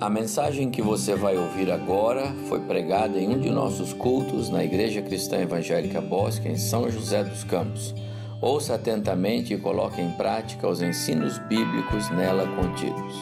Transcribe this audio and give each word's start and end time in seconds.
A 0.00 0.10
mensagem 0.10 0.72
que 0.72 0.82
você 0.82 1.14
vai 1.14 1.36
ouvir 1.36 1.70
agora 1.70 2.34
foi 2.48 2.58
pregada 2.60 3.16
em 3.16 3.28
um 3.28 3.38
de 3.38 3.48
nossos 3.48 3.92
cultos 3.92 4.50
na 4.50 4.64
Igreja 4.64 5.00
Cristã 5.00 5.38
Evangélica 5.38 6.00
Bosque, 6.00 6.48
em 6.48 6.58
São 6.58 6.90
José 6.90 7.22
dos 7.22 7.44
Campos. 7.44 7.94
Ouça 8.42 8.74
atentamente 8.74 9.54
e 9.54 9.58
coloque 9.58 10.00
em 10.00 10.10
prática 10.10 10.66
os 10.66 10.82
ensinos 10.82 11.38
bíblicos 11.38 12.10
nela 12.10 12.44
contidos. 12.56 13.14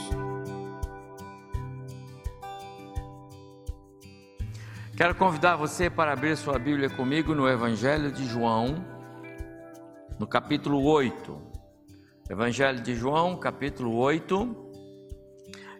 Quero 4.97 5.15
convidar 5.15 5.57
você 5.57 5.91
para 5.91 6.15
abrir 6.15 6.39
sua 6.39 6.59
Bíblia 6.59 6.89
comigo 6.89 7.35
no 7.35 7.47
Evangelho 7.47 8.11
de 8.11 8.25
João, 8.27 8.83
no 10.19 10.27
capítulo 10.27 10.83
8. 10.83 11.39
Evangelho 12.31 12.81
de 12.81 12.95
João, 12.95 13.37
capítulo 13.37 13.95
8. 13.95 14.72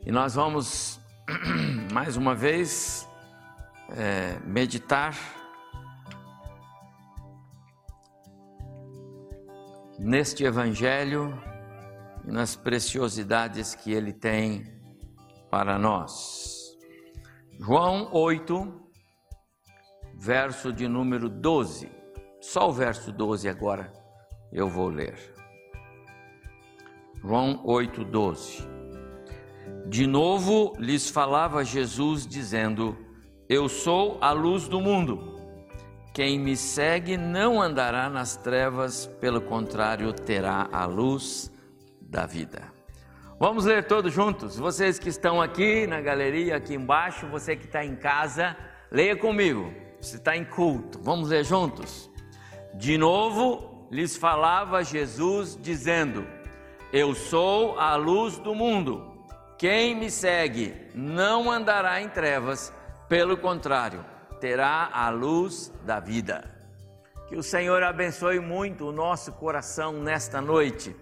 E 0.05 0.11
nós 0.11 0.35
vamos, 0.35 1.01
mais 1.93 2.17
uma 2.17 2.35
vez, 2.35 3.09
é, 3.91 4.37
meditar 4.41 5.17
neste 10.01 10.43
Evangelho 10.43 11.41
e 12.27 12.33
nas 12.33 12.57
preciosidades 12.57 13.77
que 13.77 13.93
ele 13.93 14.13
tem 14.13 14.67
para 15.49 15.79
nós. 15.79 16.77
João 17.61 18.13
8, 18.13 18.83
verso 20.17 20.73
de 20.73 20.89
número 20.89 21.29
12. 21.29 21.89
Só 22.41 22.69
o 22.71 22.73
verso 22.73 23.13
12 23.13 23.49
agora 23.49 23.93
eu 24.53 24.69
vou 24.69 24.89
ler. 24.89 25.17
João 27.23 27.63
8, 27.65 28.05
12. 28.05 28.72
De 29.87 30.07
novo 30.07 30.75
lhes 30.79 31.11
falava 31.11 31.65
Jesus, 31.65 32.27
dizendo: 32.27 32.97
Eu 33.49 33.69
sou 33.69 34.19
a 34.21 34.33
luz 34.33 34.69
do 34.69 34.81
mundo. 34.81 35.41
Quem 36.15 36.39
me 36.39 36.57
segue 36.57 37.17
não 37.17 37.61
andará 37.61 38.11
nas 38.11 38.37
trevas, 38.37 39.07
pelo 39.21 39.41
contrário, 39.41 40.13
terá 40.13 40.69
a 40.71 40.85
luz 40.85 41.51
da 42.01 42.27
vida. 42.27 42.71
Vamos 43.41 43.65
ler 43.65 43.85
todos 43.85 44.13
juntos? 44.13 44.57
Vocês 44.57 44.99
que 44.99 45.09
estão 45.09 45.41
aqui 45.41 45.87
na 45.87 46.01
galeria, 46.01 46.57
aqui 46.57 46.75
embaixo, 46.75 47.27
você 47.27 47.57
que 47.57 47.65
está 47.65 47.85
em 47.85 47.97
casa, 47.97 48.57
leia 48.91 49.17
comigo. 49.17 49.73
Você 50.01 50.17
está 50.17 50.37
em 50.37 50.45
culto. 50.45 51.01
Vamos 51.03 51.31
ler 51.31 51.45
juntos? 51.45 52.11
De 52.75 52.97
novo 52.99 53.89
lhes 53.91 54.17
falava 54.17 54.85
Jesus, 54.85 55.59
dizendo: 55.61 56.27
Eu 56.93 57.15
sou 57.15 57.79
a 57.79 57.97
luz 57.97 58.39
do 58.39 58.55
mundo. 58.55 59.12
Quem 59.63 59.95
me 59.95 60.11
segue 60.11 60.75
não 60.93 61.49
andará 61.49 62.03
em 62.03 62.09
trevas, 62.09 62.73
pelo 63.09 63.37
contrário, 63.37 64.05
terá 64.41 64.91
a 64.93 65.09
luz 65.09 65.73
da 65.85 66.01
vida. 66.01 66.51
Que 67.29 67.37
o 67.37 67.45
Senhor 67.45 67.81
abençoe 67.85 68.41
muito 68.41 68.89
o 68.89 68.93
nosso 68.93 69.31
coração 69.35 69.93
nesta 69.93 70.41
noite, 70.41 70.97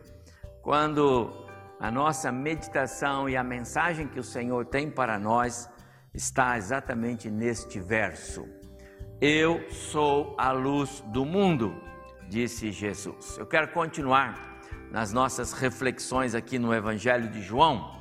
quando 0.61 1.49
a 1.81 1.91
nossa 1.91 2.31
meditação 2.31 3.31
e 3.31 3.35
a 3.35 3.43
mensagem 3.43 4.07
que 4.07 4.21
o 4.21 4.23
Senhor 4.23 4.67
tem 4.67 4.91
para 4.91 5.19
nós 5.19 5.67
está 6.13 6.59
exatamente 6.59 7.31
neste 7.31 7.81
verso. 7.81 8.47
Eu 9.23 9.71
sou 9.71 10.35
a 10.37 10.53
luz 10.53 11.03
do 11.07 11.25
mundo, 11.25 11.83
disse 12.29 12.71
Jesus. 12.71 13.39
Eu 13.39 13.47
quero 13.47 13.69
continuar 13.69 14.61
nas 14.91 15.15
nossas 15.15 15.55
reflexões 15.55 16.35
aqui 16.35 16.59
no 16.59 16.75
Evangelho 16.75 17.31
de 17.31 17.41
João 17.41 18.00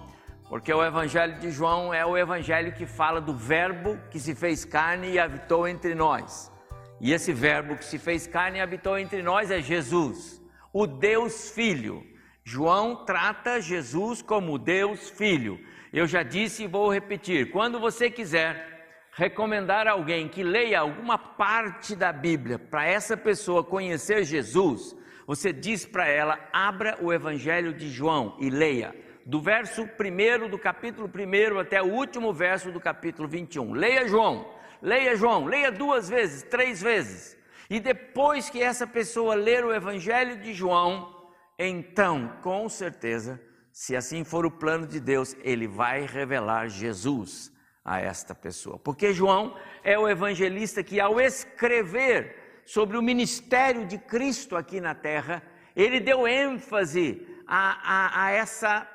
porque 0.50 0.74
o 0.74 0.84
Evangelho 0.84 1.40
de 1.40 1.52
João 1.52 1.94
é 1.94 2.04
o 2.04 2.18
Evangelho 2.18 2.74
que 2.74 2.88
fala 2.88 3.22
do 3.22 3.36
Verbo 3.36 4.00
que 4.10 4.20
se 4.20 4.34
fez 4.34 4.66
carne 4.66 5.12
e 5.12 5.20
habitou 5.20 5.68
entre 5.68 5.94
nós. 5.94 6.52
E 7.00 7.14
esse 7.14 7.32
Verbo 7.32 7.78
que 7.78 7.86
se 7.86 8.00
fez 8.00 8.26
carne 8.26 8.58
e 8.58 8.62
habitou 8.62 8.98
entre 8.98 9.22
nós 9.22 9.52
é 9.52 9.62
Jesus, 9.62 10.42
o 10.74 10.88
Deus 10.88 11.52
Filho. 11.52 12.04
João 12.44 13.06
trata 13.06 13.62
Jesus 13.62 14.24
como 14.24 14.58
Deus 14.58 15.12
Filho. 15.12 15.60
Eu 15.94 16.08
já 16.08 16.24
disse 16.24 16.64
e 16.64 16.68
vou 16.68 16.92
repetir: 16.92 17.52
quando 17.52 17.80
você 17.80 18.10
quiser 18.10 19.08
recomendar 19.12 19.88
alguém 19.88 20.28
que 20.28 20.42
leia 20.42 20.80
alguma 20.80 21.18
parte 21.18 21.96
da 21.96 22.12
Bíblia 22.12 22.58
para 22.58 22.88
essa 22.88 23.16
pessoa 23.16 23.64
conhecer 23.64 24.24
Jesus, 24.24 24.96
você 25.28 25.54
diz 25.54 25.86
para 25.86 26.08
ela: 26.08 26.40
abra 26.52 26.98
o 27.02 27.14
Evangelho 27.14 27.72
de 27.72 27.88
João 27.88 28.36
e 28.40 28.50
leia 28.50 29.09
do 29.26 29.42
verso 29.42 29.84
1 29.84 30.50
do 30.50 30.58
capítulo 30.58 31.08
1 31.08 31.60
até 31.60 31.82
o 31.82 31.94
último 31.94 32.34
verso 32.34 32.72
do 32.72 32.80
capítulo 32.80 33.28
21. 33.28 33.74
Leia 33.74 34.08
João, 34.08 34.54
leia 34.82 35.16
João, 35.16 35.46
leia 35.46 35.72
duas 35.72 36.10
vezes, 36.10 36.44
três 36.44 36.82
vezes. 36.82 37.38
E 37.70 37.80
depois 37.80 38.50
que 38.50 38.62
essa 38.62 38.88
pessoa 38.88 39.36
ler 39.36 39.64
o 39.64 39.74
Evangelho 39.74 40.38
de 40.42 40.54
João, 40.54 41.16
então, 41.58 42.38
com 42.42 42.68
certeza, 42.70 43.40
se 43.72 43.96
assim 43.96 44.24
for 44.24 44.46
o 44.46 44.52
plano 44.52 44.88
de 44.88 45.00
Deus, 45.00 45.36
ele 45.42 45.68
vai 45.68 46.06
revelar 46.06 46.68
Jesus 46.68 47.52
a 47.84 48.00
esta 48.00 48.34
pessoa. 48.34 48.80
Porque 48.80 49.14
João 49.14 49.56
é 49.84 49.98
o 49.98 50.08
evangelista 50.08 50.84
que, 50.84 51.00
ao 51.00 51.20
escrever 51.20 52.62
sobre 52.66 52.98
o 52.98 53.02
ministério 53.02 53.86
de 53.86 53.98
Cristo 53.98 54.56
aqui 54.56 54.80
na 54.80 54.94
terra, 54.94 55.42
ele 55.76 56.00
deu 56.00 56.28
ênfase 56.28 57.26
a, 57.48 57.80
a, 57.84 58.26
a 58.26 58.32
essa 58.32 58.88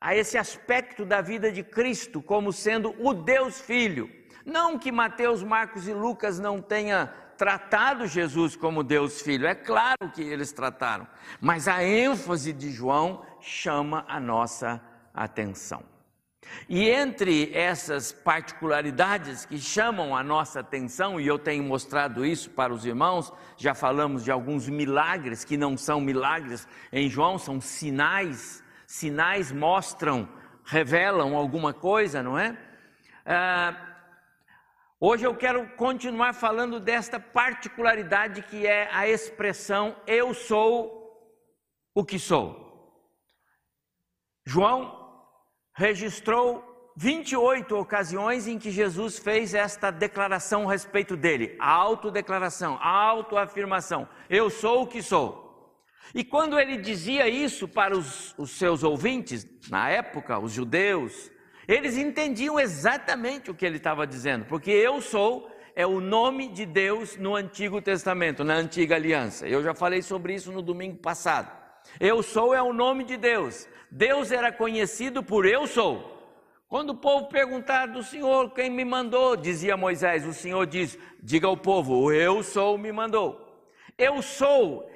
a 0.00 0.14
esse 0.14 0.38
aspecto 0.38 1.04
da 1.04 1.20
vida 1.20 1.50
de 1.50 1.62
Cristo 1.62 2.22
como 2.22 2.52
sendo 2.52 2.94
o 2.98 3.12
Deus 3.12 3.60
Filho. 3.60 4.10
Não 4.44 4.78
que 4.78 4.92
Mateus, 4.92 5.42
Marcos 5.42 5.86
e 5.88 5.92
Lucas 5.92 6.38
não 6.38 6.62
tenham 6.62 7.08
tratado 7.36 8.06
Jesus 8.06 8.56
como 8.56 8.82
Deus 8.82 9.22
Filho, 9.22 9.46
é 9.46 9.54
claro 9.54 10.10
que 10.12 10.22
eles 10.22 10.50
trataram, 10.50 11.06
mas 11.40 11.68
a 11.68 11.84
ênfase 11.84 12.52
de 12.52 12.72
João 12.72 13.24
chama 13.40 14.04
a 14.08 14.18
nossa 14.18 14.82
atenção. 15.14 15.84
E 16.68 16.88
entre 16.88 17.52
essas 17.54 18.10
particularidades 18.10 19.44
que 19.44 19.58
chamam 19.58 20.16
a 20.16 20.22
nossa 20.22 20.60
atenção, 20.60 21.20
e 21.20 21.26
eu 21.26 21.38
tenho 21.38 21.62
mostrado 21.62 22.24
isso 22.26 22.50
para 22.50 22.72
os 22.72 22.84
irmãos, 22.84 23.32
já 23.56 23.74
falamos 23.74 24.24
de 24.24 24.32
alguns 24.32 24.68
milagres 24.68 25.44
que 25.44 25.56
não 25.56 25.76
são 25.76 26.00
milagres 26.00 26.66
em 26.90 27.08
João, 27.08 27.38
são 27.38 27.60
sinais 27.60 28.64
sinais 28.88 29.52
mostram, 29.52 30.26
revelam 30.64 31.36
alguma 31.36 31.74
coisa, 31.74 32.22
não 32.22 32.38
é? 32.38 32.56
Ah, 33.24 33.76
hoje 34.98 35.24
eu 35.24 35.36
quero 35.36 35.68
continuar 35.76 36.32
falando 36.32 36.80
desta 36.80 37.20
particularidade 37.20 38.40
que 38.40 38.66
é 38.66 38.88
a 38.90 39.06
expressão 39.06 39.94
eu 40.06 40.32
sou 40.32 41.30
o 41.94 42.02
que 42.02 42.18
sou. 42.18 42.66
João 44.46 45.22
registrou 45.74 46.64
28 46.96 47.76
ocasiões 47.76 48.48
em 48.48 48.58
que 48.58 48.70
Jesus 48.70 49.18
fez 49.18 49.52
esta 49.52 49.90
declaração 49.90 50.66
a 50.66 50.72
respeito 50.72 51.14
dele, 51.14 51.54
a 51.60 51.70
autodeclaração, 51.70 52.78
a 52.80 52.88
autoafirmação: 52.88 54.08
eu 54.30 54.48
sou 54.48 54.84
o 54.84 54.86
que 54.86 55.02
sou. 55.02 55.47
E 56.14 56.24
quando 56.24 56.58
ele 56.58 56.76
dizia 56.76 57.28
isso 57.28 57.68
para 57.68 57.96
os, 57.96 58.34
os, 58.38 58.50
seus 58.52 58.82
ouvintes, 58.82 59.46
na 59.68 59.90
época, 59.90 60.38
os 60.38 60.52
judeus, 60.52 61.30
eles 61.66 61.96
entendiam 61.96 62.58
exatamente 62.58 63.50
o 63.50 63.54
que 63.54 63.66
ele 63.66 63.76
estava 63.76 64.06
dizendo, 64.06 64.46
porque 64.46 64.70
eu 64.70 65.00
sou 65.00 65.50
é 65.76 65.86
o 65.86 66.00
nome 66.00 66.48
de 66.48 66.66
Deus 66.66 67.16
no 67.16 67.36
Antigo 67.36 67.80
Testamento, 67.80 68.42
na 68.42 68.54
Antiga 68.54 68.96
Aliança. 68.96 69.46
Eu 69.46 69.62
já 69.62 69.72
falei 69.72 70.02
sobre 70.02 70.34
isso 70.34 70.50
no 70.50 70.60
domingo 70.60 70.96
passado. 70.96 71.56
Eu 72.00 72.20
sou 72.20 72.52
é 72.52 72.60
o 72.60 72.72
nome 72.72 73.04
de 73.04 73.16
Deus. 73.16 73.68
Deus 73.88 74.32
era 74.32 74.50
conhecido 74.50 75.22
por 75.22 75.46
eu 75.46 75.68
sou. 75.68 76.18
Quando 76.68 76.90
o 76.90 76.96
povo 76.96 77.28
perguntar 77.28 77.86
do 77.86 78.02
Senhor 78.02 78.50
quem 78.50 78.68
me 78.68 78.84
mandou, 78.84 79.36
dizia 79.36 79.76
Moisés, 79.76 80.26
o 80.26 80.34
Senhor 80.34 80.66
diz: 80.66 80.98
diga 81.22 81.46
ao 81.46 81.56
povo, 81.56 82.12
eu 82.12 82.42
sou 82.42 82.76
me 82.76 82.90
mandou. 82.90 83.40
Eu 83.96 84.20
sou 84.20 84.90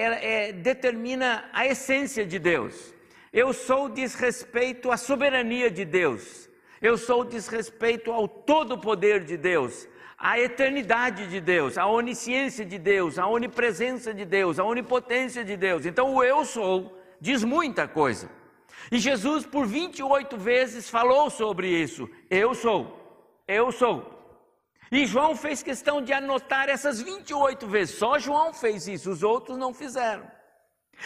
é, 0.00 0.52
determina 0.52 1.48
a 1.52 1.66
essência 1.66 2.24
de 2.24 2.38
Deus. 2.38 2.94
Eu 3.32 3.52
sou 3.52 3.88
diz 3.88 4.14
respeito 4.14 4.90
à 4.90 4.96
soberania 4.96 5.70
de 5.70 5.84
Deus. 5.84 6.48
Eu 6.80 6.96
sou 6.96 7.24
diz 7.24 7.48
respeito 7.48 8.12
ao 8.12 8.28
todo 8.28 8.78
poder 8.78 9.24
de 9.24 9.36
Deus, 9.36 9.88
à 10.18 10.38
eternidade 10.38 11.26
de 11.26 11.40
Deus, 11.40 11.78
à 11.78 11.86
onisciência 11.86 12.64
de 12.64 12.78
Deus, 12.78 13.18
à 13.18 13.26
onipresença 13.26 14.12
de 14.12 14.24
Deus, 14.24 14.58
à 14.58 14.64
onipotência 14.64 15.44
de 15.44 15.56
Deus. 15.56 15.86
Então 15.86 16.14
o 16.14 16.22
eu 16.22 16.44
sou 16.44 16.98
diz 17.20 17.42
muita 17.42 17.88
coisa. 17.88 18.30
E 18.90 18.98
Jesus 18.98 19.44
por 19.44 19.66
28 19.66 20.36
vezes 20.36 20.88
falou 20.88 21.28
sobre 21.30 21.68
isso. 21.68 22.08
Eu 22.30 22.54
sou. 22.54 23.42
Eu 23.48 23.72
sou. 23.72 24.15
E 24.90 25.06
João 25.06 25.34
fez 25.34 25.62
questão 25.62 26.00
de 26.00 26.12
anotar 26.12 26.68
essas 26.68 27.00
28 27.00 27.66
vezes. 27.66 27.96
Só 27.96 28.18
João 28.18 28.52
fez 28.52 28.86
isso, 28.86 29.10
os 29.10 29.22
outros 29.22 29.58
não 29.58 29.74
fizeram. 29.74 30.30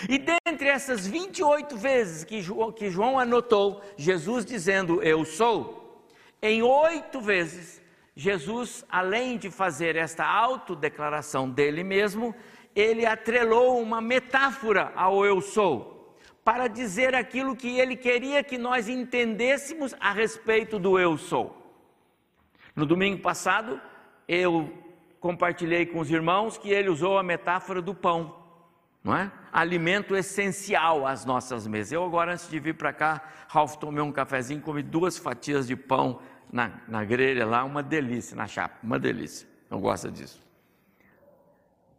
E 0.09 0.19
dentre 0.19 0.69
essas 0.69 1.06
28 1.06 1.77
vezes 1.77 2.25
que 2.25 2.41
João, 2.41 2.71
que 2.71 2.91
João 2.91 3.19
anotou, 3.19 3.82
Jesus 3.97 4.44
dizendo 4.44 5.03
eu 5.03 5.25
sou, 5.25 6.05
Em 6.43 6.62
oito 6.62 7.21
vezes, 7.21 7.82
Jesus, 8.15 8.85
além 8.88 9.37
de 9.37 9.50
fazer 9.50 9.97
esta 9.97 10.25
autodeclaração 10.25 11.49
dele 11.49 11.85
mesmo, 11.85 12.35
ele 12.75 13.05
atrelou 13.05 13.81
uma 13.81 14.00
metáfora 14.00 14.93
ao 14.94 15.25
eu 15.25 15.41
sou, 15.41 16.17
para 16.44 16.67
dizer 16.67 17.15
aquilo 17.15 17.56
que 17.56 17.79
ele 17.79 17.97
queria 17.97 18.43
que 18.43 18.56
nós 18.56 18.88
entendêssemos 18.88 19.94
a 20.00 20.12
respeito 20.12 20.79
do 20.79 20.99
eu 20.99 21.19
sou. 21.19 21.60
No 22.81 22.87
domingo 22.87 23.21
passado, 23.21 23.79
eu 24.27 24.73
compartilhei 25.21 25.85
com 25.85 26.00
os 26.00 26.11
irmãos 26.11 26.56
que 26.56 26.71
ele 26.71 26.88
usou 26.88 27.19
a 27.19 27.23
metáfora 27.23 27.82
do 27.82 27.94
pão, 27.94 28.35
não 29.05 29.15
é? 29.15 29.31
Alimento 29.53 30.17
essencial 30.17 31.06
às 31.06 31.27
nossas 31.27 31.67
mesas. 31.67 31.93
Eu 31.93 32.03
agora, 32.03 32.32
antes 32.32 32.49
de 32.49 32.59
vir 32.59 32.75
para 32.75 32.91
cá, 32.91 33.23
Ralph 33.49 33.77
tomei 33.77 34.03
um 34.03 34.11
cafezinho, 34.11 34.62
comi 34.62 34.82
duas 34.82 35.19
fatias 35.19 35.67
de 35.67 35.77
pão 35.77 36.23
na, 36.50 36.81
na 36.88 37.05
grelha 37.05 37.44
lá, 37.44 37.65
uma 37.65 37.82
delícia, 37.82 38.35
na 38.35 38.47
chapa, 38.47 38.79
uma 38.83 38.99
delícia. 38.99 39.47
Não 39.69 39.79
gosta 39.79 40.11
disso. 40.11 40.43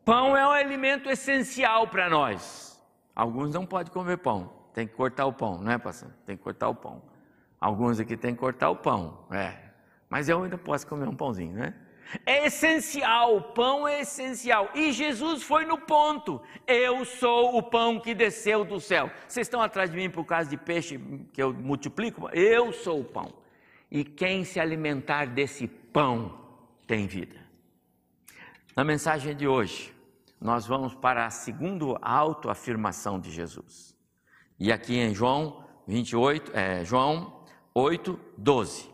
Pão 0.04 0.36
é 0.36 0.48
um 0.48 0.52
alimento 0.52 1.12
essencial 1.12 1.90
para 1.90 2.10
nós. 2.10 2.84
Alguns 3.16 3.54
não 3.54 3.68
podem 3.68 3.94
comer 3.94 4.18
pão, 4.18 4.52
tem 4.74 4.88
que 4.88 4.96
cortar 4.96 5.28
o 5.28 5.34
pão, 5.34 5.60
não 5.60 5.72
é, 5.72 5.78
pastor? 5.78 6.10
Tem 6.26 6.36
que 6.36 6.42
cortar 6.42 6.70
o 6.70 6.74
pão. 6.74 7.04
Alguns 7.60 8.00
aqui 8.00 8.18
tem 8.18 8.34
que 8.34 8.40
cortar 8.40 8.72
o 8.72 8.76
pão, 8.76 9.20
é. 9.30 9.70
Mas 10.12 10.28
eu 10.28 10.44
ainda 10.44 10.58
posso 10.58 10.86
comer 10.86 11.08
um 11.08 11.16
pãozinho, 11.16 11.54
né? 11.54 11.74
É 12.26 12.46
essencial, 12.46 13.38
o 13.38 13.42
pão 13.42 13.88
é 13.88 14.02
essencial. 14.02 14.70
E 14.76 14.92
Jesus 14.92 15.42
foi 15.42 15.64
no 15.64 15.78
ponto. 15.78 16.42
Eu 16.68 17.06
sou 17.06 17.58
o 17.58 17.64
pão 17.64 17.98
que 17.98 18.14
desceu 18.14 18.66
do 18.66 18.82
céu. 18.82 19.10
Vocês 19.26 19.48
estão 19.48 19.62
atrás 19.62 19.90
de 19.90 19.96
mim 19.96 20.10
por 20.10 20.26
causa 20.26 20.50
de 20.50 20.58
peixe 20.58 21.00
que 21.32 21.42
eu 21.42 21.54
multiplico? 21.54 22.30
Eu 22.34 22.74
sou 22.74 23.00
o 23.00 23.06
pão. 23.06 23.34
E 23.90 24.04
quem 24.04 24.44
se 24.44 24.60
alimentar 24.60 25.28
desse 25.28 25.66
pão 25.66 26.38
tem 26.86 27.08
vida. 27.08 27.38
Na 28.76 28.84
mensagem 28.84 29.34
de 29.34 29.48
hoje, 29.48 29.94
nós 30.42 30.68
vamos 30.68 30.94
para 30.94 31.26
a 31.26 31.30
segunda 31.30 31.98
autoafirmação 32.02 33.18
de 33.18 33.32
Jesus. 33.32 33.96
E 34.60 34.74
aqui 34.74 34.98
em 34.98 35.14
João 35.14 35.64
28, 35.88 36.52
é, 36.54 36.84
João 36.84 37.46
8, 37.74 38.20
12. 38.38 38.91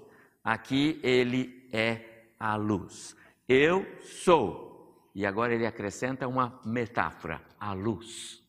Aqui 0.47 0.99
ele 1.03 1.67
é 1.73 2.29
a 2.39 2.55
luz. 2.55 3.15
Eu 3.49 3.85
sou. 4.01 5.09
E 5.13 5.25
agora 5.25 5.53
ele 5.53 5.65
acrescenta 5.65 6.27
uma 6.27 6.61
metáfora: 6.63 7.41
a 7.59 7.73
luz 7.73 8.41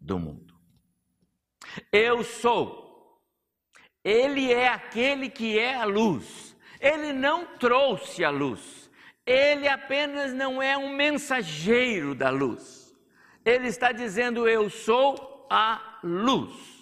do 0.00 0.18
mundo. 0.18 0.54
Eu 1.90 2.22
sou 2.22 2.86
ele 4.06 4.52
é 4.52 4.68
aquele 4.68 5.28
que 5.28 5.58
é 5.58 5.74
a 5.74 5.84
luz. 5.84 6.56
Ele 6.80 7.12
não 7.12 7.44
trouxe 7.56 8.24
a 8.24 8.30
luz. 8.30 8.88
Ele 9.26 9.66
apenas 9.66 10.32
não 10.32 10.62
é 10.62 10.78
um 10.78 10.94
mensageiro 10.94 12.14
da 12.14 12.30
luz. 12.30 12.94
Ele 13.44 13.66
está 13.66 13.90
dizendo: 13.90 14.46
Eu 14.46 14.70
sou 14.70 15.44
a 15.50 15.98
luz. 16.04 16.75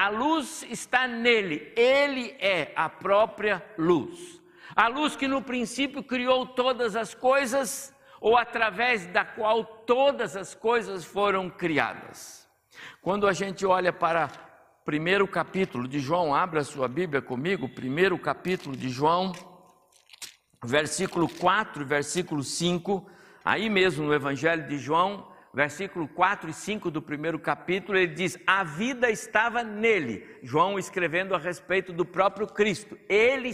A 0.00 0.08
luz 0.08 0.62
está 0.70 1.06
nele. 1.06 1.74
Ele 1.76 2.34
é 2.40 2.72
a 2.74 2.88
própria 2.88 3.62
luz. 3.76 4.40
A 4.74 4.88
luz 4.88 5.14
que 5.14 5.28
no 5.28 5.42
princípio 5.42 6.02
criou 6.02 6.46
todas 6.46 6.96
as 6.96 7.12
coisas, 7.12 7.94
ou 8.18 8.34
através 8.34 9.04
da 9.04 9.26
qual 9.26 9.62
todas 9.62 10.38
as 10.38 10.54
coisas 10.54 11.04
foram 11.04 11.50
criadas. 11.50 12.48
Quando 13.02 13.28
a 13.28 13.34
gente 13.34 13.66
olha 13.66 13.92
para 13.92 14.30
primeiro 14.86 15.28
capítulo 15.28 15.86
de 15.86 15.98
João, 15.98 16.34
abra 16.34 16.64
sua 16.64 16.88
Bíblia 16.88 17.20
comigo, 17.20 17.68
primeiro 17.68 18.18
capítulo 18.18 18.74
de 18.74 18.88
João, 18.88 19.32
versículo 20.64 21.28
4 21.28 21.84
versículo 21.84 22.42
5, 22.42 23.06
aí 23.44 23.68
mesmo 23.68 24.06
no 24.06 24.14
Evangelho 24.14 24.66
de 24.66 24.78
João, 24.78 25.29
versículo 25.52 26.06
4 26.08 26.50
e 26.50 26.52
5 26.52 26.90
do 26.90 27.02
primeiro 27.02 27.38
capítulo, 27.38 27.98
ele 27.98 28.14
diz: 28.14 28.38
A 28.46 28.62
vida 28.62 29.10
estava 29.10 29.62
nele. 29.62 30.26
João 30.42 30.78
escrevendo 30.78 31.34
a 31.34 31.38
respeito 31.38 31.92
do 31.92 32.04
próprio 32.04 32.46
Cristo. 32.46 32.98
Ele 33.08 33.52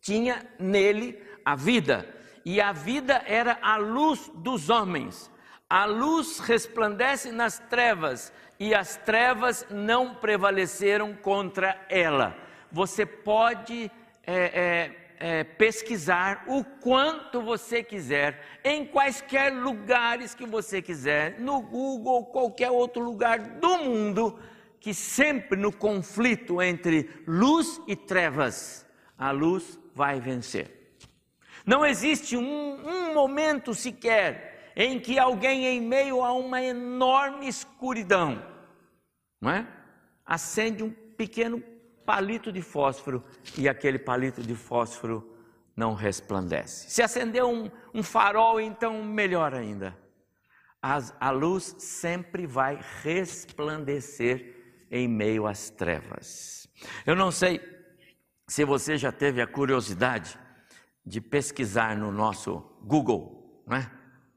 tinha 0.00 0.46
nele 0.58 1.22
a 1.44 1.54
vida, 1.54 2.08
e 2.44 2.60
a 2.60 2.72
vida 2.72 3.22
era 3.26 3.58
a 3.62 3.76
luz 3.76 4.30
dos 4.34 4.68
homens. 4.68 5.30
A 5.70 5.84
luz 5.86 6.38
resplandece 6.40 7.32
nas 7.32 7.58
trevas, 7.58 8.32
e 8.58 8.74
as 8.74 8.96
trevas 8.96 9.66
não 9.70 10.14
prevaleceram 10.14 11.14
contra 11.14 11.80
ela. 11.88 12.36
Você 12.70 13.06
pode 13.06 13.90
é, 14.24 14.34
é, 14.34 15.01
é, 15.22 15.44
pesquisar 15.44 16.42
o 16.48 16.64
quanto 16.64 17.40
você 17.40 17.80
quiser, 17.80 18.44
em 18.64 18.84
quaisquer 18.84 19.52
lugares 19.52 20.34
que 20.34 20.44
você 20.44 20.82
quiser, 20.82 21.38
no 21.38 21.60
Google 21.60 22.14
ou 22.14 22.26
qualquer 22.26 22.72
outro 22.72 23.00
lugar 23.04 23.38
do 23.38 23.78
mundo, 23.78 24.36
que 24.80 24.92
sempre 24.92 25.56
no 25.56 25.72
conflito 25.72 26.60
entre 26.60 27.08
luz 27.24 27.80
e 27.86 27.94
trevas, 27.94 28.84
a 29.16 29.30
luz 29.30 29.78
vai 29.94 30.18
vencer. 30.18 30.98
Não 31.64 31.86
existe 31.86 32.36
um, 32.36 32.84
um 32.84 33.14
momento 33.14 33.72
sequer 33.74 34.72
em 34.74 34.98
que 34.98 35.20
alguém, 35.20 35.66
em 35.66 35.80
meio 35.80 36.24
a 36.24 36.32
uma 36.32 36.60
enorme 36.60 37.46
escuridão, 37.46 38.44
não 39.40 39.52
é? 39.52 39.68
Acende 40.26 40.82
um 40.82 40.90
pequeno 40.90 41.62
palito 42.04 42.52
de 42.52 42.62
fósforo 42.62 43.24
e 43.56 43.68
aquele 43.68 43.98
palito 43.98 44.42
de 44.42 44.54
fósforo 44.54 45.36
não 45.76 45.94
resplandece. 45.94 46.90
Se 46.90 47.02
acender 47.02 47.44
um, 47.44 47.70
um 47.94 48.02
farol, 48.02 48.60
então 48.60 49.02
melhor 49.02 49.54
ainda. 49.54 49.96
As, 50.80 51.14
a 51.20 51.30
luz 51.30 51.74
sempre 51.78 52.46
vai 52.46 52.80
resplandecer 53.02 54.86
em 54.90 55.08
meio 55.08 55.46
às 55.46 55.70
trevas. 55.70 56.68
Eu 57.06 57.14
não 57.14 57.30
sei 57.30 57.60
se 58.48 58.64
você 58.64 58.98
já 58.98 59.10
teve 59.10 59.40
a 59.40 59.46
curiosidade 59.46 60.38
de 61.04 61.20
pesquisar 61.20 61.96
no 61.96 62.12
nosso 62.12 62.60
Google, 62.82 63.62
não 63.66 63.76
é? 63.76 63.90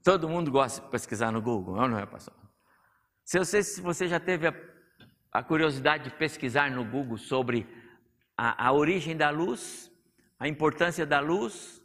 Todo 0.03 0.29
mundo 0.29 0.51
gosta 0.51 0.81
de 0.81 0.89
pesquisar 0.89 1.31
no 1.31 1.41
Google, 1.41 1.75
não 1.75 1.97
é, 1.97 2.05
pastor? 2.05 2.35
Se 3.23 3.39
você, 3.39 3.63
se 3.63 3.81
você 3.81 4.07
já 4.07 4.19
teve 4.19 4.47
a 4.47 4.53
a 5.35 5.43
curiosidade 5.43 6.05
de 6.05 6.15
pesquisar 6.15 6.71
no 6.71 6.85
Google 6.85 7.17
sobre 7.17 7.67
a, 8.37 8.67
a 8.67 8.71
origem 8.71 9.17
da 9.17 9.29
luz, 9.29 9.91
a 10.39 10.47
importância 10.47 11.05
da 11.05 11.19
luz, 11.19 11.81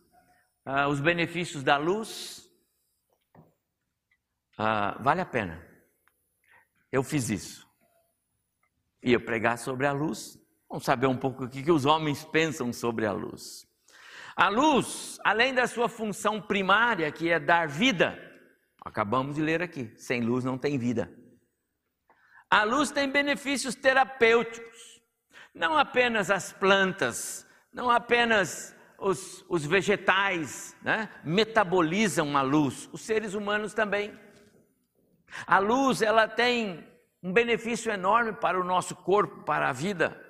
uh, 0.65 0.87
os 0.89 1.01
benefícios 1.01 1.65
da 1.65 1.77
luz, 1.77 2.49
uh, 4.57 5.03
vale 5.03 5.21
a 5.21 5.27
pena. 5.27 5.61
Eu 6.93 7.03
fiz 7.03 7.29
isso. 7.29 7.69
Ia 9.03 9.19
pregar 9.19 9.59
sobre 9.59 9.85
a 9.85 9.93
luz, 9.93 10.39
vamos 10.69 10.85
saber 10.85 11.09
um 11.09 11.17
pouco 11.17 11.45
o 11.45 11.49
que, 11.49 11.65
que 11.65 11.73
os 11.73 11.85
homens 11.85 12.25
pensam 12.25 12.73
sobre 12.73 13.05
a 13.05 13.13
luz. 13.13 13.67
A 14.37 14.49
luz, 14.49 15.19
além 15.25 15.53
da 15.53 15.67
sua 15.67 15.89
função 15.89 16.41
primária, 16.41 17.11
que 17.11 17.29
é 17.29 17.41
dar 17.41 17.67
vida, 17.67 18.17
acabamos 18.85 19.35
de 19.35 19.43
ler 19.43 19.61
aqui: 19.61 19.93
sem 19.97 20.21
luz 20.21 20.45
não 20.45 20.57
tem 20.57 20.79
vida. 20.79 21.13
A 22.51 22.65
luz 22.65 22.91
tem 22.91 23.09
benefícios 23.09 23.75
terapêuticos. 23.75 25.01
Não 25.55 25.79
apenas 25.79 26.31
as 26.31 26.53
plantas, 26.53 27.47
não 27.73 27.91
apenas 27.91 28.75
os, 28.99 29.45
os 29.49 29.65
vegetais 29.65 30.77
né, 30.83 31.09
metabolizam 31.25 32.37
a 32.37 32.43
luz, 32.43 32.89
os 32.93 33.01
seres 33.01 33.35
humanos 33.35 33.75
também. 33.75 34.19
A 35.47 35.59
luz 35.59 36.03
ela 36.03 36.29
tem 36.29 36.87
um 37.23 37.33
benefício 37.33 37.91
enorme 37.93 38.33
para 38.33 38.61
o 38.61 38.65
nosso 38.65 38.95
corpo, 38.97 39.43
para 39.45 39.69
a 39.69 39.73
vida 39.73 40.21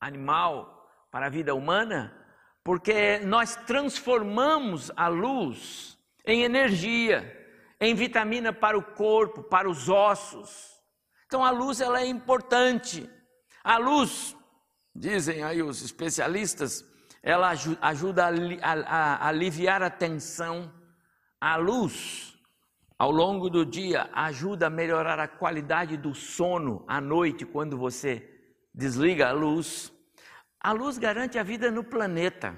animal, 0.00 0.88
para 1.10 1.26
a 1.26 1.30
vida 1.30 1.54
humana, 1.54 2.16
porque 2.62 3.18
nós 3.20 3.56
transformamos 3.56 4.90
a 4.96 5.08
luz 5.08 5.98
em 6.26 6.42
energia, 6.42 7.46
em 7.80 7.94
vitamina 7.94 8.52
para 8.52 8.76
o 8.76 8.82
corpo, 8.82 9.42
para 9.42 9.68
os 9.68 9.88
ossos. 9.88 10.73
Então 11.34 11.44
a 11.44 11.50
luz 11.50 11.80
ela 11.80 12.00
é 12.00 12.06
importante. 12.06 13.10
A 13.64 13.76
luz, 13.76 14.36
dizem 14.94 15.42
aí 15.42 15.64
os 15.64 15.82
especialistas, 15.82 16.84
ela 17.20 17.52
ajuda 17.80 18.26
a, 18.62 19.26
aliviar 19.26 19.82
a 19.82 19.90
tensão. 19.90 20.72
A 21.40 21.56
luz, 21.56 22.38
ao 22.96 23.10
longo 23.10 23.50
do 23.50 23.66
dia, 23.66 24.08
ajuda 24.12 24.68
a 24.68 24.70
melhorar 24.70 25.18
a 25.18 25.26
qualidade 25.26 25.96
do 25.96 26.14
sono 26.14 26.84
à 26.86 27.00
noite, 27.00 27.44
quando 27.44 27.76
você 27.76 28.22
desliga 28.72 29.30
a 29.30 29.32
luz. 29.32 29.92
A 30.60 30.70
luz 30.70 30.98
garante 30.98 31.36
a 31.36 31.42
vida 31.42 31.68
no 31.68 31.82
planeta. 31.82 32.56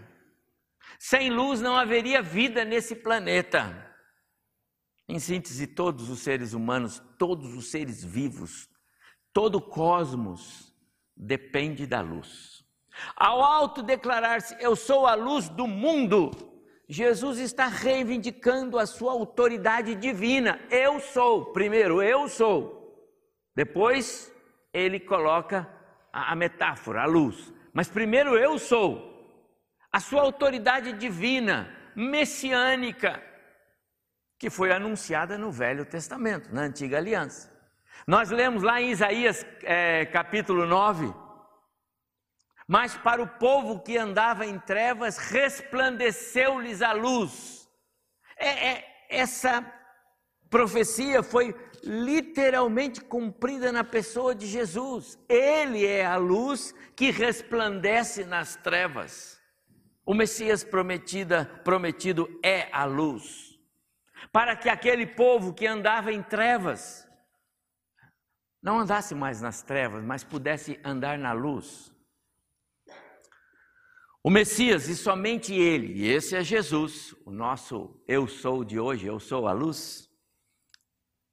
Sem 0.98 1.30
luz 1.30 1.62
não 1.62 1.78
haveria 1.78 2.20
vida 2.20 2.62
nesse 2.62 2.94
planeta. 2.94 3.95
Em 5.08 5.18
síntese, 5.18 5.66
todos 5.66 6.10
os 6.10 6.20
seres 6.20 6.52
humanos, 6.52 7.00
todos 7.18 7.54
os 7.54 7.70
seres 7.70 8.04
vivos, 8.04 8.68
todo 9.32 9.56
o 9.56 9.62
cosmos 9.62 10.74
depende 11.16 11.86
da 11.86 12.00
luz. 12.00 12.64
Ao 13.14 13.42
autodeclarar-se, 13.42 14.56
eu 14.58 14.74
sou 14.74 15.06
a 15.06 15.14
luz 15.14 15.48
do 15.48 15.66
mundo, 15.66 16.30
Jesus 16.88 17.38
está 17.38 17.66
reivindicando 17.66 18.78
a 18.78 18.86
sua 18.86 19.12
autoridade 19.12 19.94
divina. 19.94 20.60
Eu 20.70 21.00
sou, 21.00 21.46
primeiro, 21.46 22.02
eu 22.02 22.28
sou. 22.28 22.76
Depois, 23.54 24.32
ele 24.72 25.00
coloca 25.00 25.68
a, 26.12 26.32
a 26.32 26.36
metáfora, 26.36 27.02
a 27.02 27.06
luz. 27.06 27.52
Mas 27.72 27.88
primeiro, 27.88 28.36
eu 28.36 28.58
sou. 28.58 29.14
A 29.90 29.98
sua 29.98 30.22
autoridade 30.22 30.92
divina, 30.92 31.74
messiânica, 31.94 33.22
que 34.38 34.50
foi 34.50 34.72
anunciada 34.72 35.38
no 35.38 35.50
Velho 35.50 35.84
Testamento, 35.84 36.54
na 36.54 36.62
Antiga 36.62 36.98
Aliança. 36.98 37.54
Nós 38.06 38.30
lemos 38.30 38.62
lá 38.62 38.80
em 38.80 38.90
Isaías 38.90 39.44
é, 39.62 40.04
capítulo 40.06 40.66
9 40.66 41.26
mas 42.66 42.96
para 42.96 43.22
o 43.22 43.28
povo 43.28 43.80
que 43.80 43.96
andava 43.96 44.44
em 44.44 44.58
trevas, 44.58 45.18
resplandeceu-lhes 45.18 46.82
a 46.82 46.92
luz. 46.92 47.68
É, 48.36 48.70
é, 48.70 48.84
essa 49.08 49.64
profecia 50.50 51.22
foi 51.22 51.54
literalmente 51.84 53.00
cumprida 53.00 53.70
na 53.70 53.84
pessoa 53.84 54.34
de 54.34 54.46
Jesus. 54.46 55.16
Ele 55.28 55.86
é 55.86 56.04
a 56.04 56.16
luz 56.16 56.74
que 56.96 57.12
resplandece 57.12 58.24
nas 58.24 58.56
trevas. 58.56 59.40
O 60.04 60.12
Messias 60.12 60.64
prometida, 60.64 61.44
prometido 61.62 62.28
é 62.42 62.68
a 62.72 62.84
luz. 62.84 63.45
Para 64.36 64.54
que 64.54 64.68
aquele 64.68 65.06
povo 65.06 65.54
que 65.54 65.66
andava 65.66 66.12
em 66.12 66.22
trevas 66.22 67.08
não 68.62 68.80
andasse 68.80 69.14
mais 69.14 69.40
nas 69.40 69.62
trevas, 69.62 70.04
mas 70.04 70.22
pudesse 70.22 70.78
andar 70.84 71.16
na 71.16 71.32
luz. 71.32 71.90
O 74.22 74.28
Messias, 74.28 74.90
e 74.90 74.94
somente 74.94 75.54
Ele, 75.54 76.02
e 76.02 76.06
esse 76.12 76.36
é 76.36 76.44
Jesus, 76.44 77.14
o 77.24 77.30
nosso 77.30 77.98
eu 78.06 78.28
sou 78.28 78.62
de 78.62 78.78
hoje, 78.78 79.06
eu 79.06 79.18
sou 79.18 79.48
a 79.48 79.54
luz, 79.54 80.06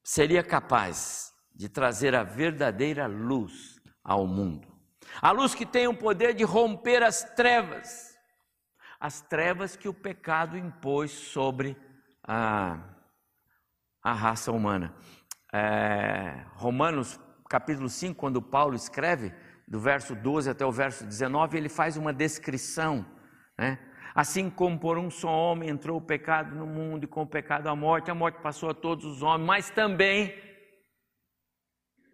seria 0.02 0.42
capaz 0.42 1.34
de 1.54 1.68
trazer 1.68 2.16
a 2.16 2.24
verdadeira 2.24 3.06
luz 3.06 3.82
ao 4.02 4.26
mundo. 4.26 4.66
A 5.22 5.30
luz 5.32 5.54
que 5.54 5.66
tem 5.66 5.90
o 5.90 5.98
poder 5.98 6.34
de 6.34 6.46
romper 6.46 7.04
as 7.04 7.22
trevas, 7.36 8.18
as 8.98 9.20
trevas 9.20 9.76
que 9.76 9.90
o 9.90 9.94
pecado 9.94 10.58
impôs 10.58 11.12
sobre 11.12 11.76
a, 12.26 12.93
a 14.04 14.14
raça 14.14 14.52
humana. 14.52 14.94
É, 15.54 16.46
Romanos 16.56 17.20
capítulo 17.50 17.88
5, 17.88 18.20
quando 18.20 18.42
Paulo 18.42 18.76
escreve, 18.76 19.32
do 19.68 19.80
verso 19.80 20.16
12 20.16 20.50
até 20.50 20.66
o 20.66 20.72
verso 20.72 21.06
19, 21.06 21.58
ele 21.58 21.70
faz 21.70 21.96
uma 21.96 22.12
descrição, 22.12 23.06
né? 23.58 23.80
Assim 24.16 24.50
como 24.50 24.80
por 24.80 24.98
um 24.98 25.10
só 25.10 25.30
homem 25.30 25.70
entrou 25.70 25.98
o 25.98 26.06
pecado 26.06 26.56
no 26.56 26.68
mundo 26.68 27.06
e 27.06 27.08
com 27.08 27.24
o 27.24 27.28
pecado 27.28 27.68
a 27.68 27.76
morte, 27.76 28.12
a 28.12 28.16
morte 28.16 28.42
passou 28.42 28.70
a 28.70 28.74
todos 28.74 29.06
os 29.06 29.24
homens, 29.24 29.48
mas 29.48 29.70
também 29.72 30.36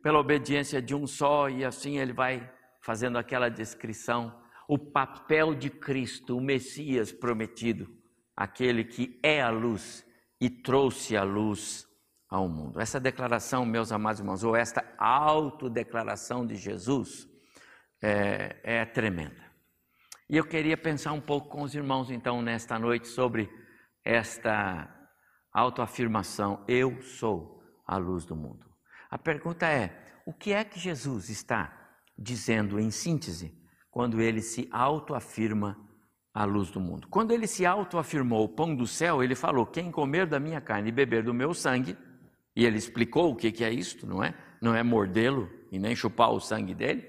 pela 0.01 0.19
obediência 0.19 0.81
de 0.81 0.95
um 0.95 1.05
só, 1.05 1.49
e 1.49 1.65
assim 1.65 1.97
ele 1.97 2.13
vai 2.13 2.49
fazendo 2.81 3.17
aquela 3.17 3.49
descrição, 3.49 4.33
o 4.67 4.77
papel 4.77 5.53
de 5.53 5.69
Cristo, 5.69 6.37
o 6.37 6.41
Messias 6.41 7.11
prometido, 7.11 7.89
aquele 8.35 8.85
que 8.85 9.19
é 9.21 9.41
a 9.41 9.49
luz 9.49 10.05
e 10.39 10.49
trouxe 10.49 11.17
a 11.17 11.23
luz 11.23 11.87
ao 12.29 12.47
mundo. 12.47 12.79
Essa 12.79 12.99
declaração, 12.99 13.65
meus 13.65 13.91
amados 13.91 14.19
irmãos, 14.19 14.43
ou 14.43 14.55
esta 14.55 14.85
autodeclaração 14.97 16.45
de 16.45 16.55
Jesus, 16.55 17.27
é, 18.01 18.59
é 18.63 18.85
tremenda. 18.85 19.49
E 20.29 20.37
eu 20.37 20.45
queria 20.45 20.77
pensar 20.77 21.11
um 21.11 21.21
pouco 21.21 21.49
com 21.49 21.63
os 21.63 21.73
irmãos, 21.73 22.11
então, 22.11 22.41
nesta 22.41 22.77
noite, 22.77 23.07
sobre 23.07 23.49
esta 24.05 24.87
autoafirmação: 25.51 26.63
Eu 26.67 27.01
sou 27.01 27.63
a 27.85 27.97
luz 27.97 28.25
do 28.25 28.35
mundo. 28.35 28.65
A 29.09 29.17
pergunta 29.17 29.67
é: 29.67 30.21
o 30.25 30.33
que 30.33 30.53
é 30.53 30.63
que 30.63 30.79
Jesus 30.79 31.29
está 31.29 31.75
dizendo 32.15 32.79
em 32.79 32.91
síntese 32.91 33.57
quando 33.89 34.21
ele 34.21 34.41
se 34.41 34.69
autoafirma 34.71 35.88
a 36.33 36.45
luz 36.45 36.69
do 36.69 36.79
mundo? 36.79 37.07
Quando 37.07 37.31
ele 37.31 37.47
se 37.47 37.65
autoafirmou 37.65 38.43
o 38.43 38.49
pão 38.49 38.75
do 38.75 38.87
céu, 38.87 39.23
ele 39.23 39.35
falou: 39.35 39.65
Quem 39.65 39.91
comer 39.91 40.25
da 40.25 40.39
minha 40.39 40.61
carne 40.61 40.89
e 40.89 40.91
beber 40.91 41.23
do 41.23 41.33
meu 41.33 41.53
sangue, 41.53 41.97
e 42.55 42.65
ele 42.65 42.77
explicou 42.77 43.31
o 43.31 43.35
que 43.35 43.63
é 43.63 43.71
isto, 43.71 44.05
não 44.05 44.23
é? 44.23 44.33
Não 44.61 44.75
é 44.75 44.83
mordê-lo 44.83 45.49
e 45.71 45.79
nem 45.79 45.95
chupar 45.95 46.31
o 46.31 46.39
sangue 46.39 46.73
dele. 46.73 47.07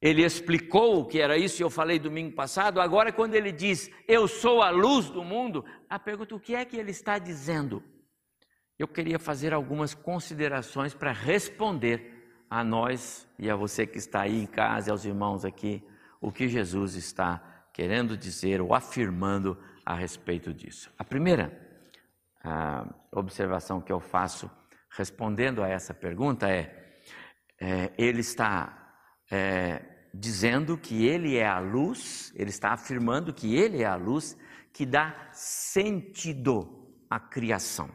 Ele 0.00 0.22
explicou 0.22 1.00
o 1.00 1.06
que 1.06 1.18
era 1.18 1.38
isso, 1.38 1.62
e 1.62 1.64
eu 1.64 1.70
falei 1.70 1.98
domingo 1.98 2.34
passado. 2.34 2.80
Agora, 2.80 3.10
quando 3.10 3.34
ele 3.34 3.50
diz, 3.50 3.90
Eu 4.06 4.28
sou 4.28 4.62
a 4.62 4.70
luz 4.70 5.08
do 5.08 5.24
mundo, 5.24 5.64
a 5.88 5.98
pergunta, 5.98 6.34
o 6.34 6.40
que 6.40 6.54
é 6.54 6.64
que 6.64 6.76
ele 6.76 6.90
está 6.90 7.18
dizendo? 7.18 7.82
Eu 8.78 8.88
queria 8.88 9.18
fazer 9.18 9.54
algumas 9.54 9.94
considerações 9.94 10.92
para 10.92 11.12
responder 11.12 12.44
a 12.50 12.62
nós 12.62 13.26
e 13.38 13.48
a 13.48 13.56
você 13.56 13.86
que 13.86 13.98
está 13.98 14.22
aí 14.22 14.42
em 14.42 14.46
casa, 14.46 14.90
aos 14.90 15.04
irmãos 15.04 15.44
aqui, 15.44 15.82
o 16.24 16.32
que 16.32 16.48
Jesus 16.48 16.94
está 16.94 17.68
querendo 17.72 18.16
dizer 18.16 18.60
ou 18.60 18.74
afirmando 18.74 19.58
a 19.84 19.94
respeito 19.94 20.54
disso. 20.54 20.90
A 20.98 21.04
primeira 21.04 21.62
a 22.42 22.86
observação 23.12 23.80
que 23.80 23.92
eu 23.92 24.00
faço 24.00 24.50
respondendo 24.90 25.62
a 25.62 25.68
essa 25.68 25.94
pergunta 25.94 26.48
é: 26.48 26.98
é 27.60 27.92
ele 27.98 28.20
está 28.20 28.96
é, 29.30 29.82
dizendo 30.14 30.78
que 30.78 31.06
ele 31.06 31.36
é 31.36 31.46
a 31.46 31.58
luz, 31.58 32.32
ele 32.36 32.50
está 32.50 32.72
afirmando 32.72 33.32
que 33.32 33.54
ele 33.56 33.82
é 33.82 33.86
a 33.86 33.96
luz 33.96 34.36
que 34.72 34.84
dá 34.86 35.30
sentido 35.32 36.90
à 37.08 37.18
criação. 37.20 37.90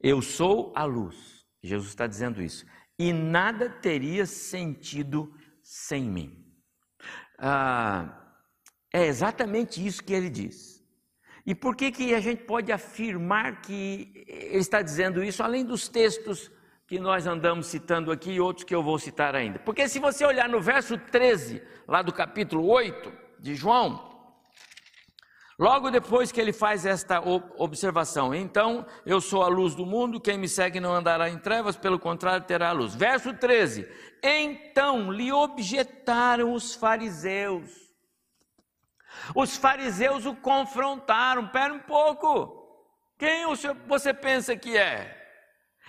Eu 0.00 0.22
sou 0.22 0.72
a 0.76 0.84
luz, 0.84 1.44
Jesus 1.62 1.90
está 1.90 2.06
dizendo 2.06 2.42
isso, 2.42 2.66
e 2.98 3.12
nada 3.12 3.68
teria 3.68 4.26
sentido 4.26 5.32
sem 5.62 6.08
mim. 6.08 6.45
Ah, 7.38 8.08
é 8.92 9.06
exatamente 9.06 9.84
isso 9.84 10.02
que 10.02 10.12
ele 10.12 10.30
diz. 10.30 10.84
E 11.44 11.54
por 11.54 11.76
que, 11.76 11.92
que 11.92 12.14
a 12.14 12.20
gente 12.20 12.42
pode 12.44 12.72
afirmar 12.72 13.60
que 13.60 14.24
ele 14.26 14.58
está 14.58 14.82
dizendo 14.82 15.22
isso, 15.22 15.42
além 15.42 15.64
dos 15.64 15.88
textos 15.88 16.50
que 16.86 17.00
nós 17.00 17.26
andamos 17.26 17.66
citando 17.66 18.12
aqui 18.12 18.32
e 18.32 18.40
outros 18.40 18.64
que 18.64 18.74
eu 18.74 18.82
vou 18.82 18.98
citar 18.98 19.34
ainda. 19.34 19.58
Porque 19.58 19.88
se 19.88 19.98
você 19.98 20.24
olhar 20.24 20.48
no 20.48 20.60
verso 20.60 20.96
13, 20.96 21.60
lá 21.86 22.00
do 22.00 22.12
capítulo 22.12 22.64
8 22.68 23.12
de 23.40 23.54
João, 23.56 24.15
logo 25.58 25.90
depois 25.90 26.30
que 26.30 26.40
ele 26.40 26.52
faz 26.52 26.84
esta 26.84 27.20
observação, 27.20 28.34
então 28.34 28.86
eu 29.04 29.20
sou 29.20 29.42
a 29.42 29.48
luz 29.48 29.74
do 29.74 29.86
mundo, 29.86 30.20
quem 30.20 30.38
me 30.38 30.48
segue 30.48 30.80
não 30.80 30.94
andará 30.94 31.28
em 31.28 31.38
trevas, 31.38 31.76
pelo 31.76 31.98
contrário 31.98 32.46
terá 32.46 32.70
a 32.70 32.72
luz. 32.72 32.94
Verso 32.94 33.32
13: 33.34 33.88
Então 34.22 35.10
lhe 35.10 35.32
objetaram 35.32 36.52
os 36.52 36.74
fariseus. 36.74 37.86
Os 39.34 39.56
fariseus 39.56 40.26
o 40.26 40.34
confrontaram. 40.34 41.48
Pera 41.48 41.72
um 41.72 41.80
pouco. 41.80 42.64
Quem 43.18 43.46
você 43.86 44.12
pensa 44.12 44.56
que 44.56 44.76
é? 44.76 45.16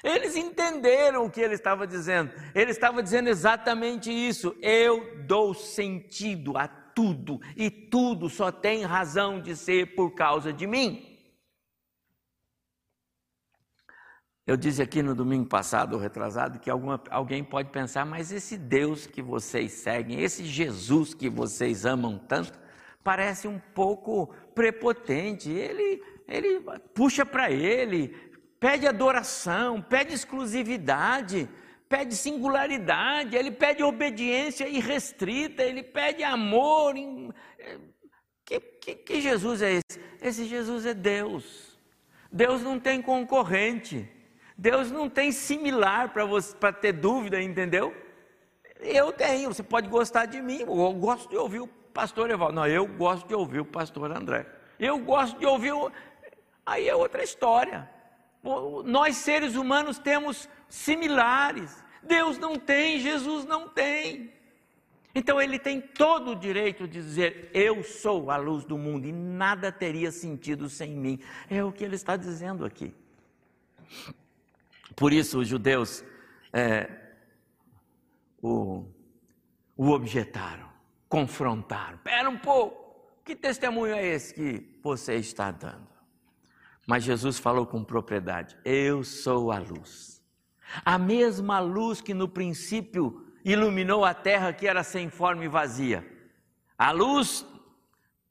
Eles 0.03 0.35
entenderam 0.35 1.25
o 1.25 1.29
que 1.29 1.41
ele 1.41 1.55
estava 1.55 1.87
dizendo. 1.87 2.31
Ele 2.53 2.71
estava 2.71 3.01
dizendo 3.01 3.29
exatamente 3.29 4.11
isso. 4.11 4.55
Eu 4.61 5.23
dou 5.25 5.53
sentido 5.53 6.57
a 6.57 6.67
tudo, 6.97 7.39
e 7.55 7.69
tudo 7.69 8.27
só 8.27 8.51
tem 8.51 8.83
razão 8.83 9.39
de 9.39 9.55
ser 9.55 9.93
por 9.93 10.15
causa 10.15 10.51
de 10.51 10.65
mim. 10.65 11.15
Eu 14.47 14.57
disse 14.57 14.81
aqui 14.81 15.03
no 15.03 15.13
domingo 15.13 15.47
passado, 15.47 15.95
retrasado, 15.99 16.57
que 16.57 16.71
alguma, 16.71 16.99
alguém 17.11 17.43
pode 17.43 17.69
pensar, 17.69 18.03
mas 18.03 18.31
esse 18.31 18.57
Deus 18.57 19.05
que 19.05 19.21
vocês 19.21 19.73
seguem, 19.73 20.21
esse 20.23 20.43
Jesus 20.43 21.13
que 21.13 21.29
vocês 21.29 21.85
amam 21.85 22.17
tanto, 22.17 22.57
parece 23.03 23.47
um 23.47 23.59
pouco 23.59 24.33
prepotente. 24.55 25.51
Ele, 25.51 26.01
ele 26.27 26.61
puxa 26.95 27.23
para 27.23 27.51
ele, 27.51 28.07
pede 28.59 28.87
adoração, 28.87 29.83
pede 29.83 30.15
exclusividade, 30.15 31.47
pede 31.89 32.15
singularidade, 32.15 33.35
ele 33.35 33.51
pede 33.51 33.83
obediência 33.83 34.67
irrestrita, 34.67 35.63
ele 35.63 35.83
pede 35.83 36.23
amor. 36.23 36.95
É, 36.97 37.77
que, 38.45 38.59
que, 38.59 38.95
que 38.95 39.21
Jesus 39.21 39.61
é 39.61 39.73
esse? 39.73 40.01
Esse 40.21 40.45
Jesus 40.45 40.85
é 40.85 40.93
Deus. 40.93 41.77
Deus 42.31 42.61
não 42.61 42.79
tem 42.79 43.01
concorrente. 43.01 44.09
Deus 44.57 44.91
não 44.91 45.09
tem 45.09 45.31
similar 45.31 46.13
para 46.13 46.25
você 46.25 46.55
para 46.55 46.73
ter 46.73 46.91
dúvida, 46.91 47.41
entendeu? 47.41 47.95
Eu 48.79 49.11
tenho, 49.11 49.53
você 49.53 49.63
pode 49.63 49.87
gostar 49.87 50.25
de 50.25 50.41
mim, 50.41 50.61
eu 50.61 50.93
gosto 50.93 51.29
de 51.29 51.37
ouvir 51.37 51.59
o 51.59 51.67
pastor 51.67 52.29
Evaldo. 52.29 52.55
Não, 52.55 52.67
eu 52.67 52.85
gosto 52.85 53.27
de 53.27 53.35
ouvir 53.35 53.59
o 53.59 53.65
pastor 53.65 54.11
André. 54.11 54.45
Eu 54.79 54.99
gosto 54.99 55.39
de 55.39 55.45
ouvir 55.45 55.71
o... 55.73 55.91
Aí 56.65 56.87
é 56.87 56.95
outra 56.95 57.23
história 57.23 57.89
nós 58.85 59.17
seres 59.17 59.55
humanos 59.55 59.99
temos 59.99 60.47
similares. 60.69 61.83
Deus 62.03 62.37
não 62.37 62.57
tem, 62.57 62.99
Jesus 62.99 63.45
não 63.45 63.67
tem. 63.67 64.31
Então 65.13 65.41
ele 65.41 65.57
tem 65.57 65.81
todo 65.81 66.31
o 66.31 66.35
direito 66.35 66.87
de 66.87 67.01
dizer: 67.01 67.49
Eu 67.53 67.83
sou 67.83 68.29
a 68.29 68.37
luz 68.37 68.65
do 68.65 68.77
mundo 68.77 69.07
e 69.07 69.11
nada 69.11 69.71
teria 69.71 70.11
sentido 70.11 70.69
sem 70.69 70.91
mim. 70.91 71.19
É 71.49 71.63
o 71.63 71.71
que 71.71 71.83
ele 71.83 71.95
está 71.95 72.15
dizendo 72.15 72.63
aqui. 72.63 72.93
Por 74.95 75.11
isso 75.11 75.39
os 75.39 75.47
judeus 75.47 76.03
é, 76.53 76.89
o, 78.41 78.85
o 79.75 79.89
objetaram, 79.89 80.69
confrontaram. 81.09 81.95
Espera 81.95 82.29
um 82.29 82.37
pouco, 82.37 82.95
que 83.23 83.35
testemunho 83.35 83.95
é 83.95 84.05
esse 84.05 84.33
que 84.33 84.79
você 84.81 85.15
está 85.15 85.51
dando? 85.51 85.96
Mas 86.87 87.03
Jesus 87.03 87.37
falou 87.37 87.67
com 87.67 87.83
propriedade: 87.83 88.57
Eu 88.63 89.03
sou 89.03 89.51
a 89.51 89.59
luz. 89.59 90.23
A 90.83 90.97
mesma 90.97 91.59
luz 91.59 92.01
que 92.01 92.13
no 92.13 92.29
princípio 92.29 93.25
iluminou 93.43 94.05
a 94.05 94.13
terra 94.13 94.53
que 94.53 94.65
era 94.65 94.83
sem 94.83 95.09
forma 95.09 95.43
e 95.43 95.49
vazia. 95.49 96.05
A 96.77 96.91
luz 96.91 97.45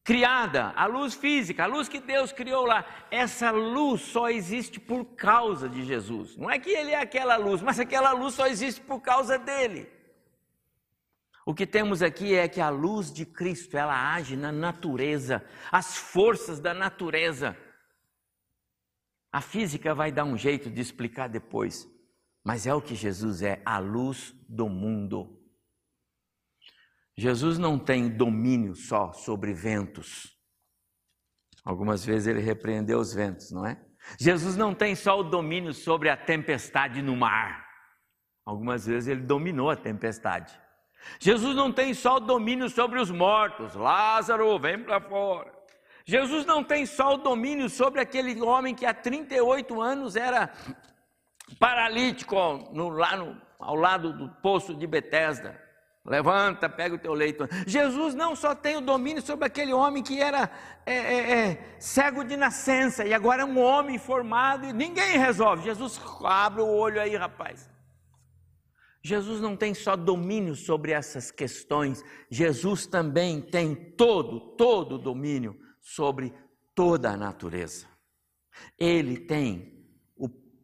criada, 0.02 0.72
a 0.76 0.86
luz 0.86 1.14
física, 1.14 1.64
a 1.64 1.66
luz 1.66 1.88
que 1.88 2.00
Deus 2.00 2.32
criou 2.32 2.64
lá, 2.64 2.86
essa 3.10 3.50
luz 3.50 4.02
só 4.02 4.30
existe 4.30 4.78
por 4.78 5.04
causa 5.04 5.68
de 5.68 5.84
Jesus. 5.84 6.36
Não 6.36 6.48
é 6.50 6.58
que 6.58 6.70
ele 6.70 6.92
é 6.92 7.00
aquela 7.00 7.36
luz, 7.36 7.60
mas 7.60 7.80
aquela 7.80 8.12
luz 8.12 8.34
só 8.34 8.46
existe 8.46 8.80
por 8.80 9.00
causa 9.00 9.38
dele. 9.38 9.90
O 11.44 11.54
que 11.54 11.66
temos 11.66 12.02
aqui 12.02 12.34
é 12.34 12.48
que 12.48 12.60
a 12.60 12.68
luz 12.68 13.12
de 13.12 13.26
Cristo, 13.26 13.76
ela 13.76 14.14
age 14.14 14.36
na 14.36 14.52
natureza, 14.52 15.44
as 15.70 15.96
forças 15.96 16.60
da 16.60 16.72
natureza. 16.72 17.56
A 19.36 19.40
física 19.42 19.94
vai 19.94 20.10
dar 20.10 20.24
um 20.24 20.34
jeito 20.34 20.70
de 20.70 20.80
explicar 20.80 21.28
depois, 21.28 21.86
mas 22.42 22.66
é 22.66 22.72
o 22.72 22.80
que 22.80 22.94
Jesus 22.94 23.42
é, 23.42 23.60
a 23.66 23.78
luz 23.78 24.34
do 24.48 24.66
mundo. 24.66 25.38
Jesus 27.14 27.58
não 27.58 27.78
tem 27.78 28.08
domínio 28.08 28.74
só 28.74 29.12
sobre 29.12 29.52
ventos. 29.52 30.34
Algumas 31.62 32.02
vezes 32.02 32.28
ele 32.28 32.40
repreendeu 32.40 32.98
os 32.98 33.12
ventos, 33.12 33.50
não 33.52 33.66
é? 33.66 33.78
Jesus 34.18 34.56
não 34.56 34.74
tem 34.74 34.94
só 34.94 35.20
o 35.20 35.24
domínio 35.24 35.74
sobre 35.74 36.08
a 36.08 36.16
tempestade 36.16 37.02
no 37.02 37.14
mar. 37.14 37.62
Algumas 38.42 38.86
vezes 38.86 39.06
ele 39.06 39.20
dominou 39.20 39.68
a 39.68 39.76
tempestade. 39.76 40.58
Jesus 41.20 41.54
não 41.54 41.70
tem 41.70 41.92
só 41.92 42.16
o 42.16 42.20
domínio 42.20 42.70
sobre 42.70 42.98
os 42.98 43.10
mortos. 43.10 43.74
Lázaro, 43.74 44.58
vem 44.58 44.82
para 44.82 44.98
fora. 44.98 45.55
Jesus 46.06 46.46
não 46.46 46.62
tem 46.62 46.86
só 46.86 47.14
o 47.14 47.18
domínio 47.18 47.68
sobre 47.68 48.00
aquele 48.00 48.40
homem 48.40 48.76
que 48.76 48.86
há 48.86 48.94
38 48.94 49.82
anos 49.82 50.14
era 50.14 50.52
paralítico 51.58 52.36
no, 52.72 52.90
lá 52.90 53.16
no, 53.16 53.36
ao 53.58 53.74
lado 53.74 54.12
do 54.12 54.28
poço 54.40 54.72
de 54.72 54.86
Betesda. 54.86 55.60
Levanta, 56.04 56.68
pega 56.68 56.94
o 56.94 56.98
teu 56.98 57.12
leito. 57.12 57.48
Jesus 57.66 58.14
não 58.14 58.36
só 58.36 58.54
tem 58.54 58.76
o 58.76 58.80
domínio 58.80 59.20
sobre 59.20 59.46
aquele 59.46 59.72
homem 59.72 60.00
que 60.00 60.20
era 60.20 60.48
é, 60.86 60.94
é, 60.94 61.38
é, 61.38 61.76
cego 61.80 62.22
de 62.22 62.36
nascença 62.36 63.04
e 63.04 63.12
agora 63.12 63.42
é 63.42 63.44
um 63.44 63.58
homem 63.58 63.98
formado 63.98 64.64
e 64.64 64.72
ninguém 64.72 65.18
resolve. 65.18 65.64
Jesus 65.64 66.00
abre 66.24 66.62
o 66.62 66.68
olho 66.68 67.00
aí, 67.00 67.16
rapaz. 67.16 67.68
Jesus 69.02 69.40
não 69.40 69.56
tem 69.56 69.74
só 69.74 69.96
domínio 69.96 70.54
sobre 70.54 70.92
essas 70.92 71.32
questões, 71.32 72.04
Jesus 72.30 72.86
também 72.86 73.40
tem 73.40 73.74
todo, 73.74 74.54
todo 74.56 74.94
o 74.94 74.98
domínio 74.98 75.65
sobre 75.86 76.34
toda 76.74 77.10
a 77.10 77.16
natureza. 77.16 77.86
Ele 78.76 79.16
tem 79.16 79.76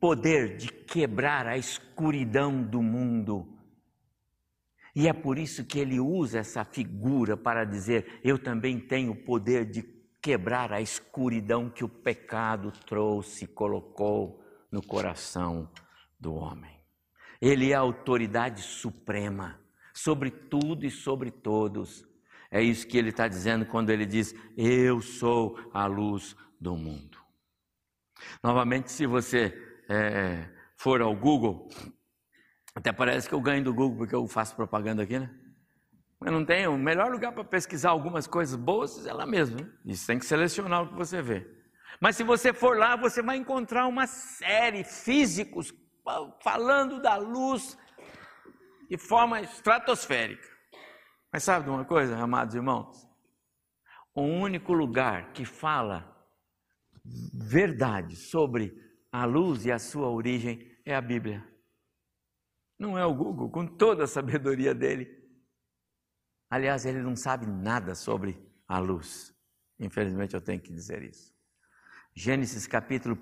poder 0.02 0.56
de 0.56 0.66
quebrar 0.66 1.46
a 1.46 1.56
escuridão 1.56 2.60
do 2.60 2.82
mundo. 2.82 3.56
E 4.96 5.06
é 5.06 5.12
por 5.12 5.38
isso 5.38 5.64
que 5.64 5.78
ele 5.78 6.00
usa 6.00 6.40
essa 6.40 6.64
figura 6.64 7.36
para 7.36 7.64
dizer: 7.64 8.18
eu 8.24 8.36
também 8.36 8.80
tenho 8.80 9.12
o 9.12 9.24
poder 9.24 9.64
de 9.64 9.82
quebrar 10.20 10.72
a 10.72 10.80
escuridão 10.80 11.70
que 11.70 11.84
o 11.84 11.88
pecado 11.88 12.72
trouxe, 12.84 13.46
colocou 13.46 14.42
no 14.72 14.84
coração 14.84 15.70
do 16.18 16.34
homem. 16.34 16.76
Ele 17.40 17.70
é 17.70 17.74
a 17.74 17.80
autoridade 17.80 18.60
suprema 18.60 19.60
sobre 19.94 20.32
tudo 20.32 20.84
e 20.84 20.90
sobre 20.90 21.30
todos. 21.30 22.04
É 22.52 22.62
isso 22.62 22.86
que 22.86 22.98
ele 22.98 23.08
está 23.08 23.26
dizendo 23.26 23.64
quando 23.64 23.88
ele 23.88 24.04
diz: 24.04 24.34
Eu 24.56 25.00
sou 25.00 25.58
a 25.72 25.86
luz 25.86 26.36
do 26.60 26.76
mundo. 26.76 27.16
Novamente, 28.44 28.92
se 28.92 29.06
você 29.06 29.52
é, 29.88 30.48
for 30.76 31.00
ao 31.00 31.16
Google, 31.16 31.70
até 32.74 32.92
parece 32.92 33.26
que 33.26 33.34
eu 33.34 33.40
ganho 33.40 33.64
do 33.64 33.72
Google 33.72 33.96
porque 33.96 34.14
eu 34.14 34.28
faço 34.28 34.54
propaganda 34.54 35.02
aqui, 35.02 35.18
né? 35.18 35.30
Mas 36.20 36.30
não 36.30 36.44
tem, 36.44 36.68
o 36.68 36.76
melhor 36.76 37.10
lugar 37.10 37.32
para 37.32 37.42
pesquisar 37.42 37.90
algumas 37.90 38.26
coisas 38.26 38.54
boas 38.54 39.06
é 39.06 39.12
lá 39.12 39.26
mesmo. 39.26 39.56
Né? 39.56 39.68
Isso 39.86 40.06
tem 40.06 40.18
que 40.18 40.26
selecionar 40.26 40.82
o 40.82 40.88
que 40.88 40.94
você 40.94 41.20
vê. 41.20 41.44
Mas 42.00 42.16
se 42.16 42.22
você 42.22 42.52
for 42.52 42.76
lá, 42.76 42.96
você 42.96 43.22
vai 43.22 43.38
encontrar 43.38 43.86
uma 43.86 44.06
série 44.06 44.84
físicos 44.84 45.74
falando 46.42 47.00
da 47.00 47.16
luz 47.16 47.78
de 48.88 48.98
forma 48.98 49.40
estratosférica. 49.40 50.51
Mas 51.32 51.44
sabe 51.44 51.64
de 51.64 51.70
uma 51.70 51.84
coisa, 51.84 52.18
amados 52.18 52.54
irmãos? 52.54 53.08
O 54.14 54.20
único 54.20 54.74
lugar 54.74 55.32
que 55.32 55.46
fala 55.46 56.14
verdade 57.32 58.14
sobre 58.14 58.78
a 59.10 59.24
luz 59.24 59.64
e 59.64 59.72
a 59.72 59.78
sua 59.78 60.10
origem 60.10 60.78
é 60.84 60.94
a 60.94 61.00
Bíblia. 61.00 61.42
Não 62.78 62.98
é 62.98 63.06
o 63.06 63.14
Google, 63.14 63.50
com 63.50 63.66
toda 63.66 64.04
a 64.04 64.06
sabedoria 64.06 64.74
dele. 64.74 65.08
Aliás, 66.50 66.84
ele 66.84 67.00
não 67.00 67.16
sabe 67.16 67.46
nada 67.46 67.94
sobre 67.94 68.38
a 68.68 68.78
luz. 68.78 69.34
Infelizmente, 69.78 70.34
eu 70.34 70.40
tenho 70.40 70.60
que 70.60 70.72
dizer 70.72 71.02
isso. 71.02 71.34
Gênesis 72.14 72.66
capítulo 72.66 73.16
1, 73.16 73.18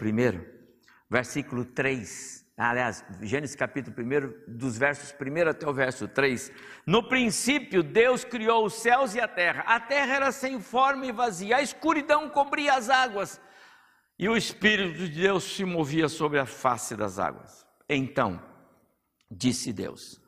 versículo 1.09 1.64
3. 1.64 2.50
Aliás, 2.62 3.05
Gênesis 3.23 3.57
capítulo 3.57 3.96
1, 3.99 4.55
dos 4.57 4.77
versos 4.77 5.12
1 5.12 5.49
até 5.49 5.66
o 5.66 5.73
verso 5.73 6.07
3. 6.07 6.53
No 6.87 7.09
princípio, 7.09 7.83
Deus 7.83 8.25
criou 8.25 8.66
os 8.66 8.75
céus 8.75 9.14
e 9.14 9.20
a 9.20 9.27
terra. 9.27 9.62
A 9.66 9.81
terra 9.81 10.16
era 10.16 10.33
sem 10.33 10.61
forma 10.61 11.07
e 11.07 11.12
vazia, 11.12 11.57
a 11.57 11.62
escuridão 11.62 12.29
cobria 12.29 12.75
as 12.75 12.90
águas 12.90 13.40
e 14.20 14.29
o 14.29 14.37
Espírito 14.37 14.99
de 14.99 15.23
Deus 15.23 15.44
se 15.44 15.64
movia 15.64 16.07
sobre 16.07 16.38
a 16.38 16.44
face 16.44 16.94
das 16.94 17.18
águas. 17.18 17.66
Então, 17.88 18.38
disse 19.31 19.73
Deus: 19.73 20.20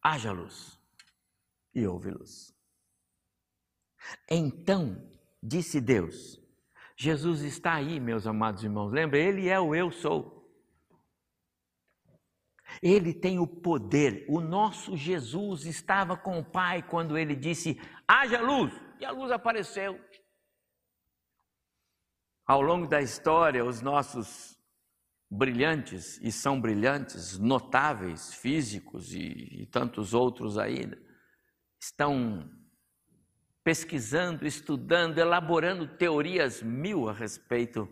haja 0.00 0.30
luz, 0.30 0.78
e 1.74 1.84
houve 1.84 2.12
luz. 2.12 2.54
Então, 4.30 5.10
disse 5.42 5.80
Deus, 5.80 6.40
Jesus 6.96 7.42
está 7.42 7.74
aí, 7.74 7.98
meus 7.98 8.28
amados 8.28 8.62
irmãos. 8.62 8.92
Lembra, 8.92 9.18
Ele 9.18 9.48
é 9.48 9.58
o 9.58 9.74
Eu 9.74 9.90
Sou. 9.90 10.31
Ele 12.80 13.12
tem 13.12 13.38
o 13.38 13.46
poder. 13.46 14.24
O 14.28 14.40
nosso 14.40 14.96
Jesus 14.96 15.66
estava 15.66 16.16
com 16.16 16.38
o 16.38 16.44
Pai 16.44 16.82
quando 16.82 17.18
ele 17.18 17.34
disse: 17.34 17.80
haja 18.06 18.40
luz, 18.40 18.72
e 19.00 19.04
a 19.04 19.10
luz 19.10 19.30
apareceu. 19.32 19.98
Ao 22.46 22.60
longo 22.60 22.86
da 22.86 23.00
história, 23.00 23.64
os 23.64 23.80
nossos 23.80 24.56
brilhantes, 25.30 26.18
e 26.22 26.30
são 26.30 26.60
brilhantes, 26.60 27.38
notáveis, 27.38 28.34
físicos 28.34 29.14
e, 29.14 29.62
e 29.62 29.66
tantos 29.66 30.12
outros 30.12 30.58
ainda, 30.58 30.98
estão 31.80 32.50
pesquisando, 33.64 34.46
estudando, 34.46 35.18
elaborando 35.18 35.86
teorias 35.96 36.62
mil 36.62 37.08
a 37.08 37.12
respeito 37.12 37.88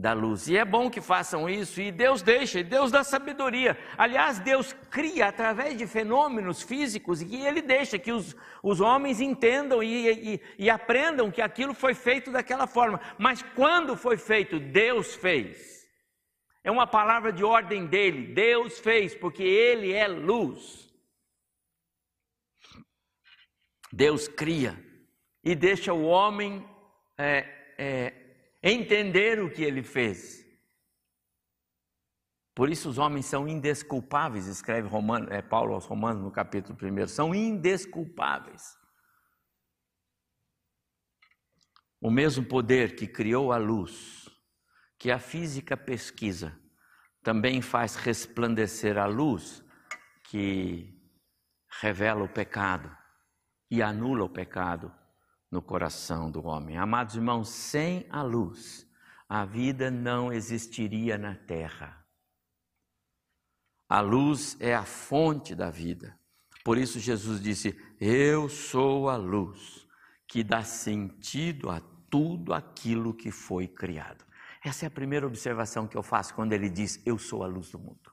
da 0.00 0.14
luz. 0.14 0.48
E 0.48 0.56
é 0.56 0.64
bom 0.64 0.90
que 0.90 1.00
façam 1.00 1.48
isso, 1.48 1.80
e 1.80 1.92
Deus 1.92 2.22
deixa, 2.22 2.60
e 2.60 2.64
Deus 2.64 2.90
dá 2.90 3.04
sabedoria. 3.04 3.78
Aliás, 3.98 4.38
Deus 4.38 4.72
cria 4.90 5.26
através 5.26 5.76
de 5.76 5.86
fenômenos 5.86 6.62
físicos 6.62 7.20
e 7.20 7.36
Ele 7.36 7.60
deixa 7.60 7.98
que 7.98 8.10
os, 8.10 8.34
os 8.62 8.80
homens 8.80 9.20
entendam 9.20 9.82
e, 9.82 10.34
e, 10.34 10.40
e 10.58 10.70
aprendam 10.70 11.30
que 11.30 11.42
aquilo 11.42 11.74
foi 11.74 11.92
feito 11.92 12.32
daquela 12.32 12.66
forma. 12.66 12.98
Mas 13.18 13.42
quando 13.54 13.94
foi 13.94 14.16
feito, 14.16 14.58
Deus 14.58 15.14
fez. 15.14 15.86
É 16.64 16.70
uma 16.70 16.86
palavra 16.86 17.30
de 17.32 17.44
ordem 17.44 17.86
dele, 17.86 18.34
Deus 18.34 18.78
fez, 18.78 19.14
porque 19.14 19.42
Ele 19.42 19.92
é 19.92 20.08
luz. 20.08 20.90
Deus 23.92 24.28
cria 24.28 24.78
e 25.44 25.54
deixa 25.54 25.92
o 25.92 26.04
homem 26.04 26.66
é, 27.18 27.60
é, 27.76 28.19
entender 28.62 29.40
o 29.40 29.50
que 29.50 29.62
ele 29.62 29.82
fez. 29.82 30.44
Por 32.54 32.68
isso 32.68 32.88
os 32.88 32.98
homens 32.98 33.26
são 33.26 33.48
indesculpáveis, 33.48 34.46
escreve 34.46 34.88
Romano, 34.88 35.32
é, 35.32 35.40
Paulo 35.40 35.74
aos 35.74 35.86
Romanos 35.86 36.22
no 36.22 36.30
capítulo 36.30 36.76
1, 36.80 37.06
são 37.06 37.34
indesculpáveis. 37.34 38.76
O 42.00 42.10
mesmo 42.10 42.44
poder 42.44 42.96
que 42.96 43.06
criou 43.06 43.52
a 43.52 43.56
luz, 43.56 44.28
que 44.98 45.10
a 45.10 45.18
física 45.18 45.76
pesquisa, 45.76 46.58
também 47.22 47.62
faz 47.62 47.96
resplandecer 47.96 48.98
a 48.98 49.06
luz 49.06 49.64
que 50.24 50.98
revela 51.80 52.24
o 52.24 52.28
pecado 52.28 52.94
e 53.70 53.82
anula 53.82 54.24
o 54.24 54.28
pecado 54.28 54.94
no 55.50 55.60
coração 55.60 56.30
do 56.30 56.46
homem. 56.46 56.76
Amados 56.76 57.16
irmãos, 57.16 57.48
sem 57.48 58.06
a 58.08 58.22
luz, 58.22 58.86
a 59.28 59.44
vida 59.44 59.90
não 59.90 60.32
existiria 60.32 61.18
na 61.18 61.34
terra. 61.34 62.04
A 63.88 64.00
luz 64.00 64.56
é 64.60 64.74
a 64.74 64.84
fonte 64.84 65.54
da 65.54 65.70
vida. 65.70 66.18
Por 66.64 66.78
isso 66.78 67.00
Jesus 67.00 67.42
disse: 67.42 67.76
Eu 68.00 68.48
sou 68.48 69.08
a 69.08 69.16
luz 69.16 69.86
que 70.28 70.44
dá 70.44 70.62
sentido 70.62 71.68
a 71.70 71.80
tudo 72.08 72.54
aquilo 72.54 73.12
que 73.12 73.32
foi 73.32 73.66
criado. 73.66 74.24
Essa 74.64 74.86
é 74.86 74.88
a 74.88 74.90
primeira 74.90 75.26
observação 75.26 75.88
que 75.88 75.96
eu 75.96 76.02
faço 76.02 76.34
quando 76.34 76.52
ele 76.52 76.68
diz: 76.68 77.02
Eu 77.04 77.18
sou 77.18 77.42
a 77.42 77.46
luz 77.46 77.70
do 77.70 77.78
mundo. 77.78 78.12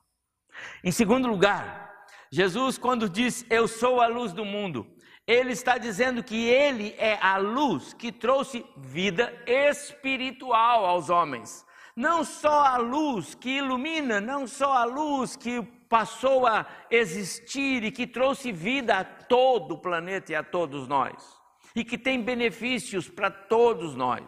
Em 0.82 0.90
segundo 0.90 1.28
lugar, 1.28 2.06
Jesus, 2.32 2.76
quando 2.76 3.08
diz 3.08 3.44
Eu 3.48 3.68
sou 3.68 4.00
a 4.00 4.08
luz 4.08 4.32
do 4.32 4.44
mundo, 4.44 4.86
ele 5.28 5.52
está 5.52 5.76
dizendo 5.76 6.24
que 6.24 6.48
ele 6.48 6.94
é 6.96 7.18
a 7.20 7.36
luz 7.36 7.92
que 7.92 8.10
trouxe 8.10 8.64
vida 8.78 9.30
espiritual 9.46 10.86
aos 10.86 11.10
homens. 11.10 11.66
Não 11.94 12.24
só 12.24 12.64
a 12.64 12.78
luz 12.78 13.34
que 13.34 13.58
ilumina, 13.58 14.22
não 14.22 14.46
só 14.46 14.72
a 14.72 14.84
luz 14.84 15.36
que 15.36 15.60
passou 15.86 16.46
a 16.46 16.64
existir 16.90 17.84
e 17.84 17.92
que 17.92 18.06
trouxe 18.06 18.50
vida 18.50 18.96
a 18.96 19.04
todo 19.04 19.74
o 19.74 19.78
planeta 19.78 20.32
e 20.32 20.34
a 20.34 20.42
todos 20.42 20.88
nós, 20.88 21.36
e 21.76 21.84
que 21.84 21.98
tem 21.98 22.22
benefícios 22.22 23.06
para 23.06 23.30
todos 23.30 23.94
nós. 23.94 24.24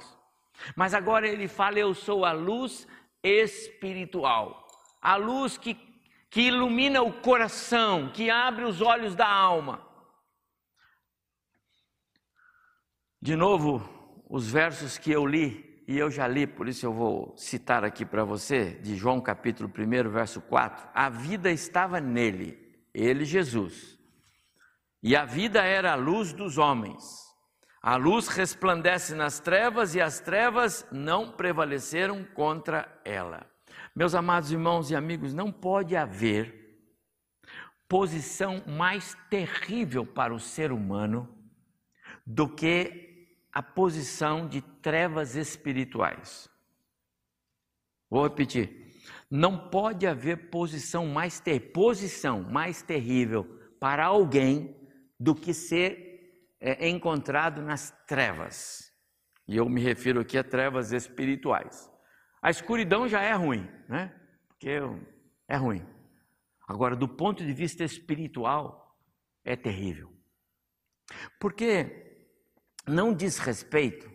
Mas 0.76 0.92
agora 0.92 1.26
ele 1.26 1.48
fala: 1.48 1.78
Eu 1.78 1.94
sou 1.94 2.26
a 2.26 2.32
luz 2.32 2.86
espiritual, 3.22 4.68
a 5.00 5.16
luz 5.16 5.56
que, 5.56 5.78
que 6.28 6.42
ilumina 6.42 7.00
o 7.00 7.10
coração, 7.10 8.10
que 8.12 8.28
abre 8.28 8.64
os 8.64 8.82
olhos 8.82 9.14
da 9.14 9.26
alma. 9.26 9.88
De 13.22 13.36
novo, 13.36 13.86
os 14.30 14.50
versos 14.50 14.96
que 14.96 15.12
eu 15.12 15.26
li, 15.26 15.84
e 15.86 15.98
eu 15.98 16.10
já 16.10 16.26
li, 16.26 16.46
por 16.46 16.66
isso 16.66 16.86
eu 16.86 16.92
vou 16.94 17.34
citar 17.36 17.84
aqui 17.84 18.02
para 18.02 18.24
você, 18.24 18.76
de 18.76 18.96
João 18.96 19.20
capítulo 19.20 19.68
1, 19.68 20.08
verso 20.08 20.40
4. 20.40 20.88
A 20.94 21.10
vida 21.10 21.50
estava 21.50 22.00
nele, 22.00 22.58
ele, 22.94 23.26
Jesus, 23.26 23.98
e 25.02 25.14
a 25.14 25.26
vida 25.26 25.62
era 25.62 25.92
a 25.92 25.96
luz 25.96 26.32
dos 26.32 26.56
homens. 26.56 27.04
A 27.82 27.96
luz 27.96 28.26
resplandece 28.28 29.14
nas 29.14 29.38
trevas 29.38 29.94
e 29.94 30.00
as 30.00 30.20
trevas 30.20 30.86
não 30.90 31.30
prevaleceram 31.30 32.24
contra 32.24 33.02
ela. 33.04 33.46
Meus 33.94 34.14
amados 34.14 34.50
irmãos 34.50 34.90
e 34.90 34.96
amigos, 34.96 35.34
não 35.34 35.52
pode 35.52 35.94
haver 35.94 36.58
posição 37.86 38.62
mais 38.66 39.14
terrível 39.28 40.06
para 40.06 40.32
o 40.32 40.40
ser 40.40 40.72
humano 40.72 41.28
do 42.26 42.48
que 42.48 43.09
a 43.52 43.62
posição 43.62 44.48
de 44.48 44.60
trevas 44.60 45.34
espirituais. 45.34 46.48
Vou 48.08 48.24
repetir. 48.24 48.80
Não 49.30 49.70
pode 49.70 50.06
haver 50.06 50.50
posição 50.50 51.06
mais 51.06 51.40
ter 51.40 51.72
posição 51.72 52.42
mais 52.42 52.82
terrível 52.82 53.44
para 53.78 54.04
alguém 54.04 54.76
do 55.18 55.34
que 55.34 55.54
ser 55.54 56.10
é 56.60 56.88
encontrado 56.88 57.62
nas 57.62 57.90
trevas. 58.06 58.92
E 59.48 59.56
eu 59.56 59.68
me 59.68 59.80
refiro 59.80 60.20
aqui 60.20 60.36
a 60.36 60.44
trevas 60.44 60.92
espirituais. 60.92 61.90
A 62.42 62.50
escuridão 62.50 63.08
já 63.08 63.22
é 63.22 63.32
ruim, 63.32 63.66
né? 63.88 64.14
Porque 64.48 64.78
é 65.48 65.56
ruim. 65.56 65.84
Agora, 66.68 66.94
do 66.94 67.08
ponto 67.08 67.44
de 67.44 67.52
vista 67.52 67.82
espiritual, 67.82 68.96
é 69.44 69.56
terrível. 69.56 70.12
Porque 71.40 72.09
não 72.86 73.14
diz 73.14 73.38
respeito 73.38 74.10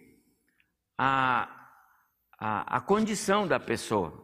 à, 0.97 1.69
à, 2.37 2.77
à 2.77 2.81
condição 2.81 3.47
da 3.47 3.59
pessoa. 3.59 4.23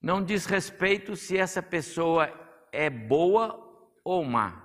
Não 0.00 0.22
diz 0.22 0.46
respeito 0.46 1.16
se 1.16 1.36
essa 1.36 1.62
pessoa 1.62 2.28
é 2.72 2.90
boa 2.90 3.60
ou 4.04 4.24
má 4.24 4.64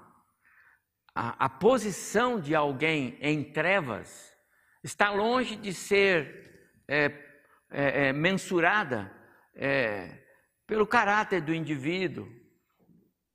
a, 1.20 1.46
a 1.46 1.50
posição 1.50 2.40
de 2.40 2.56
alguém 2.56 3.18
em 3.20 3.44
trevas 3.44 4.34
está 4.82 5.12
longe 5.12 5.58
de 5.58 5.74
ser 5.74 6.72
é, 6.88 7.06
é, 7.70 8.08
é, 8.08 8.14
mensurada 8.14 9.14
é, 9.54 10.18
pelo 10.66 10.88
caráter 10.88 11.42
do 11.42 11.54
indivíduo, 11.54 12.26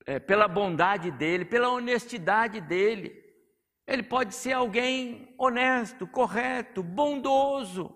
é, 0.07 0.19
pela 0.19 0.49
bondade 0.49 1.11
dele, 1.11 1.45
pela 1.45 1.69
honestidade 1.69 2.61
dele. 2.61 3.23
Ele 3.87 4.03
pode 4.03 4.35
ser 4.35 4.53
alguém 4.53 5.35
honesto, 5.39 6.07
correto, 6.07 6.83
bondoso, 6.83 7.95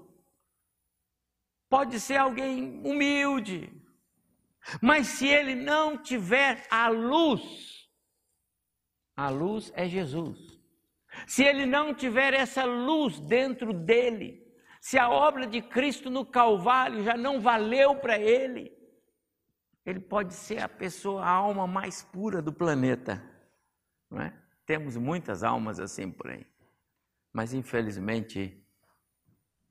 pode 1.68 1.98
ser 1.98 2.16
alguém 2.16 2.81
humilde, 2.85 3.72
mas 4.83 5.07
se 5.07 5.27
ele 5.27 5.55
não 5.55 5.96
tiver 5.96 6.66
a 6.70 6.88
luz 6.88 7.79
a 9.18 9.31
luz 9.31 9.72
é 9.74 9.88
Jesus. 9.88 10.38
Se 11.27 11.42
ele 11.42 11.66
não 11.66 11.92
tiver 11.92 12.33
essa 12.35 12.64
luz 12.64 13.18
dentro 13.18 13.72
dele, 13.72 14.40
se 14.81 14.96
a 14.96 15.11
obra 15.11 15.44
de 15.44 15.61
Cristo 15.61 16.09
no 16.09 16.24
Calvário 16.24 17.03
já 17.03 17.16
não 17.16 17.40
valeu 17.40 17.96
para 17.96 18.16
ele, 18.16 18.72
ele 19.85 19.98
pode 19.98 20.35
ser 20.35 20.62
a 20.62 20.68
pessoa, 20.68 21.24
a 21.24 21.31
alma 21.31 21.66
mais 21.66 22.05
pura 22.05 22.40
do 22.40 22.53
planeta. 22.53 23.20
Não 24.09 24.20
é? 24.20 24.40
Temos 24.68 24.98
muitas 24.98 25.42
almas 25.42 25.81
assim 25.81 26.12
por 26.12 26.28
aí, 26.28 26.46
mas 27.33 27.54
infelizmente 27.54 28.62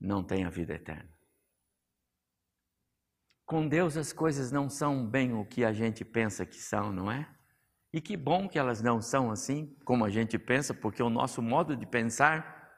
não 0.00 0.24
tem 0.24 0.44
a 0.44 0.50
vida 0.50 0.74
eterna. 0.74 1.08
Com 3.46 3.68
Deus 3.68 3.96
as 3.96 4.12
coisas 4.12 4.50
não 4.50 4.68
são 4.68 5.08
bem 5.08 5.32
o 5.32 5.46
que 5.46 5.64
a 5.64 5.72
gente 5.72 6.04
pensa 6.04 6.44
que 6.44 6.56
são, 6.56 6.92
não 6.92 7.12
é? 7.12 7.32
E 7.92 8.00
que 8.00 8.16
bom 8.16 8.48
que 8.48 8.58
elas 8.58 8.82
não 8.82 9.00
são 9.00 9.30
assim 9.30 9.72
como 9.84 10.04
a 10.04 10.10
gente 10.10 10.36
pensa, 10.36 10.74
porque 10.74 11.00
o 11.00 11.08
nosso 11.08 11.40
modo 11.40 11.76
de 11.76 11.86
pensar 11.86 12.68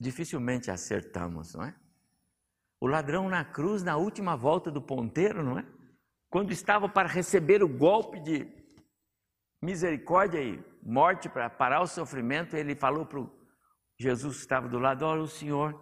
dificilmente 0.00 0.72
acertamos, 0.72 1.54
não 1.54 1.66
é? 1.66 1.80
O 2.80 2.88
ladrão 2.88 3.28
na 3.28 3.44
cruz, 3.44 3.84
na 3.84 3.96
última 3.96 4.36
volta 4.36 4.72
do 4.72 4.82
ponteiro, 4.82 5.44
não 5.44 5.56
é? 5.56 5.64
Quando 6.28 6.50
estava 6.50 6.88
para 6.88 7.06
receber 7.06 7.62
o 7.62 7.68
golpe 7.68 8.18
de 8.18 8.57
misericórdia 9.62 10.40
e 10.40 10.62
morte 10.82 11.28
para 11.28 11.50
parar 11.50 11.80
o 11.80 11.86
sofrimento, 11.86 12.56
ele 12.56 12.74
falou 12.74 13.04
para 13.04 13.26
Jesus 13.98 14.36
que 14.36 14.42
estava 14.42 14.68
do 14.68 14.78
lado: 14.78 15.04
Olha, 15.04 15.22
o 15.22 15.28
Senhor, 15.28 15.78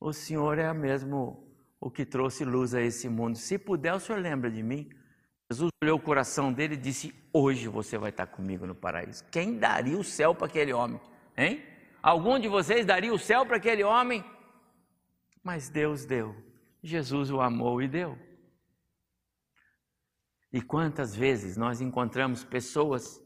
o 0.00 0.12
Senhor 0.12 0.58
é 0.58 0.72
mesmo 0.72 1.46
o 1.80 1.90
que 1.90 2.04
trouxe 2.04 2.44
luz 2.44 2.74
a 2.74 2.80
esse 2.80 3.08
mundo. 3.08 3.36
Se 3.36 3.58
puder, 3.58 3.94
o 3.94 4.00
Senhor 4.00 4.20
lembra 4.20 4.50
de 4.50 4.62
mim. 4.62 4.88
Jesus 5.50 5.70
olhou 5.82 5.96
o 5.96 6.02
coração 6.02 6.52
dele 6.52 6.74
e 6.74 6.78
disse: 6.78 7.14
Hoje 7.32 7.68
você 7.68 7.96
vai 7.96 8.10
estar 8.10 8.26
comigo 8.26 8.66
no 8.66 8.74
paraíso. 8.74 9.24
Quem 9.30 9.58
daria 9.58 9.98
o 9.98 10.04
céu 10.04 10.34
para 10.34 10.46
aquele 10.46 10.72
homem? 10.72 11.00
Hein? 11.36 11.64
Algum 12.02 12.38
de 12.38 12.48
vocês 12.48 12.84
daria 12.84 13.12
o 13.12 13.18
céu 13.18 13.46
para 13.46 13.56
aquele 13.56 13.82
homem? 13.82 14.24
Mas 15.42 15.68
Deus 15.68 16.04
deu. 16.04 16.36
Jesus 16.82 17.30
o 17.30 17.40
amou 17.40 17.80
e 17.82 17.88
deu. 17.88 18.18
E 20.52 20.62
quantas 20.62 21.14
vezes 21.14 21.56
nós 21.56 21.80
encontramos 21.80 22.42
pessoas 22.42 23.22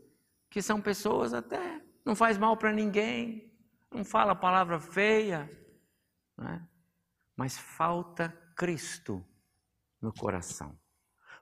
que 0.50 0.60
são 0.60 0.80
pessoas 0.80 1.32
até 1.32 1.80
não 2.04 2.16
faz 2.16 2.36
mal 2.36 2.56
para 2.56 2.72
ninguém, 2.72 3.50
não 3.90 4.04
fala 4.04 4.34
palavra 4.34 4.80
feia, 4.80 5.50
né? 6.36 6.66
mas 7.36 7.56
falta 7.56 8.28
Cristo 8.56 9.24
no 10.00 10.12
coração. 10.12 10.76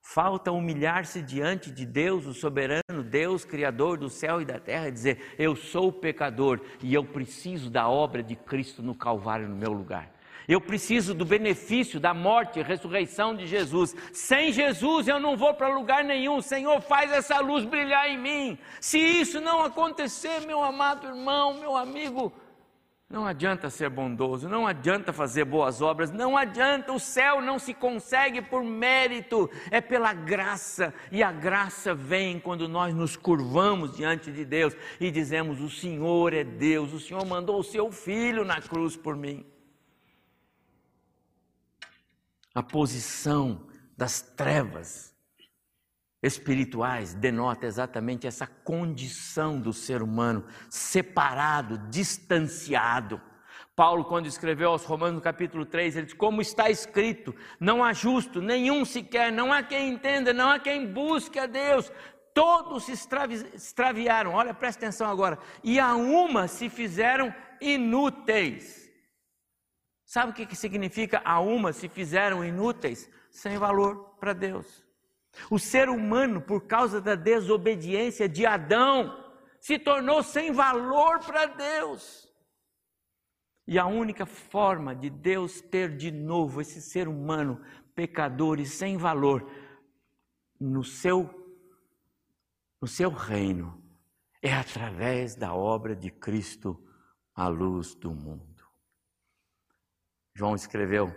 Falta 0.03 0.51
humilhar-se 0.51 1.21
diante 1.21 1.71
de 1.71 1.85
Deus, 1.85 2.25
o 2.27 2.33
soberano 2.33 3.03
Deus, 3.05 3.45
Criador 3.45 3.99
do 3.99 4.09
céu 4.09 4.41
e 4.41 4.47
da 4.47 4.59
terra, 4.59 4.89
e 4.89 4.93
dizer: 4.93 5.35
Eu 5.39 5.55
sou 5.55 5.93
pecador 5.93 6.61
e 6.83 6.95
eu 6.95 7.05
preciso 7.05 7.69
da 7.71 7.87
obra 7.89 8.23
de 8.23 8.35
Cristo 8.35 8.83
no 8.83 8.95
Calvário 8.95 9.49
no 9.49 9.57
meu 9.57 9.73
lugar. 9.73 10.11
Eu 10.51 10.61
preciso 10.61 11.15
do 11.15 11.25
benefício 11.25 12.01
da 12.01 12.13
morte 12.13 12.59
e 12.59 12.63
ressurreição 12.65 13.37
de 13.37 13.47
Jesus. 13.47 13.95
Sem 14.13 14.53
Jesus 14.53 15.07
eu 15.07 15.21
não 15.21 15.37
vou 15.37 15.55
para 15.55 15.69
lugar 15.69 16.03
nenhum. 16.03 16.43
Senhor, 16.43 16.81
faz 16.81 17.13
essa 17.13 17.39
luz 17.39 17.65
brilhar 17.65 18.11
em 18.11 18.19
mim. 18.19 18.59
Se 18.81 18.99
isso 18.99 19.41
não 19.41 19.63
acontecer, 19.63 20.41
meu 20.41 20.61
amado 20.61 21.07
irmão, 21.07 21.55
meu 21.55 21.77
amigo, 21.77 22.33
não 23.09 23.29
adianta 23.29 23.71
ser 23.71 23.91
bondoso, 23.91 24.49
não 24.49 24.67
adianta 24.67 25.13
fazer 25.13 25.45
boas 25.45 25.81
obras, 25.81 26.11
não 26.11 26.37
adianta, 26.37 26.93
o 26.93 26.99
céu 26.99 27.41
não 27.41 27.57
se 27.57 27.73
consegue 27.73 28.43
por 28.43 28.65
mérito, 28.65 29.49
é 29.71 29.81
pela 29.81 30.13
graça, 30.13 30.93
e 31.13 31.23
a 31.23 31.31
graça 31.31 31.95
vem 31.95 32.41
quando 32.41 32.69
nós 32.69 32.93
nos 32.93 33.17
curvamos 33.17 33.97
diante 33.97 34.33
de 34.33 34.45
Deus 34.45 34.77
e 35.01 35.13
dizemos: 35.13 35.61
O 35.61 35.71
Senhor 35.71 36.33
é 36.33 36.43
Deus, 36.43 36.93
o 36.93 36.99
Senhor 36.99 37.25
mandou 37.25 37.61
o 37.61 37.65
seu 37.65 37.93
filho 37.93 38.45
na 38.45 38.61
cruz 38.61 38.97
por 38.97 39.17
mim. 39.17 39.45
A 42.55 42.63
posição 42.63 43.69
das 43.97 44.21
trevas 44.21 45.15
espirituais 46.23 47.15
denota 47.15 47.67
exatamente 47.67 48.27
essa 48.27 48.47
condição 48.47 49.59
do 49.59 49.73
ser 49.73 50.03
humano 50.03 50.45
separado, 50.69 51.79
distanciado. 51.91 53.21
Paulo, 53.75 54.05
quando 54.05 54.27
escreveu 54.27 54.71
aos 54.71 54.85
Romanos 54.85 55.15
no 55.15 55.21
capítulo 55.21 55.65
3, 55.65 55.97
ele 55.97 56.07
diz: 56.07 56.15
Como 56.15 56.43
está 56.43 56.69
escrito, 56.69 57.35
não 57.59 57.83
há 57.83 57.93
justo, 57.93 58.43
nenhum 58.43 58.85
sequer, 58.85 59.33
não 59.33 59.53
há 59.53 59.63
quem 59.63 59.89
entenda, 59.89 60.35
não 60.35 60.51
há 60.51 60.59
quem 60.59 60.87
busque 60.87 61.39
a 61.39 61.47
Deus, 61.47 61.91
todos 62.35 62.85
se 62.85 62.93
extraviaram. 62.93 64.35
Olha, 64.35 64.53
presta 64.53 64.85
atenção 64.85 65.09
agora. 65.09 65.39
E 65.65 65.79
a 65.79 65.95
uma 65.95 66.47
se 66.47 66.69
fizeram 66.69 67.35
inúteis. 67.61 68.90
Sabe 70.11 70.33
o 70.33 70.35
que, 70.35 70.57
significa 70.57 71.23
a 71.25 71.39
uma 71.39 71.73
se 71.73 71.89
fizeram 71.89 72.45
inúteis? 72.45 73.09
Sem 73.31 73.57
valor 73.57 74.17
para 74.19 74.33
Deus. 74.33 74.85
O 75.49 75.57
ser 75.57 75.89
humano, 75.89 76.41
por 76.41 76.67
causa 76.67 77.01
da 77.01 77.15
desobediência 77.15 78.29
de 78.29 78.45
Adão, 78.45 79.33
se 79.61 79.79
tornou 79.79 80.21
sem 80.21 80.51
valor 80.51 81.21
para 81.21 81.47
Deus. 81.47 82.29
E 83.69 83.79
a 83.79 83.87
única 83.87 84.27
forma 84.27 84.97
de 84.97 85.09
Deus 85.09 85.61
ter 85.61 85.97
de 85.97 86.11
novo 86.11 86.61
esse 86.61 86.83
ser 86.83 87.07
humano 87.07 87.65
pecador 87.95 88.59
e 88.59 88.67
sem 88.67 88.97
valor 88.97 89.49
no 90.59 90.83
seu 90.83 91.39
no 92.83 92.89
seu 92.89 93.11
reino 93.11 93.81
é 94.43 94.53
através 94.53 95.37
da 95.37 95.55
obra 95.55 95.95
de 95.95 96.11
Cristo, 96.11 96.85
a 97.33 97.47
luz 97.47 97.95
do 97.95 98.11
mundo. 98.11 98.50
João 100.41 100.55
escreveu 100.55 101.15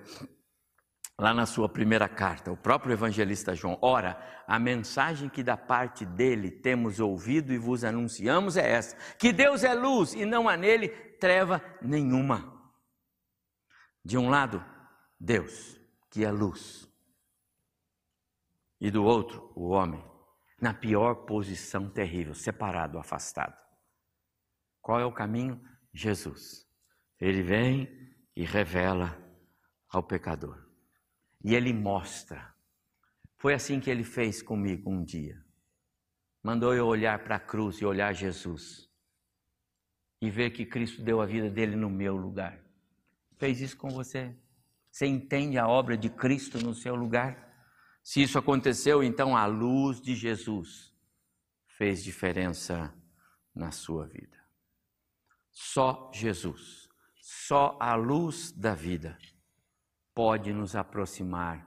lá 1.17 1.33
na 1.33 1.45
sua 1.45 1.69
primeira 1.69 2.09
carta, 2.09 2.51
o 2.51 2.57
próprio 2.57 2.91
evangelista 2.91 3.55
João: 3.55 3.79
Ora, 3.81 4.21
a 4.45 4.59
mensagem 4.59 5.29
que 5.29 5.41
da 5.41 5.55
parte 5.55 6.05
dele 6.05 6.51
temos 6.51 6.99
ouvido 6.99 7.53
e 7.53 7.57
vos 7.57 7.86
anunciamos 7.86 8.57
é 8.57 8.69
essa: 8.69 8.97
que 9.15 9.31
Deus 9.31 9.63
é 9.63 9.73
luz 9.73 10.13
e 10.13 10.25
não 10.25 10.49
há 10.49 10.57
nele 10.57 10.89
treva 10.89 11.63
nenhuma. 11.81 12.51
De 14.03 14.17
um 14.17 14.29
lado, 14.29 14.62
Deus, 15.17 15.79
que 16.12 16.25
é 16.25 16.29
luz, 16.29 16.86
e 18.81 18.91
do 18.91 19.05
outro, 19.05 19.53
o 19.55 19.69
homem, 19.69 20.03
na 20.59 20.73
pior 20.73 21.23
posição 21.25 21.89
terrível, 21.89 22.33
separado, 22.33 22.99
afastado. 22.99 23.55
Qual 24.81 24.99
é 24.99 25.05
o 25.05 25.13
caminho? 25.13 25.63
Jesus. 25.93 26.67
Ele 27.21 27.41
vem 27.41 28.02
e 28.35 28.43
revela 28.43 29.17
ao 29.89 30.03
pecador. 30.03 30.67
E 31.43 31.53
ele 31.53 31.73
mostra. 31.73 32.53
Foi 33.37 33.53
assim 33.53 33.79
que 33.79 33.89
ele 33.89 34.03
fez 34.03 34.41
comigo 34.41 34.89
um 34.89 35.03
dia. 35.03 35.43
Mandou 36.41 36.73
eu 36.73 36.85
olhar 36.85 37.23
para 37.23 37.35
a 37.35 37.39
cruz 37.39 37.77
e 37.77 37.85
olhar 37.85 38.13
Jesus. 38.13 38.89
E 40.21 40.29
ver 40.29 40.51
que 40.51 40.65
Cristo 40.65 41.03
deu 41.03 41.21
a 41.21 41.25
vida 41.25 41.49
dele 41.49 41.75
no 41.75 41.89
meu 41.89 42.15
lugar. 42.15 42.63
Fez 43.37 43.59
isso 43.61 43.77
com 43.77 43.89
você? 43.89 44.35
Você 44.89 45.05
entende 45.05 45.57
a 45.57 45.67
obra 45.67 45.97
de 45.97 46.09
Cristo 46.09 46.59
no 46.59 46.73
seu 46.73 46.95
lugar? 46.95 47.51
Se 48.03 48.21
isso 48.21 48.37
aconteceu, 48.37 49.03
então 49.03 49.35
a 49.35 49.45
luz 49.45 50.01
de 50.01 50.15
Jesus 50.15 50.93
fez 51.77 52.03
diferença 52.03 52.93
na 53.55 53.71
sua 53.71 54.07
vida. 54.07 54.37
Só 55.51 56.11
Jesus, 56.13 56.82
só 57.23 57.77
a 57.79 57.95
luz 57.95 58.51
da 58.51 58.75
vida 58.75 59.17
pode 60.13 60.51
nos 60.51 60.75
aproximar 60.75 61.65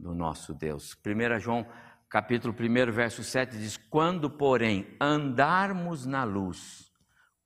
do 0.00 0.14
nosso 0.14 0.54
Deus. 0.54 0.96
1 1.04 1.38
João, 1.38 1.66
capítulo 2.08 2.54
1, 2.58 2.90
verso 2.92 3.22
7 3.22 3.58
diz: 3.58 3.76
"Quando, 3.76 4.30
porém, 4.30 4.96
andarmos 4.98 6.06
na 6.06 6.24
luz, 6.24 6.90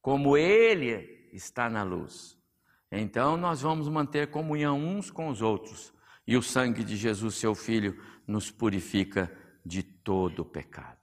como 0.00 0.36
ele 0.36 1.28
está 1.32 1.68
na 1.68 1.82
luz, 1.82 2.38
então 2.88 3.36
nós 3.36 3.62
vamos 3.62 3.88
manter 3.88 4.30
comunhão 4.30 4.78
uns 4.78 5.10
com 5.10 5.28
os 5.28 5.42
outros, 5.42 5.92
e 6.28 6.36
o 6.36 6.42
sangue 6.42 6.84
de 6.84 6.96
Jesus, 6.96 7.34
seu 7.34 7.56
filho, 7.56 8.00
nos 8.28 8.48
purifica 8.48 9.28
de 9.66 9.82
todo 9.82 10.44
pecado." 10.44 10.99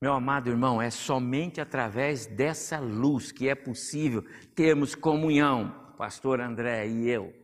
Meu 0.00 0.12
amado 0.12 0.48
irmão, 0.48 0.80
é 0.80 0.90
somente 0.90 1.60
através 1.60 2.26
dessa 2.26 2.78
luz 2.78 3.32
que 3.32 3.48
é 3.48 3.54
possível 3.54 4.22
termos 4.54 4.94
comunhão, 4.94 5.94
pastor 5.96 6.40
André 6.40 6.86
e 6.86 7.08
eu 7.08 7.38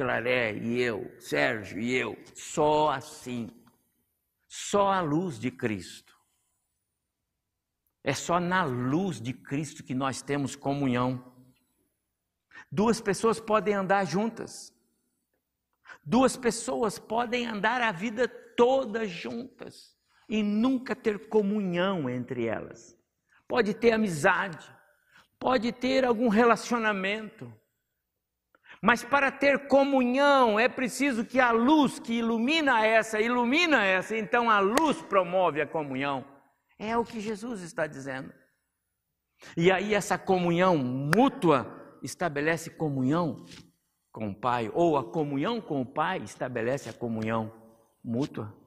Claré 0.00 0.56
e 0.56 0.80
eu, 0.80 1.14
Sérgio 1.20 1.78
e 1.78 1.94
eu, 1.94 2.16
só 2.34 2.88
assim. 2.88 3.50
Só 4.48 4.90
a 4.90 5.02
luz 5.02 5.38
de 5.38 5.50
Cristo. 5.50 6.18
É 8.02 8.14
só 8.14 8.40
na 8.40 8.64
luz 8.64 9.20
de 9.20 9.34
Cristo 9.34 9.84
que 9.84 9.94
nós 9.94 10.22
temos 10.22 10.56
comunhão. 10.56 11.22
Duas 12.72 12.98
pessoas 12.98 13.38
podem 13.38 13.74
andar 13.74 14.06
juntas. 14.06 14.72
Duas 16.02 16.34
pessoas 16.34 16.98
podem 16.98 17.46
andar 17.46 17.82
a 17.82 17.92
vida 17.92 18.26
toda 18.56 19.06
juntas 19.06 19.99
e 20.30 20.42
nunca 20.42 20.94
ter 20.94 21.28
comunhão 21.28 22.08
entre 22.08 22.46
elas. 22.46 22.96
Pode 23.48 23.74
ter 23.74 23.90
amizade, 23.92 24.64
pode 25.38 25.72
ter 25.72 26.04
algum 26.04 26.28
relacionamento, 26.28 27.52
mas 28.80 29.02
para 29.04 29.30
ter 29.30 29.66
comunhão 29.66 30.58
é 30.58 30.68
preciso 30.68 31.24
que 31.24 31.40
a 31.40 31.50
luz 31.50 31.98
que 31.98 32.14
ilumina 32.14 32.86
essa, 32.86 33.20
ilumina 33.20 33.84
essa, 33.84 34.16
então 34.16 34.48
a 34.48 34.60
luz 34.60 35.02
promove 35.02 35.60
a 35.60 35.66
comunhão. 35.66 36.24
É 36.78 36.96
o 36.96 37.04
que 37.04 37.20
Jesus 37.20 37.60
está 37.60 37.86
dizendo. 37.86 38.32
E 39.56 39.70
aí 39.70 39.94
essa 39.94 40.16
comunhão 40.16 40.78
mútua 40.78 41.98
estabelece 42.02 42.70
comunhão 42.70 43.44
com 44.12 44.30
o 44.30 44.34
Pai, 44.34 44.70
ou 44.72 44.96
a 44.96 45.04
comunhão 45.04 45.60
com 45.60 45.82
o 45.82 45.86
Pai 45.86 46.18
estabelece 46.18 46.88
a 46.88 46.92
comunhão 46.92 47.52
mútua. 48.02 48.59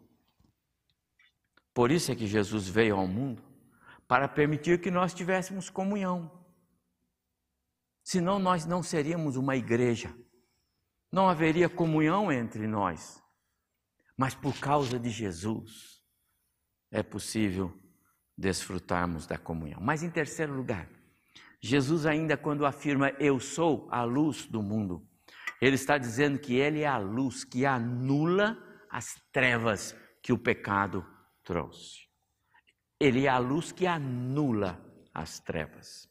Por 1.74 1.92
isso 1.92 2.12
é 2.12 2.16
que 2.16 2.28
Jesus 2.28 2.68
veio 2.68 2.96
ao 2.96 3.08
mundo 3.08 3.42
para 4.08 4.28
permitir 4.28 4.80
que 4.80 4.92
nós 4.92 5.14
tivéssemos 5.14 5.70
comunhão. 5.70 6.32
Senão 8.04 8.38
nós 8.38 8.66
não 8.66 8.84
seríamos 8.84 9.38
uma 9.38 9.56
igreja. 9.56 10.14
Não 11.12 11.28
haveria 11.28 11.70
comunhão 11.70 12.32
entre 12.32 12.68
nós. 12.68 13.24
Mas 14.18 14.36
por 14.36 14.60
causa 14.60 15.00
de 15.00 15.10
Jesus 15.10 16.04
é 16.92 17.02
possível 17.02 17.74
desfrutarmos 18.38 19.26
da 19.26 19.38
comunhão. 19.38 19.80
Mas 19.82 20.04
em 20.04 20.10
terceiro 20.10 20.54
lugar, 20.54 20.88
Jesus 21.62 22.06
ainda 22.06 22.36
quando 22.36 22.66
afirma 22.66 23.10
eu 23.20 23.40
sou 23.40 23.88
a 23.90 24.04
luz 24.04 24.46
do 24.46 24.62
mundo, 24.62 25.08
ele 25.62 25.76
está 25.76 25.98
dizendo 25.98 26.38
que 26.38 26.56
ele 26.56 26.82
é 26.82 26.88
a 26.88 26.98
luz 26.98 27.44
que 27.44 27.66
anula 27.66 28.58
as 28.90 29.16
trevas 29.32 29.96
que 30.22 30.34
o 30.34 30.38
pecado 30.38 31.06
trouxe. 31.44 32.08
Ele 33.00 33.26
é 33.26 33.30
a 33.30 33.38
luz 33.38 33.72
que 33.72 33.86
anula 33.86 34.84
as 35.14 35.40
trevas. 35.40 36.10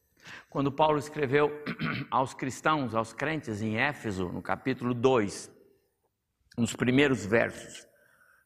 Quando 0.48 0.70
Paulo 0.70 0.98
escreveu 0.98 1.50
aos 2.10 2.34
cristãos, 2.34 2.94
aos 2.94 3.12
crentes 3.12 3.60
em 3.62 3.78
Éfeso, 3.78 4.28
no 4.28 4.42
capítulo 4.42 4.94
2, 4.94 5.50
nos 6.56 6.74
primeiros 6.74 7.24
versos, 7.26 7.86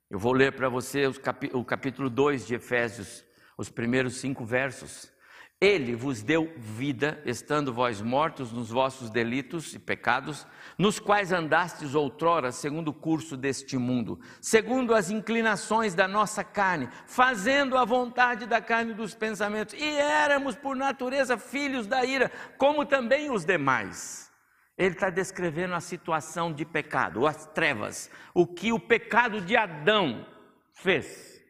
eu 0.08 0.18
vou 0.18 0.32
ler 0.32 0.52
para 0.52 0.68
você 0.68 1.06
o 1.52 1.64
capítulo 1.64 2.08
2 2.08 2.46
de 2.46 2.54
Efésios, 2.54 3.24
os 3.58 3.68
primeiros 3.68 4.16
cinco 4.20 4.44
versos. 4.44 5.12
Ele 5.58 5.94
vos 5.96 6.22
deu 6.22 6.52
vida, 6.58 7.22
estando 7.24 7.72
vós 7.72 8.02
mortos 8.02 8.52
nos 8.52 8.68
vossos 8.68 9.08
delitos 9.08 9.74
e 9.74 9.78
pecados, 9.78 10.46
nos 10.76 10.98
quais 10.98 11.32
andastes 11.32 11.94
outrora, 11.94 12.52
segundo 12.52 12.88
o 12.88 12.94
curso 12.94 13.38
deste 13.38 13.78
mundo, 13.78 14.20
segundo 14.38 14.94
as 14.94 15.10
inclinações 15.10 15.94
da 15.94 16.06
nossa 16.06 16.44
carne, 16.44 16.90
fazendo 17.06 17.78
a 17.78 17.86
vontade 17.86 18.44
da 18.44 18.60
carne 18.60 18.92
dos 18.92 19.14
pensamentos, 19.14 19.74
e 19.74 19.82
éramos 19.82 20.54
por 20.56 20.76
natureza 20.76 21.38
filhos 21.38 21.86
da 21.86 22.04
ira, 22.04 22.30
como 22.58 22.84
também 22.84 23.30
os 23.30 23.42
demais. 23.42 24.30
Ele 24.76 24.94
está 24.94 25.08
descrevendo 25.08 25.74
a 25.74 25.80
situação 25.80 26.52
de 26.52 26.66
pecado, 26.66 27.26
as 27.26 27.46
trevas, 27.46 28.10
o 28.34 28.46
que 28.46 28.74
o 28.74 28.78
pecado 28.78 29.40
de 29.40 29.56
Adão 29.56 30.26
fez. 30.74 31.42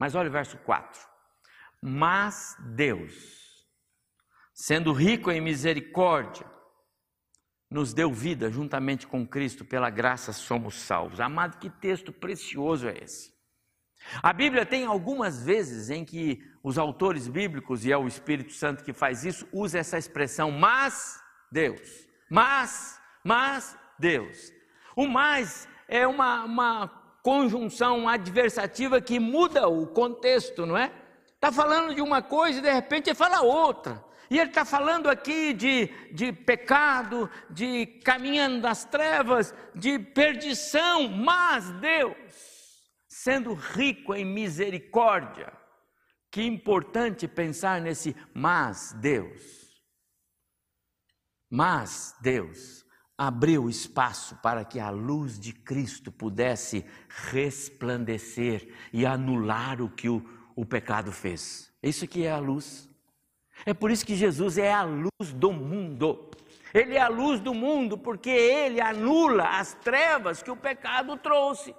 Mas 0.00 0.14
olha 0.14 0.30
o 0.30 0.32
verso 0.32 0.56
4. 0.58 1.07
Mas 1.82 2.56
Deus, 2.74 3.14
sendo 4.52 4.92
rico 4.92 5.30
em 5.30 5.40
misericórdia, 5.40 6.46
nos 7.70 7.92
deu 7.92 8.12
vida 8.12 8.50
juntamente 8.50 9.06
com 9.06 9.26
Cristo, 9.26 9.64
pela 9.64 9.90
graça 9.90 10.32
somos 10.32 10.74
salvos. 10.74 11.20
Amado, 11.20 11.58
que 11.58 11.68
texto 11.68 12.12
precioso 12.12 12.88
é 12.88 12.98
esse? 13.04 13.36
A 14.22 14.32
Bíblia 14.32 14.64
tem 14.64 14.84
algumas 14.84 15.44
vezes 15.44 15.90
em 15.90 16.04
que 16.04 16.40
os 16.62 16.78
autores 16.78 17.28
bíblicos, 17.28 17.84
e 17.84 17.92
é 17.92 17.96
o 17.96 18.08
Espírito 18.08 18.52
Santo 18.52 18.82
que 18.82 18.92
faz 18.92 19.24
isso, 19.24 19.46
usa 19.52 19.78
essa 19.78 19.98
expressão, 19.98 20.50
mas 20.50 21.20
Deus. 21.52 22.06
Mas, 22.30 23.00
mas 23.24 23.76
Deus. 23.98 24.52
O 24.96 25.06
mais 25.06 25.68
é 25.86 26.06
uma, 26.06 26.44
uma 26.44 26.88
conjunção 27.22 28.08
adversativa 28.08 29.00
que 29.00 29.18
muda 29.18 29.68
o 29.68 29.86
contexto, 29.86 30.64
não 30.64 30.76
é? 30.76 30.92
Está 31.38 31.52
falando 31.52 31.94
de 31.94 32.02
uma 32.02 32.20
coisa 32.20 32.58
e 32.58 32.62
de 32.62 32.72
repente 32.72 33.10
ele 33.10 33.16
fala 33.16 33.42
outra. 33.42 34.04
E 34.28 34.38
ele 34.38 34.50
está 34.50 34.64
falando 34.64 35.08
aqui 35.08 35.52
de, 35.52 35.86
de 36.12 36.32
pecado, 36.32 37.30
de 37.48 37.86
caminhando 38.04 38.60
nas 38.60 38.84
trevas, 38.84 39.54
de 39.72 40.00
perdição, 40.00 41.08
mas 41.08 41.70
Deus, 41.80 42.16
sendo 43.08 43.54
rico 43.54 44.16
em 44.16 44.24
misericórdia, 44.24 45.52
que 46.30 46.42
importante 46.42 47.28
pensar 47.28 47.80
nesse 47.80 48.14
mas 48.34 48.92
Deus. 48.94 49.40
Mas 51.48 52.16
Deus 52.20 52.84
abriu 53.16 53.70
espaço 53.70 54.36
para 54.42 54.64
que 54.64 54.78
a 54.78 54.90
luz 54.90 55.38
de 55.38 55.52
Cristo 55.52 56.12
pudesse 56.12 56.84
resplandecer 57.08 58.68
e 58.92 59.06
anular 59.06 59.80
o 59.80 59.88
que 59.88 60.08
o, 60.08 60.37
o 60.60 60.66
pecado 60.66 61.12
fez. 61.12 61.72
Isso 61.80 62.04
aqui 62.04 62.26
é 62.26 62.32
a 62.32 62.38
luz. 62.38 62.90
É 63.64 63.72
por 63.72 63.92
isso 63.92 64.04
que 64.04 64.16
Jesus 64.16 64.58
é 64.58 64.72
a 64.72 64.82
luz 64.82 65.32
do 65.32 65.52
mundo. 65.52 66.30
Ele 66.74 66.96
é 66.96 67.00
a 67.00 67.06
luz 67.06 67.38
do 67.38 67.54
mundo 67.54 67.96
porque 67.96 68.28
ele 68.28 68.80
anula 68.80 69.44
as 69.60 69.74
trevas 69.74 70.42
que 70.42 70.50
o 70.50 70.56
pecado 70.56 71.16
trouxe. 71.16 71.72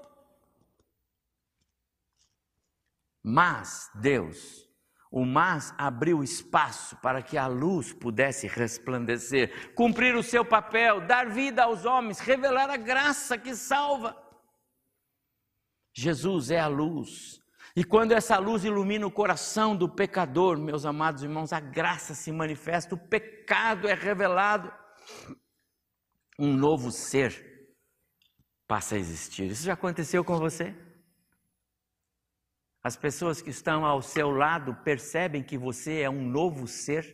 Mas 3.21 3.91
Deus 3.93 4.69
o 5.11 5.25
mas 5.25 5.73
abriu 5.77 6.23
espaço 6.23 6.95
para 6.97 7.21
que 7.21 7.35
a 7.35 7.47
luz 7.47 7.91
pudesse 7.91 8.45
resplandecer, 8.47 9.73
cumprir 9.73 10.15
o 10.15 10.21
seu 10.21 10.45
papel, 10.45 11.01
dar 11.01 11.27
vida 11.29 11.63
aos 11.63 11.83
homens, 11.83 12.19
revelar 12.19 12.69
a 12.69 12.77
graça 12.77 13.35
que 13.35 13.55
salva. 13.55 14.15
Jesus 15.95 16.51
é 16.51 16.59
a 16.59 16.67
luz. 16.67 17.38
E 17.79 17.83
quando 17.85 18.11
essa 18.11 18.37
luz 18.37 18.65
ilumina 18.65 19.07
o 19.07 19.11
coração 19.11 19.73
do 19.73 19.87
pecador, 19.87 20.57
meus 20.57 20.85
amados 20.85 21.23
irmãos, 21.23 21.53
a 21.53 21.61
graça 21.61 22.13
se 22.13 22.29
manifesta, 22.29 22.93
o 22.93 22.97
pecado 22.97 23.87
é 23.87 23.93
revelado. 23.93 24.69
Um 26.37 26.53
novo 26.53 26.91
ser 26.91 27.31
passa 28.67 28.95
a 28.95 28.97
existir. 28.97 29.45
Isso 29.45 29.63
já 29.63 29.75
aconteceu 29.75 30.25
com 30.25 30.37
você? 30.37 30.75
As 32.83 32.97
pessoas 32.97 33.41
que 33.41 33.49
estão 33.49 33.85
ao 33.85 34.01
seu 34.01 34.29
lado 34.29 34.75
percebem 34.83 35.41
que 35.41 35.57
você 35.57 36.01
é 36.01 36.09
um 36.09 36.29
novo 36.29 36.67
ser. 36.67 37.05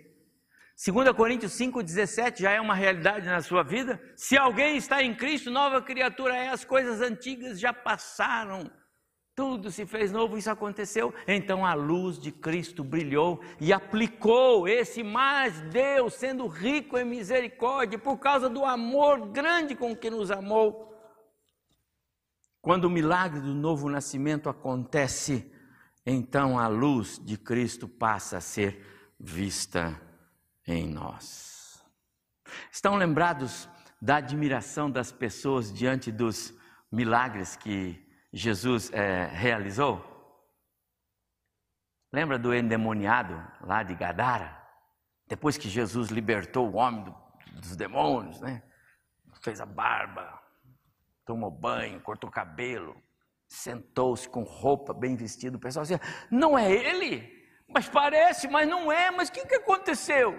2 0.84 1.12
Coríntios 1.12 1.52
5,17 1.60 2.40
já 2.40 2.50
é 2.54 2.60
uma 2.60 2.74
realidade 2.74 3.28
na 3.28 3.40
sua 3.40 3.62
vida. 3.62 4.02
Se 4.16 4.36
alguém 4.36 4.78
está 4.78 5.04
em 5.04 5.16
Cristo, 5.16 5.52
nova 5.52 5.80
criatura 5.80 6.36
é, 6.36 6.50
as 6.50 6.66
coisas 6.66 7.02
antigas 7.02 7.60
já 7.60 7.72
passaram, 7.72 8.68
tudo 9.36 9.70
se 9.70 9.86
fez 9.86 10.14
novo, 10.14 10.38
isso 10.38 10.50
aconteceu. 10.50 11.14
Então 11.28 11.66
a 11.66 11.74
luz 11.74 12.18
de 12.18 12.32
Cristo 12.32 12.84
brilhou 12.84 13.42
e 13.60 13.74
aplicou 13.74 14.68
esse 14.68 15.04
mais 15.04 15.60
Deus, 15.64 16.14
sendo 16.14 16.48
rico 16.48 16.98
em 16.98 17.04
misericórdia, 17.04 18.00
por 18.00 18.18
causa 18.18 18.50
do 18.50 18.64
amor 18.64 19.28
grande 19.28 19.76
com 19.76 19.94
que 19.96 20.10
nos 20.10 20.32
amou. 20.32 20.94
Quando 22.62 22.86
o 22.86 22.90
milagre 22.90 23.42
do 23.42 23.54
novo 23.54 23.90
nascimento 23.90 24.50
acontece, 24.50 25.52
então 26.06 26.58
a 26.58 26.68
luz 26.68 27.20
de 27.24 27.38
Cristo 27.38 27.88
passa 27.88 28.38
a 28.38 28.42
ser 28.42 29.14
vista 29.20 30.02
em 30.66 30.88
nós. 30.88 31.84
Estão 32.72 32.96
lembrados 32.96 33.68
da 34.02 34.18
admiração 34.18 34.90
das 34.90 35.12
pessoas 35.12 35.74
diante 35.74 36.12
dos 36.12 36.54
milagres 36.92 37.56
que 37.56 38.05
Jesus 38.36 38.92
é, 38.92 39.28
realizou? 39.28 40.04
Lembra 42.12 42.38
do 42.38 42.54
endemoniado 42.54 43.34
lá 43.62 43.82
de 43.82 43.96
Gadara? 43.96 44.62
Depois 45.26 45.58
que 45.58 45.70
Jesus 45.70 46.10
libertou 46.10 46.70
o 46.70 46.76
homem 46.76 47.06
do, 47.06 47.16
dos 47.62 47.78
demônios, 47.78 48.42
né? 48.42 48.62
Fez 49.42 49.62
a 49.62 49.66
barba, 49.66 50.38
tomou 51.26 51.50
banho, 51.50 52.02
cortou 52.02 52.30
cabelo, 52.30 53.02
sentou-se 53.48 54.28
com 54.28 54.44
roupa 54.44 54.94
bem 54.94 55.16
vestido. 55.16 55.56
O 55.56 55.60
pessoal 55.60 55.84
dizia: 55.84 56.02
Não 56.30 56.58
é 56.58 56.70
ele? 56.70 57.34
Mas 57.70 57.88
parece, 57.88 58.50
mas 58.50 58.68
não 58.68 58.92
é. 58.92 59.12
Mas 59.12 59.30
o 59.30 59.32
que, 59.32 59.46
que 59.46 59.56
aconteceu? 59.56 60.38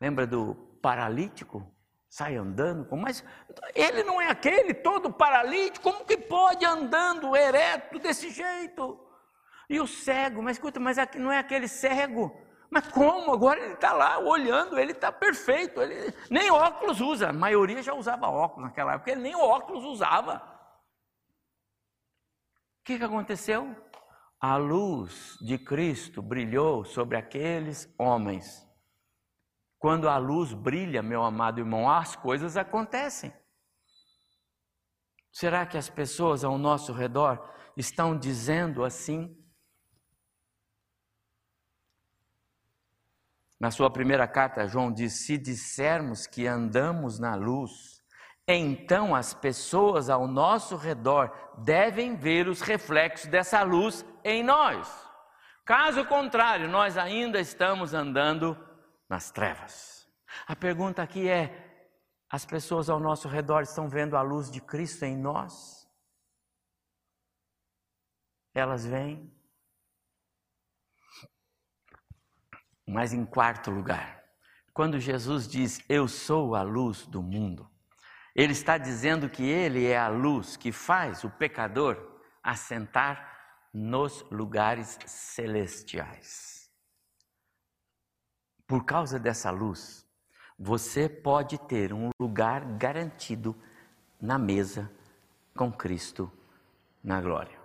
Lembra 0.00 0.26
do 0.26 0.54
paralítico? 0.80 1.70
Sai 2.12 2.36
andando, 2.36 2.94
mas 2.94 3.24
ele 3.74 4.02
não 4.02 4.20
é 4.20 4.28
aquele 4.28 4.74
todo 4.74 5.10
paralítico, 5.10 5.90
como 5.90 6.04
que 6.04 6.18
pode 6.18 6.62
andando 6.62 7.34
ereto 7.34 7.98
desse 7.98 8.28
jeito? 8.28 9.00
E 9.66 9.80
o 9.80 9.86
cego, 9.86 10.42
mas 10.42 10.58
escuta, 10.58 10.78
mas 10.78 10.98
aqui 10.98 11.18
não 11.18 11.32
é 11.32 11.38
aquele 11.38 11.66
cego. 11.66 12.30
Mas 12.70 12.86
como? 12.88 13.32
Agora 13.32 13.58
ele 13.60 13.72
está 13.72 13.94
lá 13.94 14.18
olhando, 14.18 14.78
ele 14.78 14.92
está 14.92 15.10
perfeito. 15.10 15.80
Ele 15.80 16.14
nem 16.30 16.50
óculos 16.50 17.00
usa. 17.00 17.30
A 17.30 17.32
maioria 17.32 17.82
já 17.82 17.94
usava 17.94 18.28
óculos 18.28 18.68
naquela 18.68 18.92
época, 18.92 19.10
ele 19.10 19.22
nem 19.22 19.34
óculos 19.34 19.82
usava. 19.82 20.36
O 22.80 22.84
que, 22.84 22.98
que 22.98 23.04
aconteceu? 23.04 23.74
A 24.38 24.58
luz 24.58 25.38
de 25.40 25.56
Cristo 25.56 26.20
brilhou 26.20 26.84
sobre 26.84 27.16
aqueles 27.16 27.90
homens. 27.98 28.70
Quando 29.82 30.08
a 30.08 30.16
luz 30.16 30.54
brilha, 30.54 31.02
meu 31.02 31.24
amado 31.24 31.58
irmão, 31.58 31.90
as 31.90 32.14
coisas 32.14 32.56
acontecem. 32.56 33.34
Será 35.32 35.66
que 35.66 35.76
as 35.76 35.90
pessoas 35.90 36.44
ao 36.44 36.56
nosso 36.56 36.92
redor 36.92 37.52
estão 37.76 38.16
dizendo 38.16 38.84
assim? 38.84 39.36
Na 43.58 43.72
sua 43.72 43.90
primeira 43.90 44.28
carta, 44.28 44.68
João 44.68 44.92
diz: 44.92 45.26
Se 45.26 45.36
dissermos 45.36 46.28
que 46.28 46.46
andamos 46.46 47.18
na 47.18 47.34
luz, 47.34 48.00
então 48.46 49.16
as 49.16 49.34
pessoas 49.34 50.08
ao 50.08 50.28
nosso 50.28 50.76
redor 50.76 51.32
devem 51.58 52.14
ver 52.14 52.46
os 52.46 52.60
reflexos 52.60 53.28
dessa 53.28 53.64
luz 53.64 54.06
em 54.22 54.44
nós. 54.44 54.88
Caso 55.64 56.04
contrário, 56.04 56.68
nós 56.68 56.96
ainda 56.96 57.40
estamos 57.40 57.92
andando 57.94 58.56
nas 59.12 59.30
trevas. 59.30 60.08
A 60.46 60.56
pergunta 60.56 61.02
aqui 61.02 61.28
é: 61.28 61.44
as 62.30 62.46
pessoas 62.46 62.88
ao 62.88 62.98
nosso 62.98 63.28
redor 63.28 63.60
estão 63.60 63.86
vendo 63.86 64.16
a 64.16 64.22
luz 64.22 64.50
de 64.50 64.58
Cristo 64.58 65.04
em 65.04 65.14
nós? 65.14 65.86
Elas 68.54 68.86
vêm. 68.86 69.30
Mas 72.86 73.12
em 73.12 73.24
quarto 73.26 73.70
lugar, 73.70 74.24
quando 74.72 74.98
Jesus 74.98 75.46
diz: 75.46 75.84
Eu 75.90 76.08
sou 76.08 76.54
a 76.54 76.62
luz 76.62 77.06
do 77.06 77.22
mundo, 77.22 77.70
ele 78.34 78.52
está 78.52 78.78
dizendo 78.78 79.28
que 79.28 79.42
ele 79.42 79.86
é 79.86 79.98
a 79.98 80.08
luz 80.08 80.56
que 80.56 80.72
faz 80.72 81.22
o 81.22 81.30
pecador 81.30 82.18
assentar 82.42 83.30
nos 83.74 84.22
lugares 84.30 84.98
celestiais. 85.04 86.61
Por 88.72 88.86
causa 88.86 89.18
dessa 89.18 89.50
luz, 89.50 90.02
você 90.58 91.06
pode 91.06 91.58
ter 91.58 91.92
um 91.92 92.08
lugar 92.18 92.64
garantido 92.78 93.54
na 94.18 94.38
mesa 94.38 94.90
com 95.54 95.70
Cristo 95.70 96.32
na 97.04 97.20
glória. 97.20 97.58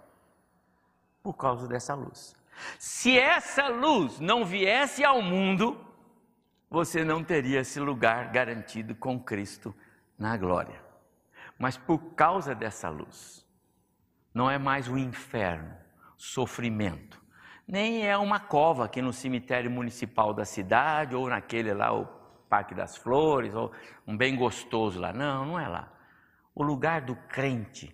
Por 1.23 1.31
causa 1.31 1.65
dessa 1.65 1.93
luz. 1.93 2.35
Se 2.77 3.17
essa 3.17 3.69
luz 3.69 4.19
não 4.19 4.43
viesse 4.43 5.01
ao 5.01 5.21
mundo, 5.21 5.79
você 6.69 7.05
não 7.05 7.23
teria 7.23 7.61
esse 7.61 7.79
lugar 7.79 8.29
garantido 8.33 8.93
com 8.93 9.17
Cristo 9.17 9.73
na 10.19 10.35
glória. 10.35 10.83
Mas 11.57 11.77
por 11.77 11.99
causa 12.15 12.53
dessa 12.53 12.89
luz, 12.89 13.47
não 14.33 14.51
é 14.51 14.57
mais 14.57 14.89
o 14.89 14.97
inferno, 14.97 15.73
sofrimento, 16.17 17.23
nem 17.67 18.07
é 18.07 18.17
uma 18.17 18.39
cova 18.39 18.85
aqui 18.85 19.01
no 19.01 19.11
cemitério 19.11 19.69
municipal 19.69 20.33
da 20.33 20.45
cidade, 20.45 21.15
ou 21.15 21.27
naquele 21.27 21.73
lá, 21.73 21.93
o 21.93 22.05
Parque 22.49 22.73
das 22.73 22.95
Flores, 22.95 23.53
ou 23.53 23.73
um 24.07 24.15
bem 24.15 24.37
gostoso 24.37 24.99
lá. 24.99 25.11
Não, 25.11 25.45
não 25.45 25.59
é 25.59 25.67
lá. 25.67 25.91
O 26.55 26.63
lugar 26.63 27.01
do 27.01 27.15
crente, 27.27 27.93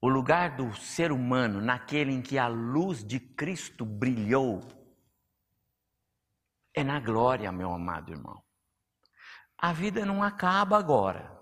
o 0.00 0.08
lugar 0.08 0.56
do 0.56 0.72
ser 0.74 1.10
humano, 1.10 1.60
naquele 1.60 2.12
em 2.12 2.22
que 2.22 2.38
a 2.38 2.46
luz 2.46 3.04
de 3.04 3.18
Cristo 3.18 3.84
brilhou, 3.84 4.60
é 6.72 6.84
na 6.84 7.00
glória, 7.00 7.50
meu 7.50 7.72
amado 7.72 8.12
irmão. 8.12 8.40
A 9.58 9.72
vida 9.72 10.06
não 10.06 10.22
acaba 10.22 10.78
agora. 10.78 11.36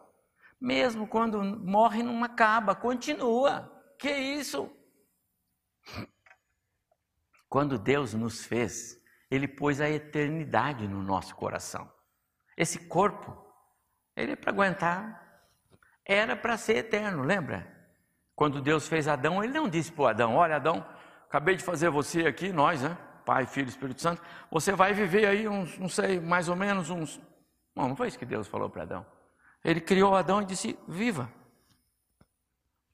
Mesmo 0.60 1.06
quando 1.06 1.40
morre, 1.42 2.02
não 2.02 2.24
acaba, 2.24 2.74
continua. 2.74 3.70
Que 3.98 4.10
isso? 4.10 4.68
Quando 7.48 7.78
Deus 7.78 8.14
nos 8.14 8.44
fez, 8.44 9.00
Ele 9.30 9.48
pôs 9.48 9.80
a 9.80 9.88
eternidade 9.88 10.86
no 10.86 11.02
nosso 11.02 11.34
coração. 11.34 11.90
Esse 12.58 12.80
corpo, 12.80 13.36
ele 14.16 14.32
é 14.32 14.36
para 14.36 14.50
aguentar. 14.50 15.24
era 16.04 16.34
para 16.34 16.56
ser 16.56 16.78
eterno, 16.78 17.22
lembra? 17.22 17.72
Quando 18.34 18.60
Deus 18.60 18.88
fez 18.88 19.06
Adão, 19.06 19.44
ele 19.44 19.52
não 19.52 19.68
disse 19.68 19.92
para 19.92 20.10
Adão: 20.10 20.34
Olha, 20.34 20.56
Adão, 20.56 20.84
acabei 21.28 21.54
de 21.54 21.62
fazer 21.62 21.88
você 21.88 22.26
aqui, 22.26 22.52
nós, 22.52 22.82
né? 22.82 22.98
Pai, 23.24 23.46
Filho, 23.46 23.68
Espírito 23.68 24.00
Santo, 24.00 24.20
você 24.50 24.72
vai 24.72 24.92
viver 24.92 25.26
aí 25.26 25.46
uns, 25.46 25.78
não 25.78 25.88
sei, 25.88 26.18
mais 26.18 26.48
ou 26.48 26.56
menos 26.56 26.90
uns. 26.90 27.20
Não, 27.76 27.88
não 27.88 27.94
foi 27.94 28.08
isso 28.08 28.18
que 28.18 28.26
Deus 28.26 28.48
falou 28.48 28.68
para 28.68 28.82
Adão. 28.82 29.06
Ele 29.64 29.80
criou 29.80 30.16
Adão 30.16 30.42
e 30.42 30.46
disse: 30.46 30.76
Viva. 30.88 31.30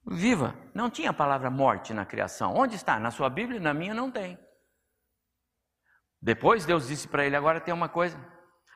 Viva. 0.05 0.53
Não 0.75 0.91
tinha 0.91 1.09
a 1.09 1.13
palavra 1.13 1.49
morte 1.49 1.91
na 1.91 2.05
criação. 2.05 2.53
Onde 2.53 2.75
está? 2.75 2.99
Na 2.99 3.09
sua 3.09 3.29
Bíblia? 3.29 3.59
Na 3.59 3.73
minha 3.73 3.95
não 3.95 4.11
tem. 4.11 4.37
Depois 6.21 6.65
Deus 6.65 6.87
disse 6.87 7.07
para 7.07 7.25
ele: 7.25 7.35
Agora 7.35 7.59
tem 7.59 7.73
uma 7.73 7.89
coisa. 7.89 8.17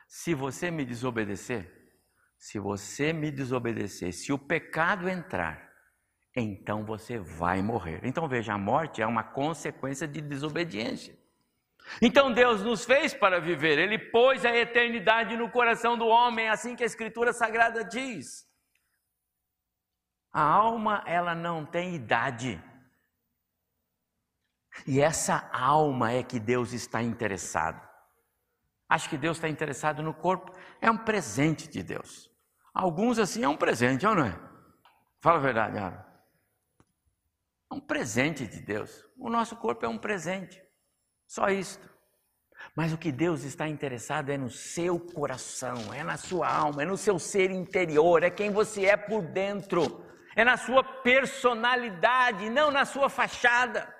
Se 0.06 0.34
você 0.34 0.70
me 0.70 0.84
desobedecer, 0.84 1.70
se 2.36 2.58
você 2.58 3.12
me 3.12 3.30
desobedecer, 3.30 4.12
se 4.12 4.32
o 4.32 4.38
pecado 4.38 5.08
entrar, 5.08 5.70
então 6.34 6.84
você 6.84 7.18
vai 7.18 7.62
morrer. 7.62 8.00
Então 8.02 8.28
veja, 8.28 8.54
a 8.54 8.58
morte 8.58 9.02
é 9.02 9.06
uma 9.06 9.22
consequência 9.22 10.08
de 10.08 10.20
desobediência. 10.20 11.18
Então 12.00 12.32
Deus 12.32 12.62
nos 12.62 12.84
fez 12.84 13.12
para 13.12 13.40
viver, 13.40 13.78
Ele 13.78 13.98
pôs 13.98 14.44
a 14.44 14.56
eternidade 14.56 15.36
no 15.36 15.50
coração 15.50 15.96
do 15.96 16.06
homem, 16.06 16.46
é 16.46 16.50
assim 16.50 16.76
que 16.76 16.82
a 16.82 16.86
Escritura 16.86 17.32
Sagrada 17.32 17.84
diz. 17.84 18.48
A 20.32 20.42
alma, 20.42 21.02
ela 21.06 21.34
não 21.34 21.66
tem 21.66 21.94
idade. 21.94 22.62
E 24.86 25.00
essa 25.00 25.48
alma 25.52 26.12
é 26.12 26.22
que 26.22 26.38
Deus 26.38 26.72
está 26.72 27.02
interessado. 27.02 27.80
Acho 28.88 29.08
que 29.08 29.16
Deus 29.16 29.36
está 29.36 29.48
interessado 29.48 30.02
no 30.02 30.12
corpo, 30.12 30.52
é 30.80 30.90
um 30.90 30.98
presente 30.98 31.68
de 31.68 31.82
Deus. 31.82 32.30
Alguns 32.74 33.18
assim 33.18 33.44
é 33.44 33.48
um 33.48 33.56
presente, 33.56 34.06
ou 34.06 34.14
não 34.14 34.26
é? 34.26 34.38
Fala 35.20 35.38
a 35.38 35.42
verdade, 35.42 35.78
Aaron. 35.78 36.02
É 37.70 37.74
um 37.74 37.80
presente 37.80 38.46
de 38.46 38.60
Deus. 38.60 39.04
O 39.16 39.30
nosso 39.30 39.54
corpo 39.56 39.84
é 39.84 39.88
um 39.88 39.98
presente. 39.98 40.60
Só 41.26 41.48
isto. 41.48 41.88
Mas 42.74 42.92
o 42.92 42.98
que 42.98 43.12
Deus 43.12 43.44
está 43.44 43.68
interessado 43.68 44.30
é 44.30 44.36
no 44.36 44.50
seu 44.50 44.98
coração, 44.98 45.92
é 45.94 46.02
na 46.02 46.16
sua 46.16 46.48
alma, 46.48 46.82
é 46.82 46.84
no 46.84 46.96
seu 46.96 47.18
ser 47.18 47.50
interior, 47.50 48.22
é 48.22 48.30
quem 48.30 48.50
você 48.50 48.86
é 48.86 48.96
por 48.96 49.22
dentro, 49.22 50.04
é 50.36 50.44
na 50.44 50.56
sua 50.56 50.82
personalidade, 50.82 52.50
não 52.50 52.70
na 52.70 52.84
sua 52.84 53.08
fachada. 53.08 53.99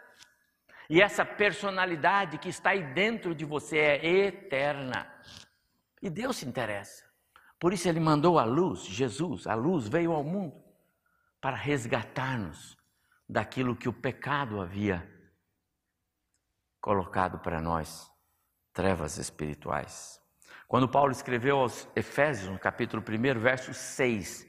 E 0.91 1.01
essa 1.01 1.25
personalidade 1.25 2.37
que 2.37 2.49
está 2.49 2.71
aí 2.71 2.83
dentro 2.93 3.33
de 3.33 3.45
você 3.45 3.79
é 3.79 4.05
eterna. 4.27 5.09
E 6.03 6.11
Deus 6.11 6.39
se 6.39 6.47
interessa. 6.47 7.05
Por 7.61 7.73
isso 7.73 7.89
ele 7.89 8.01
mandou 8.01 8.41
a 8.41 8.45
luz, 8.45 8.87
Jesus, 8.87 9.47
a 9.47 9.55
luz 9.55 9.87
veio 9.87 10.11
ao 10.11 10.25
mundo 10.25 10.61
para 11.41 11.55
resgatar-nos 11.55 12.77
daquilo 13.29 13.77
que 13.77 13.89
o 13.89 13.93
pecado 13.93 14.61
havia 14.61 15.09
colocado 16.81 17.39
para 17.39 17.61
nós, 17.61 18.11
trevas 18.73 19.17
espirituais. 19.17 20.21
Quando 20.67 20.89
Paulo 20.89 21.13
escreveu 21.13 21.59
aos 21.59 21.89
Efésios, 21.95 22.51
no 22.51 22.59
capítulo 22.59 23.01
1, 23.01 23.39
verso 23.39 23.73
6, 23.73 24.45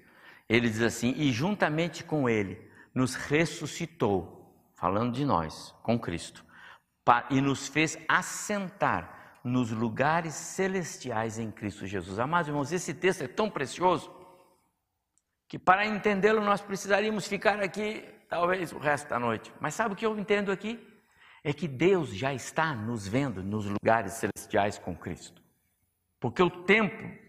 ele 0.50 0.70
diz 0.70 0.82
assim: 0.82 1.14
E 1.18 1.32
juntamente 1.32 2.04
com 2.04 2.28
ele 2.28 2.68
nos 2.96 3.14
ressuscitou, 3.14 4.41
falando 4.82 5.14
de 5.14 5.24
nós, 5.24 5.74
com 5.82 5.98
Cristo, 5.98 6.44
e 7.30 7.40
nos 7.40 7.70
fez 7.70 7.98
assentar 8.10 9.40
nos 9.44 9.72
lugares 9.72 10.34
celestiais 10.34 11.40
em 11.40 11.50
Cristo 11.50 11.88
Jesus. 11.88 12.20
Amados 12.20 12.50
irmãos, 12.50 12.74
esse 12.74 12.94
texto 12.94 13.22
é 13.22 13.28
tão 13.28 13.50
precioso 13.50 14.14
que 15.48 15.58
para 15.58 15.86
entendê-lo 15.86 16.42
nós 16.42 16.60
precisaríamos 16.60 17.28
ficar 17.28 17.62
aqui 17.62 18.04
talvez 18.28 18.74
o 18.74 18.78
resto 18.78 19.08
da 19.08 19.18
noite. 19.18 19.54
Mas 19.62 19.74
sabe 19.74 19.94
o 19.94 19.98
que 19.98 20.06
eu 20.06 20.20
entendo 20.20 20.52
aqui? 20.52 20.92
é 21.44 21.52
que 21.52 21.68
Deus 21.68 22.10
já 22.10 22.34
está 22.34 22.76
nos 22.76 23.08
vendo 23.08 23.44
nos 23.44 23.66
lugares 23.66 24.14
celestiais 24.14 24.78
com 24.78 24.96
Cristo. 24.96 25.42
Porque 26.20 26.42
o 26.42 26.50
tempo 26.50 27.20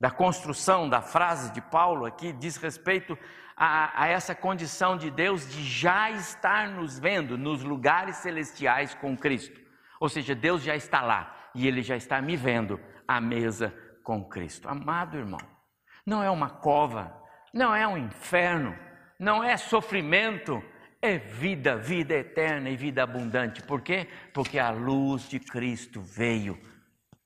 da 0.00 0.10
construção 0.10 0.88
da 0.88 1.00
frase 1.00 1.52
de 1.52 1.60
Paulo 1.60 2.04
aqui 2.04 2.32
diz 2.32 2.56
respeito 2.56 3.16
a, 3.56 4.04
a, 4.04 4.08
essa 4.08 4.34
condição 4.34 4.96
de 4.96 5.10
Deus 5.10 5.48
de 5.48 5.62
já 5.62 6.10
estar 6.10 6.68
nos 6.68 6.98
vendo 6.98 7.38
nos 7.38 7.62
lugares 7.62 8.16
celestiais 8.16 8.94
com 8.94 9.16
Cristo. 9.16 9.60
Ou 10.00 10.08
seja, 10.08 10.34
Deus 10.34 10.62
já 10.62 10.74
está 10.74 11.00
lá 11.00 11.50
e 11.54 11.66
Ele 11.66 11.82
já 11.82 11.96
está 11.96 12.20
me 12.20 12.36
vendo 12.36 12.80
à 13.06 13.20
mesa 13.20 13.74
com 14.02 14.24
Cristo. 14.24 14.68
Amado 14.68 15.16
irmão, 15.16 15.40
não 16.04 16.22
é 16.22 16.30
uma 16.30 16.50
cova, 16.50 17.14
não 17.52 17.74
é 17.74 17.86
um 17.86 17.96
inferno, 17.96 18.76
não 19.18 19.42
é 19.42 19.56
sofrimento, 19.56 20.62
é 21.00 21.18
vida, 21.18 21.76
vida 21.76 22.14
eterna 22.14 22.68
e 22.70 22.76
vida 22.76 23.02
abundante. 23.02 23.62
Por 23.62 23.82
quê? 23.82 24.08
Porque 24.32 24.58
a 24.58 24.70
luz 24.70 25.28
de 25.28 25.38
Cristo 25.38 26.00
veio 26.00 26.58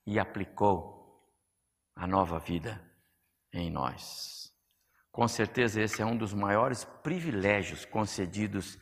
e 0.05 0.19
aplicou 0.19 0.99
a 1.95 2.05
nova 2.05 2.39
vida 2.39 2.81
em 3.51 3.69
nós. 3.69 4.38
Com 5.19 5.27
certeza, 5.27 5.81
esse 5.81 6.01
é 6.01 6.05
um 6.05 6.15
dos 6.15 6.33
maiores 6.33 6.85
privilégios 7.03 7.83
concedidos 7.83 8.79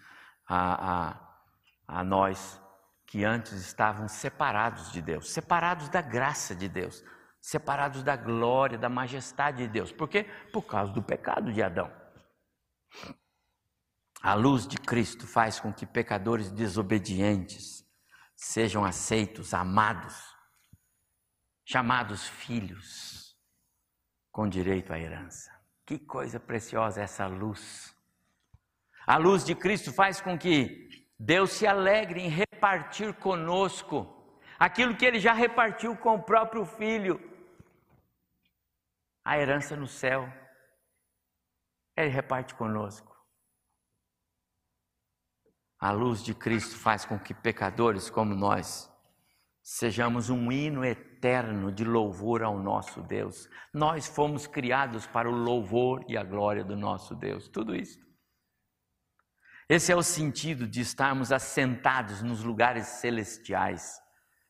a, 0.47 1.07
a, 1.07 1.99
a 1.99 2.03
nós 2.03 2.61
que 3.07 3.25
antes 3.25 3.53
estavam 3.53 4.07
separados 4.07 4.91
de 4.91 5.01
Deus, 5.01 5.31
separados 5.31 5.89
da 5.89 5.99
graça 5.99 6.55
de 6.55 6.69
Deus, 6.69 7.03
separados 7.41 8.03
da 8.03 8.15
glória, 8.15 8.77
da 8.77 8.87
majestade 8.87 9.63
de 9.63 9.67
Deus. 9.67 9.91
Por 9.91 10.07
quê? 10.07 10.25
Por 10.53 10.61
causa 10.61 10.93
do 10.93 11.01
pecado 11.01 11.51
de 11.51 11.63
Adão. 11.63 11.91
A 14.21 14.35
luz 14.35 14.67
de 14.67 14.77
Cristo 14.77 15.25
faz 15.25 15.59
com 15.59 15.73
que 15.73 15.87
pecadores 15.87 16.51
desobedientes 16.51 17.83
sejam 18.35 18.85
aceitos, 18.85 19.55
amados, 19.55 20.15
chamados 21.65 22.27
filhos, 22.27 23.35
com 24.31 24.47
direito 24.47 24.93
à 24.93 24.99
herança. 24.99 25.56
Que 25.87 25.97
coisa 25.97 26.37
preciosa 26.37 27.01
essa 27.01 27.25
luz. 27.27 27.95
A 29.07 29.15
luz 29.15 29.45
de 29.45 29.55
Cristo 29.55 29.93
faz 29.93 30.19
com 30.19 30.37
que 30.37 31.07
Deus 31.17 31.51
se 31.51 31.65
alegre 31.65 32.19
em 32.19 32.27
repartir 32.27 33.13
conosco 33.13 34.05
aquilo 34.59 34.97
que 34.97 35.05
ele 35.05 35.17
já 35.17 35.31
repartiu 35.31 35.95
com 35.95 36.15
o 36.15 36.21
próprio 36.21 36.65
filho. 36.65 37.17
A 39.23 39.37
herança 39.37 39.77
no 39.77 39.87
céu. 39.87 40.27
Ele 41.95 42.09
reparte 42.09 42.53
conosco. 42.53 43.15
A 45.79 45.91
luz 45.91 46.21
de 46.21 46.35
Cristo 46.35 46.75
faz 46.75 47.05
com 47.05 47.17
que 47.17 47.33
pecadores 47.33 48.09
como 48.09 48.35
nós 48.35 48.91
sejamos 49.63 50.29
um 50.29 50.51
hino 50.51 50.83
eterno 50.83 51.06
de 51.73 51.83
louvor 51.83 52.43
ao 52.43 52.57
nosso 52.57 53.01
Deus. 53.01 53.49
Nós 53.73 54.07
fomos 54.07 54.47
criados 54.47 55.05
para 55.07 55.29
o 55.29 55.33
louvor 55.33 56.03
e 56.07 56.17
a 56.17 56.23
glória 56.23 56.63
do 56.63 56.75
nosso 56.75 57.15
Deus. 57.15 57.47
Tudo 57.47 57.75
isso. 57.75 57.99
Esse 59.69 59.91
é 59.91 59.95
o 59.95 60.03
sentido 60.03 60.65
de 60.65 60.81
estarmos 60.81 61.31
assentados 61.31 62.21
nos 62.21 62.43
lugares 62.43 62.87
celestiais 62.87 63.99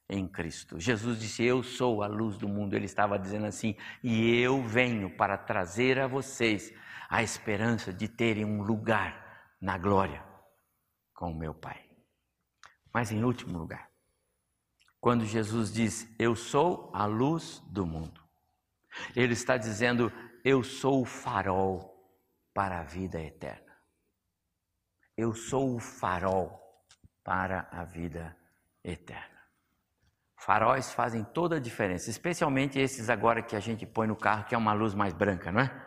em 0.09 0.27
Cristo. 0.27 0.79
Jesus 0.79 1.19
disse: 1.19 1.43
Eu 1.43 1.63
sou 1.63 2.03
a 2.03 2.07
luz 2.07 2.37
do 2.37 2.47
mundo. 2.47 2.75
Ele 2.75 2.85
estava 2.85 3.17
dizendo 3.17 3.45
assim: 3.45 3.75
E 4.03 4.39
eu 4.39 4.61
venho 4.63 5.09
para 5.17 5.37
trazer 5.37 5.99
a 5.99 6.07
vocês 6.07 6.71
a 7.09 7.23
esperança 7.23 7.91
de 7.91 8.07
terem 8.07 8.45
um 8.45 8.61
lugar 8.61 9.55
na 9.59 9.77
glória 9.77 10.23
com 11.13 11.31
o 11.31 11.37
meu 11.37 11.53
Pai. 11.53 11.83
Mas 12.93 13.11
em 13.11 13.23
último 13.23 13.57
lugar, 13.57 13.86
quando 15.07 15.23
Jesus 15.23 15.71
diz: 15.71 16.13
Eu 16.19 16.35
sou 16.35 16.91
a 16.93 17.05
luz 17.05 17.63
do 17.69 17.85
mundo, 17.85 18.21
Ele 19.15 19.31
está 19.31 19.55
dizendo: 19.55 20.11
Eu 20.43 20.65
sou 20.65 21.01
o 21.01 21.05
farol 21.05 21.95
para 22.53 22.81
a 22.81 22.83
vida 22.83 23.17
eterna. 23.17 23.73
Eu 25.15 25.33
sou 25.33 25.77
o 25.77 25.79
farol 25.79 26.61
para 27.23 27.69
a 27.71 27.85
vida 27.85 28.35
eterna. 28.83 29.39
Faróis 30.41 30.91
fazem 30.91 31.23
toda 31.23 31.55
a 31.55 31.61
diferença, 31.61 32.09
especialmente 32.09 32.77
esses 32.77 33.09
agora 33.09 33.41
que 33.41 33.55
a 33.55 33.61
gente 33.61 33.85
põe 33.85 34.07
no 34.07 34.15
carro, 34.17 34.43
que 34.43 34.55
é 34.55 34.57
uma 34.57 34.73
luz 34.73 34.93
mais 34.93 35.13
branca, 35.13 35.53
não 35.53 35.61
é? 35.61 35.86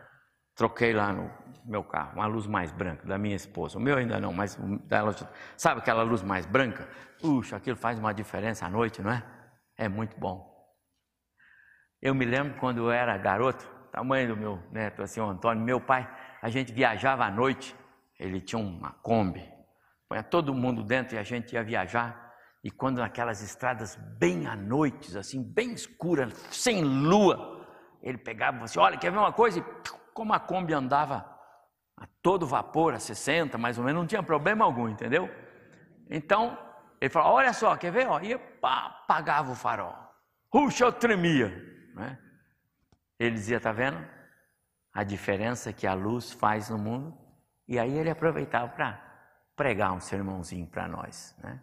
Troquei 0.61 0.93
lá 0.93 1.11
no 1.11 1.31
meu 1.65 1.83
carro, 1.83 2.17
uma 2.17 2.27
luz 2.27 2.47
mais 2.47 2.71
branca, 2.71 3.07
da 3.07 3.17
minha 3.17 3.35
esposa. 3.35 3.79
O 3.79 3.81
meu 3.81 3.97
ainda 3.97 4.21
não, 4.21 4.31
mas 4.31 4.57
dela. 4.85 5.17
Sabe 5.57 5.81
aquela 5.81 6.03
luz 6.03 6.23
mais 6.23 6.45
branca? 6.45 6.87
Puxa, 7.19 7.57
aquilo 7.57 7.79
faz 7.79 7.99
uma 7.99 8.13
diferença 8.13 8.67
à 8.67 8.69
noite, 8.69 9.01
não 9.01 9.11
é? 9.11 9.25
É 9.79 9.89
muito 9.89 10.21
bom. 10.21 10.55
Eu 12.03 12.15
me 12.15 12.27
lembro 12.27 12.59
quando 12.59 12.77
eu 12.77 12.91
era 12.91 13.17
garoto, 13.17 13.67
tamanho 13.91 14.29
do 14.29 14.37
meu 14.37 14.63
neto, 14.71 15.01
assim, 15.01 15.19
o 15.19 15.25
Antônio, 15.25 15.65
meu 15.65 15.81
pai, 15.81 16.07
a 16.43 16.51
gente 16.51 16.75
viajava 16.75 17.25
à 17.25 17.31
noite, 17.31 17.75
ele 18.19 18.39
tinha 18.39 18.61
uma 18.61 18.91
Kombi, 19.03 19.43
põe 20.11 20.23
todo 20.25 20.53
mundo 20.53 20.85
dentro 20.85 21.17
e 21.17 21.19
a 21.19 21.23
gente 21.23 21.55
ia 21.55 21.65
viajar. 21.65 22.35
E 22.63 22.71
quando 22.71 22.99
naquelas 22.99 23.41
estradas 23.41 23.97
bem 24.19 24.47
à 24.47 24.55
noite, 24.55 25.17
assim, 25.17 25.43
bem 25.43 25.73
escuras, 25.73 26.35
sem 26.51 26.85
lua, 26.85 27.67
ele 28.03 28.19
pegava 28.19 28.59
e 28.59 28.63
assim: 28.65 28.79
Olha, 28.79 28.99
quer 28.99 29.11
ver 29.11 29.17
uma 29.17 29.33
coisa? 29.33 29.59
E 29.59 29.65
como 30.15 30.33
a 30.33 30.41
Kombi 30.41 30.73
andava 30.73 31.27
a 31.97 32.07
todo 32.23 32.47
vapor, 32.47 32.95
a 32.95 32.99
60, 32.99 33.59
mais 33.59 33.79
ou 33.79 33.85
menos, 33.85 34.01
não 34.01 34.07
tinha 34.07 34.23
problema 34.23 34.65
algum, 34.65 34.89
entendeu? 34.89 35.29
Então, 36.09 36.59
ele 37.01 37.11
falou: 37.11 37.35
Olha 37.35 37.53
só, 37.53 37.77
quer 37.77 37.91
ver? 37.93 38.07
E 38.23 38.35
apagava 38.63 39.53
o 39.53 39.55
farol. 39.55 39.95
Puxa, 40.51 40.85
eu 40.85 40.93
tremia. 40.93 41.49
Né? 41.95 42.19
Ele 43.19 43.35
dizia: 43.35 43.61
Tá 43.61 43.73
vendo? 43.73 44.05
A 44.93 45.05
diferença 45.05 45.73
que 45.73 45.87
a 45.87 45.95
luz 45.95 46.33
faz 46.33 46.69
no 46.69 46.79
mundo. 46.79 47.17
E 47.69 47.79
aí 47.79 47.97
ele 47.97 48.11
aproveitava 48.11 48.69
para 48.69 49.01
pregar 49.55 49.93
um 49.93 50.01
sermãozinho 50.01 50.67
para 50.67 50.89
nós. 50.89 51.37
Né? 51.39 51.63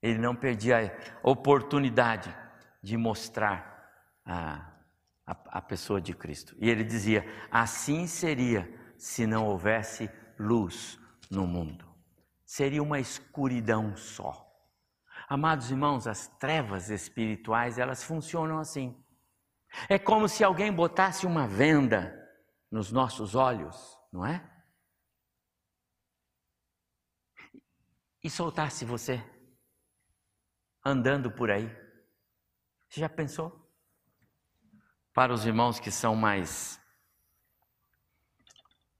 Ele 0.00 0.18
não 0.18 0.34
perdia 0.34 0.96
a 1.22 1.28
oportunidade 1.28 2.34
de 2.82 2.96
mostrar 2.96 3.88
a, 4.24 4.77
a, 5.28 5.58
a 5.58 5.62
pessoa 5.62 6.00
de 6.00 6.14
Cristo. 6.14 6.56
E 6.58 6.70
ele 6.70 6.82
dizia: 6.82 7.24
assim 7.50 8.06
seria 8.06 8.66
se 8.96 9.26
não 9.26 9.46
houvesse 9.46 10.10
luz 10.38 10.98
no 11.30 11.46
mundo. 11.46 11.86
Seria 12.46 12.82
uma 12.82 12.98
escuridão 12.98 13.94
só. 13.94 14.46
Amados 15.28 15.70
irmãos, 15.70 16.06
as 16.06 16.26
trevas 16.38 16.88
espirituais, 16.88 17.78
elas 17.78 18.02
funcionam 18.02 18.58
assim. 18.58 18.98
É 19.86 19.98
como 19.98 20.26
se 20.26 20.42
alguém 20.42 20.72
botasse 20.72 21.26
uma 21.26 21.46
venda 21.46 22.14
nos 22.70 22.90
nossos 22.90 23.34
olhos, 23.34 23.94
não 24.10 24.24
é? 24.24 24.42
E 28.24 28.30
soltasse 28.30 28.86
você 28.86 29.22
andando 30.82 31.30
por 31.30 31.50
aí. 31.50 31.68
Você 32.88 33.00
já 33.00 33.08
pensou? 33.08 33.57
Para 35.18 35.32
os 35.32 35.44
irmãos 35.44 35.80
que 35.80 35.90
são 35.90 36.14
mais 36.14 36.80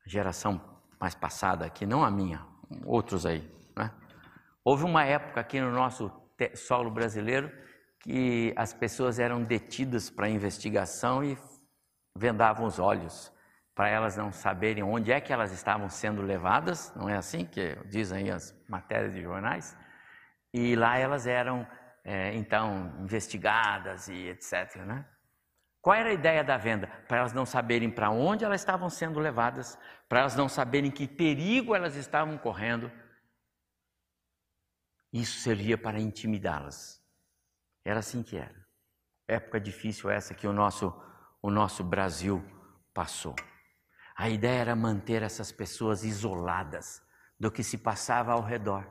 geração 0.04 0.60
mais 1.00 1.14
passada 1.14 1.64
aqui, 1.64 1.86
não 1.86 2.02
a 2.02 2.10
minha, 2.10 2.44
outros 2.84 3.24
aí, 3.24 3.48
né? 3.76 3.92
Houve 4.64 4.82
uma 4.82 5.04
época 5.04 5.40
aqui 5.40 5.60
no 5.60 5.70
nosso 5.70 6.10
solo 6.56 6.90
brasileiro 6.90 7.52
que 8.00 8.52
as 8.56 8.74
pessoas 8.74 9.20
eram 9.20 9.44
detidas 9.44 10.10
para 10.10 10.28
investigação 10.28 11.22
e 11.22 11.38
vendavam 12.16 12.66
os 12.66 12.80
olhos 12.80 13.32
para 13.72 13.88
elas 13.88 14.16
não 14.16 14.32
saberem 14.32 14.82
onde 14.82 15.12
é 15.12 15.20
que 15.20 15.32
elas 15.32 15.52
estavam 15.52 15.88
sendo 15.88 16.20
levadas, 16.20 16.92
não 16.96 17.08
é 17.08 17.16
assim 17.16 17.44
que 17.44 17.76
dizem 17.86 18.32
as 18.32 18.52
matérias 18.68 19.14
de 19.14 19.22
jornais? 19.22 19.76
E 20.52 20.74
lá 20.74 20.98
elas 20.98 21.28
eram 21.28 21.64
é, 22.02 22.34
então 22.34 22.92
investigadas 23.04 24.08
e 24.08 24.30
etc. 24.30 24.78
Né? 24.78 25.06
Qual 25.88 25.96
era 25.96 26.10
a 26.10 26.12
ideia 26.12 26.44
da 26.44 26.58
venda? 26.58 26.86
Para 27.08 27.20
elas 27.20 27.32
não 27.32 27.46
saberem 27.46 27.90
para 27.90 28.10
onde 28.10 28.44
elas 28.44 28.60
estavam 28.60 28.90
sendo 28.90 29.18
levadas, 29.18 29.78
para 30.06 30.20
elas 30.20 30.36
não 30.36 30.46
saberem 30.46 30.90
que 30.90 31.08
perigo 31.08 31.74
elas 31.74 31.96
estavam 31.96 32.36
correndo. 32.36 32.92
Isso 35.10 35.40
servia 35.40 35.78
para 35.78 35.98
intimidá-las. 35.98 37.02
Era 37.86 38.00
assim 38.00 38.22
que 38.22 38.36
era. 38.36 38.68
Época 39.26 39.58
difícil 39.58 40.10
essa 40.10 40.34
que 40.34 40.46
o 40.46 40.52
nosso, 40.52 40.92
o 41.40 41.50
nosso 41.50 41.82
Brasil 41.82 42.44
passou. 42.92 43.34
A 44.14 44.28
ideia 44.28 44.60
era 44.60 44.76
manter 44.76 45.22
essas 45.22 45.50
pessoas 45.50 46.04
isoladas 46.04 47.02
do 47.40 47.50
que 47.50 47.64
se 47.64 47.78
passava 47.78 48.34
ao 48.34 48.42
redor. 48.42 48.86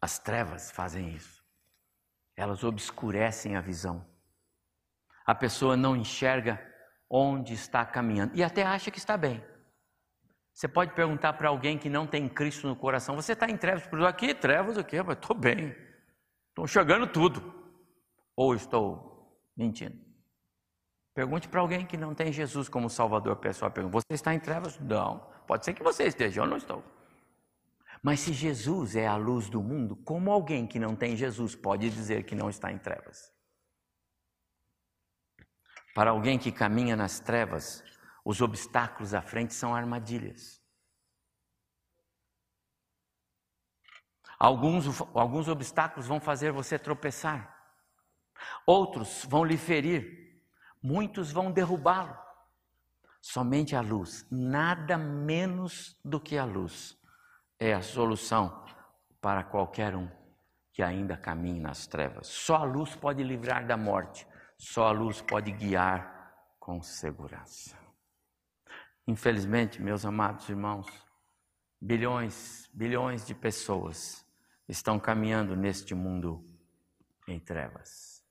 As 0.00 0.20
trevas 0.20 0.70
fazem 0.70 1.16
isso. 1.16 1.39
Elas 2.40 2.64
obscurecem 2.64 3.54
a 3.54 3.60
visão. 3.60 4.02
A 5.26 5.34
pessoa 5.34 5.76
não 5.76 5.94
enxerga 5.94 6.58
onde 7.06 7.52
está 7.52 7.84
caminhando 7.84 8.34
e 8.34 8.42
até 8.42 8.62
acha 8.62 8.90
que 8.90 8.96
está 8.96 9.14
bem. 9.14 9.44
Você 10.54 10.66
pode 10.66 10.94
perguntar 10.94 11.34
para 11.34 11.50
alguém 11.50 11.76
que 11.76 11.90
não 11.90 12.06
tem 12.06 12.26
Cristo 12.30 12.66
no 12.66 12.74
coração: 12.74 13.14
Você 13.14 13.34
está 13.34 13.46
em 13.46 13.58
trevas? 13.58 13.86
Aqui, 14.06 14.34
trevas 14.34 14.78
o 14.78 14.82
quê? 14.82 14.96
Estou 14.96 15.36
bem. 15.36 15.76
Estou 16.48 16.64
enxergando 16.64 17.06
tudo. 17.06 17.54
Ou 18.34 18.54
estou 18.54 19.38
mentindo? 19.54 19.98
Pergunte 21.14 21.46
para 21.46 21.60
alguém 21.60 21.84
que 21.84 21.98
não 21.98 22.14
tem 22.14 22.32
Jesus 22.32 22.70
como 22.70 22.88
Salvador 22.88 23.36
pessoal. 23.36 23.70
Você 23.90 24.14
está 24.14 24.32
em 24.32 24.40
trevas? 24.40 24.78
Não. 24.78 25.18
Pode 25.46 25.66
ser 25.66 25.74
que 25.74 25.82
você 25.82 26.04
esteja, 26.04 26.40
eu 26.40 26.46
não 26.46 26.56
estou. 26.56 26.82
Mas 28.02 28.20
se 28.20 28.32
Jesus 28.32 28.96
é 28.96 29.06
a 29.06 29.16
luz 29.16 29.48
do 29.48 29.62
mundo, 29.62 29.96
como 29.96 30.30
alguém 30.30 30.66
que 30.66 30.78
não 30.78 30.96
tem 30.96 31.16
Jesus 31.16 31.54
pode 31.54 31.90
dizer 31.90 32.24
que 32.24 32.34
não 32.34 32.48
está 32.48 32.72
em 32.72 32.78
trevas? 32.78 33.32
Para 35.94 36.10
alguém 36.10 36.38
que 36.38 36.50
caminha 36.50 36.96
nas 36.96 37.20
trevas, 37.20 37.84
os 38.24 38.40
obstáculos 38.40 39.12
à 39.12 39.20
frente 39.20 39.52
são 39.52 39.74
armadilhas. 39.74 40.60
Alguns, 44.38 45.00
alguns 45.14 45.48
obstáculos 45.48 46.06
vão 46.06 46.18
fazer 46.18 46.50
você 46.50 46.78
tropeçar, 46.78 47.54
outros 48.64 49.26
vão 49.28 49.44
lhe 49.44 49.58
ferir, 49.58 50.20
Muitos 50.82 51.30
vão 51.30 51.52
derrubá-lo. 51.52 52.16
Somente 53.20 53.76
a 53.76 53.82
luz, 53.82 54.26
nada 54.30 54.96
menos 54.96 55.98
do 56.02 56.18
que 56.18 56.38
a 56.38 56.44
luz, 56.44 56.98
é 57.60 57.74
a 57.74 57.82
solução 57.82 58.64
para 59.20 59.44
qualquer 59.44 59.94
um 59.94 60.08
que 60.72 60.82
ainda 60.82 61.16
caminhe 61.16 61.60
nas 61.60 61.86
trevas. 61.86 62.26
Só 62.26 62.56
a 62.56 62.64
luz 62.64 62.96
pode 62.96 63.22
livrar 63.22 63.66
da 63.66 63.76
morte, 63.76 64.26
só 64.56 64.88
a 64.88 64.92
luz 64.92 65.20
pode 65.20 65.52
guiar 65.52 66.32
com 66.58 66.82
segurança. 66.82 67.78
Infelizmente, 69.06 69.82
meus 69.82 70.06
amados 70.06 70.48
irmãos, 70.48 70.86
bilhões, 71.80 72.68
bilhões 72.72 73.26
de 73.26 73.34
pessoas 73.34 74.24
estão 74.66 74.98
caminhando 74.98 75.54
neste 75.54 75.94
mundo 75.94 76.42
em 77.28 77.38
trevas. 77.38 78.24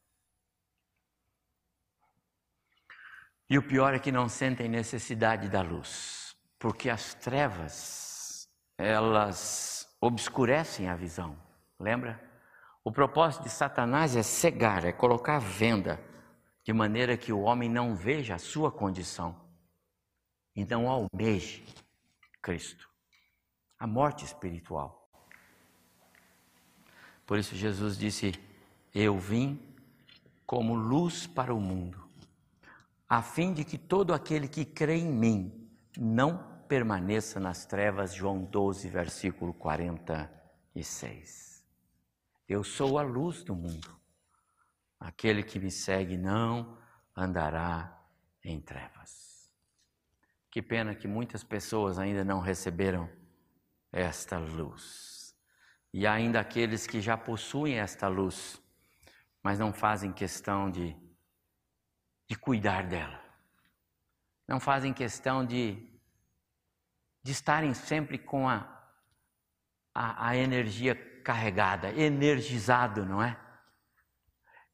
E 3.50 3.58
o 3.58 3.64
pior 3.64 3.94
é 3.94 4.00
que 4.00 4.12
não 4.12 4.30
sentem 4.30 4.70
necessidade 4.70 5.50
da 5.50 5.62
luz, 5.62 6.36
porque 6.58 6.90
as 6.90 7.16
trevas, 7.16 8.09
elas 8.80 9.88
obscurecem 10.02 10.88
a 10.88 10.96
visão. 10.96 11.38
Lembra? 11.80 12.20
O 12.84 12.92
propósito 12.92 13.44
de 13.44 13.50
Satanás 13.50 14.16
é 14.16 14.24
cegar, 14.24 14.86
é 14.86 14.92
colocar 14.92 15.40
venda, 15.40 16.02
de 16.64 16.74
maneira 16.74 17.18
que 17.18 17.32
o 17.32 17.42
homem 17.42 17.70
não 17.70 17.96
veja 17.96 18.36
a 18.36 18.40
sua 18.40 18.72
condição 18.72 19.36
e 20.56 20.66
não 20.66 20.90
almeje 20.90 21.66
Cristo. 22.42 22.90
A 23.78 23.86
morte 23.86 24.26
espiritual. 24.26 25.10
Por 27.26 27.38
isso 27.38 27.56
Jesus 27.56 27.98
disse: 27.98 28.34
Eu 28.94 29.18
vim 29.18 29.60
como 30.46 30.74
luz 30.74 31.28
para 31.28 31.54
o 31.54 31.60
mundo 31.60 32.10
a 33.10 33.24
fim 33.24 33.52
de 33.52 33.66
que 33.66 33.78
todo 33.78 34.14
aquele 34.14 34.48
que 34.48 34.64
crê 34.64 34.98
em 34.98 35.12
mim 35.12 35.68
não 35.98 36.48
permaneça 36.70 37.38
nas 37.40 37.66
trevas. 37.66 38.14
João 38.14 38.46
12, 38.46 38.88
versículo 38.88 39.54
46. 39.54 41.66
Eu 42.48 42.64
sou 42.64 42.98
a 42.98 43.02
luz 43.02 43.44
do 43.44 43.54
mundo. 43.54 44.00
Aquele 44.98 45.44
que 45.44 45.60
me 45.60 45.70
segue 45.70 46.16
não 46.18 46.78
andará 47.16 48.02
em 48.44 48.60
trevas. 48.62 49.52
Que 50.50 50.62
pena 50.62 50.96
que 50.96 51.08
muitas 51.08 51.44
pessoas 51.44 52.00
ainda 52.00 52.24
não 52.24 52.40
receberam 52.40 53.10
esta 53.92 54.38
luz. 54.38 55.36
E 55.92 56.08
ainda 56.08 56.40
aqueles 56.40 56.88
que 56.88 57.02
já 57.02 57.18
possuem 57.18 57.80
esta 57.80 58.08
luz, 58.08 58.62
mas 59.44 59.60
não 59.60 59.74
fazem 59.74 60.14
questão 60.14 60.72
de 60.72 60.96
de 62.30 62.38
cuidar 62.38 62.88
dela. 62.88 63.20
Não 64.48 64.60
fazem 64.60 64.94
questão 64.94 65.44
de, 65.44 65.89
de 67.24 67.32
estarem 67.32 67.74
sempre 67.74 68.18
com 68.18 68.48
a, 68.48 68.68
a, 69.94 70.30
a 70.30 70.38
energia 70.38 70.96
carregada, 71.24 71.92
energizado, 71.92 73.06
não 73.06 73.22
é? 73.22 73.40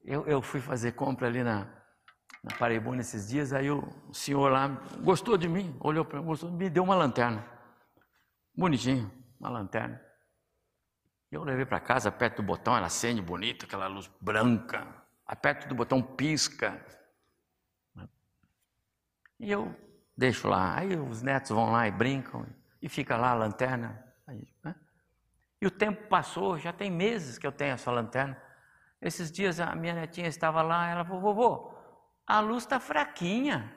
Eu, 0.04 0.26
eu 0.28 0.42
fui 0.42 0.62
fazer 0.62 0.92
compra 0.92 1.28
ali 1.28 1.44
na, 1.44 1.68
na 2.44 2.56
Paraibuna 2.58 3.02
esses 3.02 3.28
dias, 3.28 3.52
aí 3.52 3.72
o 3.72 4.14
senhor 4.14 4.52
lá 4.52 4.68
gostou 5.02 5.38
de 5.38 5.48
mim, 5.48 5.76
olhou 5.80 6.06
para 6.06 6.20
mim, 6.20 6.26
gostou 6.26 6.52
me 6.52 6.70
deu 6.70 6.84
uma 6.84 6.96
lanterna. 6.96 7.44
Bonitinho, 8.56 9.12
uma 9.40 9.50
lanterna. 9.50 10.02
Eu 11.32 11.44
levei 11.44 11.66
para 11.66 11.80
casa, 11.80 12.10
aperto 12.10 12.42
o 12.42 12.46
botão, 12.46 12.78
ela 12.78 12.86
acende 12.86 13.22
bonito, 13.22 13.66
aquela 13.66 13.88
luz 13.88 14.10
branca. 14.22 15.04
Aperto 15.26 15.68
do 15.68 15.76
botão, 15.76 16.02
pisca. 16.02 16.86
E 19.40 19.52
eu 19.52 19.76
deixo 20.18 20.48
lá. 20.48 20.78
Aí 20.78 20.96
os 20.96 21.22
netos 21.22 21.52
vão 21.52 21.72
lá 21.72 21.88
e 21.88 21.92
brincam, 21.92 22.46
e 22.82 22.90
fica 22.90 23.18
lá 23.18 23.32
a 23.32 23.36
lanterna. 23.36 24.04
Aí, 24.28 24.48
né? 24.64 24.76
E 25.62 25.68
o 25.68 25.72
tempo 25.72 26.08
passou, 26.08 26.58
já 26.58 26.72
tem 26.72 26.92
meses 26.92 27.38
que 27.38 27.48
eu 27.48 27.52
tenho 27.52 27.74
essa 27.74 27.92
lanterna. 27.92 28.38
Esses 29.02 29.32
dias 29.32 29.60
a 29.60 29.76
minha 29.76 29.94
netinha 29.94 30.28
estava 30.28 30.62
lá, 30.62 30.90
ela 30.90 31.06
falou, 31.06 31.22
vovô, 31.22 31.78
a 32.26 32.40
luz 32.40 32.64
está 32.64 32.80
fraquinha. 32.80 33.74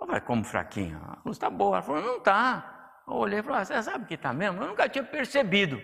Eu 0.00 0.06
falei, 0.06 0.20
como 0.22 0.44
fraquinha? 0.44 0.98
A 0.98 1.18
luz 1.24 1.36
está 1.36 1.50
boa. 1.50 1.76
Ela 1.76 1.82
falou, 1.82 2.02
não 2.02 2.16
está. 2.18 3.02
Eu 3.06 3.14
olhei 3.14 3.40
e 3.40 3.42
falei, 3.42 3.60
ah, 3.60 3.64
você 3.64 3.82
sabe 3.82 4.06
que 4.06 4.14
está 4.14 4.32
mesmo? 4.32 4.62
Eu 4.62 4.68
nunca 4.68 4.88
tinha 4.88 5.04
percebido. 5.04 5.80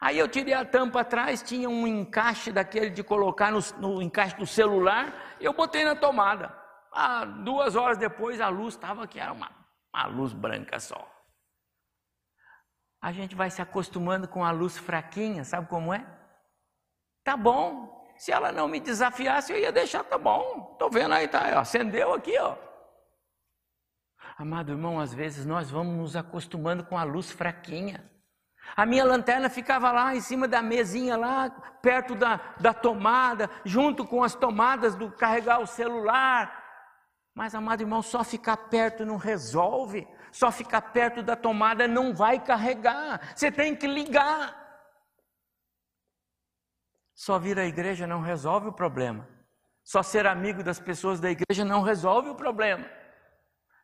Aí 0.00 0.18
eu 0.18 0.28
tirei 0.28 0.52
a 0.52 0.64
tampa 0.64 1.00
atrás, 1.00 1.42
tinha 1.42 1.68
um 1.68 1.86
encaixe 1.86 2.52
daquele 2.52 2.90
de 2.90 3.02
colocar 3.02 3.50
no, 3.50 3.60
no 3.78 4.02
encaixe 4.02 4.36
do 4.36 4.46
celular, 4.46 5.14
eu 5.40 5.54
botei 5.54 5.82
na 5.82 5.96
tomada. 5.96 6.54
Ah, 6.96 7.24
duas 7.24 7.74
horas 7.74 7.98
depois 7.98 8.40
a 8.40 8.48
luz 8.48 8.74
estava 8.74 9.08
que 9.08 9.18
era 9.18 9.32
uma, 9.32 9.50
uma 9.92 10.06
luz 10.06 10.32
branca 10.32 10.78
só. 10.78 11.10
A 13.02 13.10
gente 13.10 13.34
vai 13.34 13.50
se 13.50 13.60
acostumando 13.60 14.28
com 14.28 14.44
a 14.44 14.52
luz 14.52 14.78
fraquinha, 14.78 15.42
sabe 15.42 15.68
como 15.68 15.92
é? 15.92 16.06
Tá 17.24 17.36
bom. 17.36 18.08
Se 18.16 18.30
ela 18.30 18.52
não 18.52 18.68
me 18.68 18.78
desafiasse, 18.78 19.52
eu 19.52 19.58
ia 19.58 19.72
deixar, 19.72 20.04
tá 20.04 20.16
bom. 20.16 20.76
Tô 20.78 20.88
vendo 20.88 21.14
aí, 21.14 21.26
tá, 21.26 21.58
acendeu 21.58 22.14
aqui, 22.14 22.38
ó. 22.38 22.56
Amado 24.38 24.70
irmão, 24.70 25.00
às 25.00 25.12
vezes 25.12 25.44
nós 25.44 25.68
vamos 25.68 25.96
nos 25.96 26.16
acostumando 26.16 26.84
com 26.84 26.96
a 26.96 27.02
luz 27.02 27.30
fraquinha. 27.30 28.08
A 28.76 28.86
minha 28.86 29.04
lanterna 29.04 29.50
ficava 29.50 29.90
lá 29.90 30.14
em 30.14 30.20
cima 30.20 30.46
da 30.46 30.62
mesinha, 30.62 31.16
lá 31.16 31.50
perto 31.82 32.14
da, 32.14 32.40
da 32.60 32.72
tomada, 32.72 33.50
junto 33.64 34.06
com 34.06 34.22
as 34.22 34.34
tomadas 34.34 34.94
do 34.94 35.10
carregar 35.10 35.58
o 35.58 35.66
celular. 35.66 36.63
Mas, 37.34 37.54
amado 37.54 37.80
irmão, 37.80 38.00
só 38.00 38.22
ficar 38.22 38.56
perto 38.56 39.04
não 39.04 39.16
resolve. 39.16 40.06
Só 40.30 40.52
ficar 40.52 40.80
perto 40.80 41.22
da 41.22 41.34
tomada 41.34 41.88
não 41.88 42.14
vai 42.14 42.38
carregar. 42.38 43.34
Você 43.34 43.50
tem 43.50 43.74
que 43.74 43.86
ligar. 43.86 44.62
Só 47.14 47.38
vir 47.38 47.58
à 47.58 47.64
igreja 47.64 48.06
não 48.06 48.20
resolve 48.20 48.68
o 48.68 48.72
problema. 48.72 49.28
Só 49.82 50.02
ser 50.02 50.26
amigo 50.26 50.62
das 50.62 50.78
pessoas 50.78 51.20
da 51.20 51.30
igreja 51.30 51.64
não 51.64 51.82
resolve 51.82 52.30
o 52.30 52.34
problema. 52.34 52.88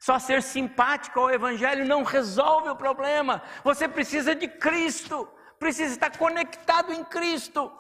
Só 0.01 0.19
ser 0.19 0.43
simpático 0.43 1.21
ao 1.21 1.31
Evangelho 1.31 1.85
não 1.87 2.05
resolve 2.05 2.71
o 2.71 2.77
problema. 2.77 3.43
Você 3.63 3.87
precisa 3.87 4.35
de 4.35 4.49
Cristo, 4.49 5.29
precisa 5.59 5.93
estar 5.93 6.17
conectado 6.17 6.93
em 6.93 7.05
Cristo, 7.05 7.71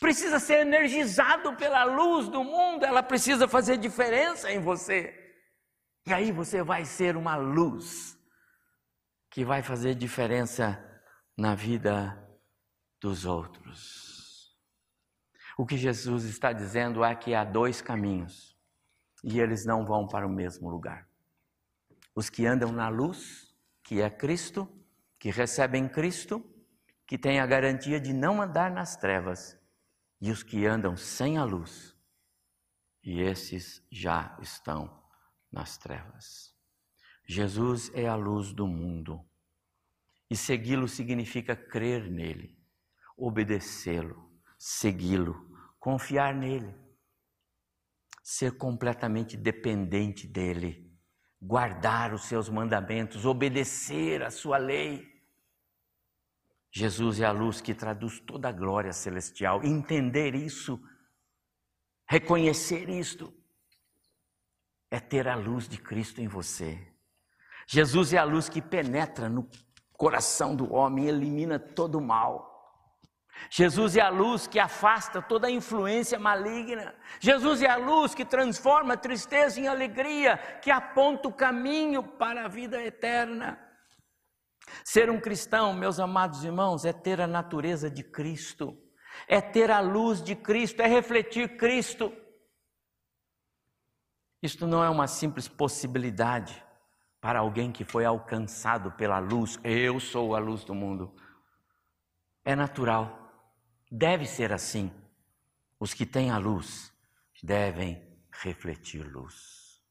precisa 0.00 0.38
ser 0.38 0.66
energizado 0.66 1.56
pela 1.56 1.84
luz 1.84 2.28
do 2.28 2.42
mundo, 2.44 2.84
ela 2.84 3.02
precisa 3.02 3.48
fazer 3.48 3.76
diferença 3.76 4.50
em 4.50 4.60
você. 4.60 5.14
E 6.06 6.12
aí 6.12 6.30
você 6.30 6.62
vai 6.62 6.84
ser 6.84 7.16
uma 7.16 7.36
luz 7.36 8.18
que 9.30 9.44
vai 9.44 9.62
fazer 9.62 9.94
diferença 9.94 10.82
na 11.36 11.54
vida 11.54 12.16
dos 13.00 13.24
outros. 13.24 14.54
O 15.56 15.64
que 15.64 15.76
Jesus 15.76 16.24
está 16.24 16.52
dizendo 16.52 17.04
é 17.04 17.14
que 17.14 17.34
há 17.34 17.44
dois 17.44 17.80
caminhos 17.80 18.56
e 19.22 19.40
eles 19.40 19.64
não 19.64 19.84
vão 19.84 20.06
para 20.06 20.26
o 20.26 20.30
mesmo 20.30 20.68
lugar 20.68 21.08
os 22.14 22.30
que 22.30 22.46
andam 22.46 22.70
na 22.70 22.88
luz, 22.88 23.52
que 23.82 24.00
é 24.00 24.08
Cristo, 24.08 24.68
que 25.18 25.30
recebem 25.30 25.88
Cristo, 25.88 26.44
que 27.06 27.18
têm 27.18 27.40
a 27.40 27.46
garantia 27.46 28.00
de 28.00 28.12
não 28.12 28.40
andar 28.40 28.70
nas 28.70 28.96
trevas, 28.96 29.58
e 30.20 30.30
os 30.30 30.42
que 30.42 30.66
andam 30.66 30.96
sem 30.96 31.38
a 31.38 31.44
luz, 31.44 31.96
e 33.02 33.20
esses 33.20 33.86
já 33.90 34.36
estão 34.40 35.02
nas 35.50 35.76
trevas. 35.76 36.54
Jesus 37.26 37.90
é 37.94 38.06
a 38.06 38.14
luz 38.14 38.52
do 38.52 38.66
mundo, 38.66 39.24
e 40.30 40.36
segui-lo 40.36 40.88
significa 40.88 41.54
crer 41.54 42.10
nele, 42.10 42.58
obedecê-lo, 43.16 44.32
segui-lo, 44.58 45.34
confiar 45.78 46.34
nele, 46.34 46.74
ser 48.22 48.56
completamente 48.56 49.36
dependente 49.36 50.26
dele 50.26 50.84
guardar 51.44 52.14
os 52.14 52.24
seus 52.24 52.48
mandamentos, 52.48 53.26
obedecer 53.26 54.22
a 54.22 54.30
sua 54.30 54.56
lei. 54.56 55.06
Jesus 56.76 57.20
é 57.20 57.24
a 57.24 57.30
luz 57.30 57.60
que 57.60 57.72
traduz 57.72 58.18
toda 58.18 58.48
a 58.48 58.52
glória 58.52 58.92
celestial. 58.92 59.62
Entender 59.62 60.34
isso, 60.34 60.82
reconhecer 62.04 62.88
isto, 62.88 63.32
é 64.90 64.98
ter 64.98 65.28
a 65.28 65.36
luz 65.36 65.68
de 65.68 65.78
Cristo 65.78 66.20
em 66.20 66.26
você. 66.26 66.92
Jesus 67.68 68.12
é 68.12 68.18
a 68.18 68.24
luz 68.24 68.48
que 68.48 68.60
penetra 68.60 69.28
no 69.28 69.48
coração 69.92 70.56
do 70.56 70.74
homem 70.74 71.04
e 71.04 71.08
elimina 71.08 71.60
todo 71.60 71.98
o 71.98 72.02
mal. 72.02 72.52
Jesus 73.48 73.96
é 73.96 74.00
a 74.00 74.08
luz 74.08 74.48
que 74.48 74.58
afasta 74.58 75.22
toda 75.22 75.46
a 75.46 75.52
influência 75.52 76.18
maligna. 76.18 76.92
Jesus 77.20 77.62
é 77.62 77.70
a 77.70 77.76
luz 77.76 78.16
que 78.16 78.24
transforma 78.24 78.96
tristeza 78.96 79.60
em 79.60 79.68
alegria, 79.68 80.38
que 80.60 80.72
aponta 80.72 81.28
o 81.28 81.32
caminho 81.32 82.02
para 82.02 82.46
a 82.46 82.48
vida 82.48 82.82
eterna. 82.82 83.63
Ser 84.82 85.10
um 85.10 85.20
cristão, 85.20 85.74
meus 85.74 86.00
amados 86.00 86.42
irmãos, 86.42 86.84
é 86.84 86.92
ter 86.92 87.20
a 87.20 87.26
natureza 87.26 87.90
de 87.90 88.02
Cristo, 88.02 88.76
é 89.28 89.40
ter 89.40 89.70
a 89.70 89.80
luz 89.80 90.22
de 90.22 90.34
Cristo, 90.34 90.80
é 90.80 90.86
refletir 90.86 91.56
Cristo. 91.56 92.12
Isto 94.42 94.66
não 94.66 94.82
é 94.82 94.88
uma 94.88 95.06
simples 95.06 95.48
possibilidade 95.48 96.64
para 97.20 97.38
alguém 97.38 97.72
que 97.72 97.84
foi 97.84 98.04
alcançado 98.04 98.92
pela 98.92 99.18
luz. 99.18 99.58
Eu 99.64 99.98
sou 99.98 100.34
a 100.34 100.38
luz 100.38 100.64
do 100.64 100.74
mundo. 100.74 101.14
É 102.44 102.54
natural. 102.54 103.18
Deve 103.90 104.26
ser 104.26 104.52
assim. 104.52 104.92
Os 105.80 105.94
que 105.94 106.04
têm 106.04 106.30
a 106.30 106.36
luz 106.38 106.92
devem 107.42 108.02
refletir 108.30 109.06
luz. 109.06 109.82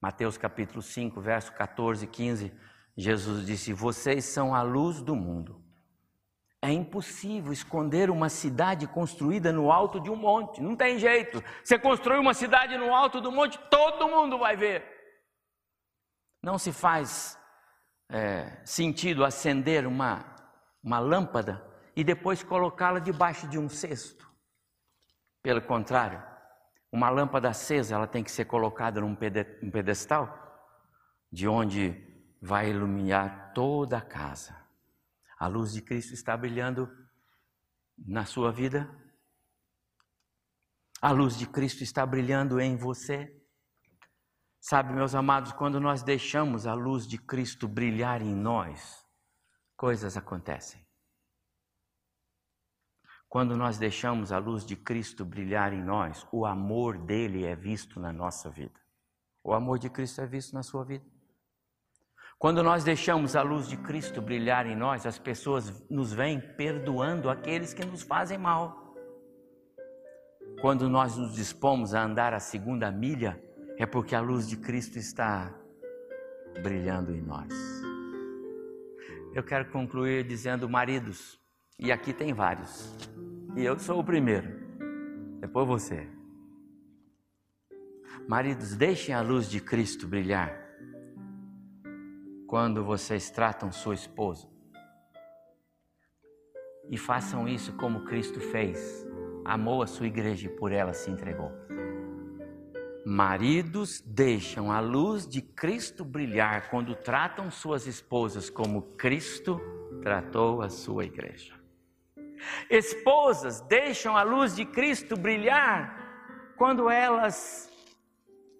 Mateus 0.00 0.38
capítulo 0.38 0.80
5, 0.80 1.20
verso 1.20 1.52
14 1.52 2.04
e 2.04 2.08
15, 2.08 2.52
Jesus 3.00 3.46
disse: 3.46 3.72
Vocês 3.72 4.26
são 4.26 4.54
a 4.54 4.62
luz 4.62 5.00
do 5.00 5.16
mundo. 5.16 5.64
É 6.62 6.70
impossível 6.70 7.50
esconder 7.50 8.10
uma 8.10 8.28
cidade 8.28 8.86
construída 8.86 9.50
no 9.50 9.72
alto 9.72 9.98
de 9.98 10.10
um 10.10 10.16
monte, 10.16 10.60
não 10.60 10.76
tem 10.76 10.98
jeito. 10.98 11.42
Você 11.64 11.78
construir 11.78 12.18
uma 12.18 12.34
cidade 12.34 12.76
no 12.76 12.94
alto 12.94 13.18
do 13.18 13.32
monte, 13.32 13.58
todo 13.70 14.06
mundo 14.06 14.38
vai 14.38 14.54
ver. 14.56 14.84
Não 16.42 16.58
se 16.58 16.70
faz 16.70 17.38
é, 18.10 18.60
sentido 18.62 19.24
acender 19.24 19.86
uma, 19.86 20.36
uma 20.84 20.98
lâmpada 20.98 21.66
e 21.96 22.04
depois 22.04 22.42
colocá-la 22.42 22.98
debaixo 22.98 23.48
de 23.48 23.58
um 23.58 23.70
cesto. 23.70 24.30
Pelo 25.42 25.62
contrário, 25.62 26.22
uma 26.92 27.08
lâmpada 27.08 27.48
acesa 27.48 27.94
ela 27.94 28.06
tem 28.06 28.22
que 28.22 28.30
ser 28.30 28.44
colocada 28.44 29.00
num 29.00 29.14
pedestal, 29.14 30.36
de 31.32 31.48
onde 31.48 32.09
vai 32.40 32.70
iluminar 32.70 33.52
toda 33.52 33.98
a 33.98 34.02
casa. 34.02 34.56
A 35.38 35.46
luz 35.46 35.72
de 35.72 35.82
Cristo 35.82 36.14
está 36.14 36.36
brilhando 36.36 36.88
na 37.98 38.24
sua 38.24 38.50
vida. 38.50 38.88
A 41.02 41.10
luz 41.10 41.36
de 41.36 41.46
Cristo 41.46 41.82
está 41.82 42.04
brilhando 42.06 42.60
em 42.60 42.76
você. 42.76 43.36
Sabe, 44.60 44.92
meus 44.92 45.14
amados, 45.14 45.52
quando 45.52 45.80
nós 45.80 46.02
deixamos 46.02 46.66
a 46.66 46.74
luz 46.74 47.06
de 47.06 47.16
Cristo 47.16 47.66
brilhar 47.66 48.20
em 48.20 48.34
nós, 48.34 49.04
coisas 49.76 50.16
acontecem. 50.16 50.86
Quando 53.26 53.56
nós 53.56 53.78
deixamos 53.78 54.32
a 54.32 54.38
luz 54.38 54.66
de 54.66 54.76
Cristo 54.76 55.24
brilhar 55.24 55.72
em 55.72 55.82
nós, 55.82 56.26
o 56.32 56.44
amor 56.44 56.98
dele 56.98 57.44
é 57.44 57.54
visto 57.54 57.98
na 58.00 58.12
nossa 58.12 58.50
vida. 58.50 58.78
O 59.42 59.54
amor 59.54 59.78
de 59.78 59.88
Cristo 59.88 60.20
é 60.20 60.26
visto 60.26 60.52
na 60.52 60.62
sua 60.62 60.84
vida. 60.84 61.19
Quando 62.40 62.62
nós 62.62 62.82
deixamos 62.82 63.36
a 63.36 63.42
luz 63.42 63.68
de 63.68 63.76
Cristo 63.76 64.22
brilhar 64.22 64.64
em 64.64 64.74
nós, 64.74 65.04
as 65.04 65.18
pessoas 65.18 65.86
nos 65.90 66.10
vêm 66.10 66.40
perdoando 66.40 67.28
aqueles 67.28 67.74
que 67.74 67.84
nos 67.84 68.00
fazem 68.00 68.38
mal. 68.38 68.96
Quando 70.62 70.88
nós 70.88 71.18
nos 71.18 71.34
dispomos 71.34 71.92
a 71.92 72.02
andar 72.02 72.32
a 72.32 72.40
segunda 72.40 72.90
milha, 72.90 73.38
é 73.76 73.84
porque 73.84 74.14
a 74.14 74.22
luz 74.22 74.48
de 74.48 74.56
Cristo 74.56 74.96
está 74.98 75.54
brilhando 76.62 77.14
em 77.14 77.20
nós. 77.20 77.52
Eu 79.34 79.42
quero 79.42 79.70
concluir 79.70 80.24
dizendo, 80.24 80.66
maridos, 80.66 81.38
e 81.78 81.92
aqui 81.92 82.10
tem 82.10 82.32
vários. 82.32 82.96
E 83.54 83.62
eu 83.62 83.78
sou 83.78 84.00
o 84.00 84.04
primeiro. 84.04 84.48
Depois 85.40 85.68
você. 85.68 86.08
Maridos, 88.26 88.74
deixem 88.74 89.14
a 89.14 89.20
luz 89.20 89.46
de 89.46 89.60
Cristo 89.60 90.08
brilhar 90.08 90.69
quando 92.50 92.82
vocês 92.82 93.30
tratam 93.30 93.70
sua 93.70 93.94
esposa. 93.94 94.48
E 96.90 96.98
façam 96.98 97.46
isso 97.46 97.76
como 97.76 98.04
Cristo 98.04 98.40
fez. 98.40 99.06
Amou 99.44 99.84
a 99.84 99.86
sua 99.86 100.08
igreja 100.08 100.48
e 100.48 100.56
por 100.56 100.72
ela 100.72 100.92
se 100.92 101.12
entregou. 101.12 101.52
Maridos 103.06 104.00
deixam 104.00 104.72
a 104.72 104.80
luz 104.80 105.28
de 105.28 105.40
Cristo 105.40 106.04
brilhar 106.04 106.68
quando 106.70 106.96
tratam 106.96 107.52
suas 107.52 107.86
esposas 107.86 108.50
como 108.50 108.82
Cristo 108.96 109.60
tratou 110.02 110.60
a 110.60 110.68
sua 110.68 111.04
igreja. 111.04 111.54
Esposas 112.68 113.60
deixam 113.60 114.16
a 114.16 114.24
luz 114.24 114.56
de 114.56 114.64
Cristo 114.64 115.16
brilhar 115.16 116.52
quando 116.58 116.90
elas 116.90 117.70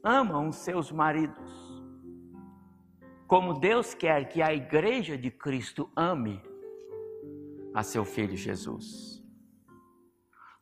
amam 0.04 0.52
seus 0.52 0.92
maridos. 0.92 1.69
Como 3.30 3.54
Deus 3.54 3.94
quer 3.94 4.28
que 4.28 4.42
a 4.42 4.52
igreja 4.52 5.16
de 5.16 5.30
Cristo 5.30 5.88
ame 5.94 6.42
a 7.72 7.80
seu 7.80 8.04
filho 8.04 8.36
Jesus. 8.36 9.22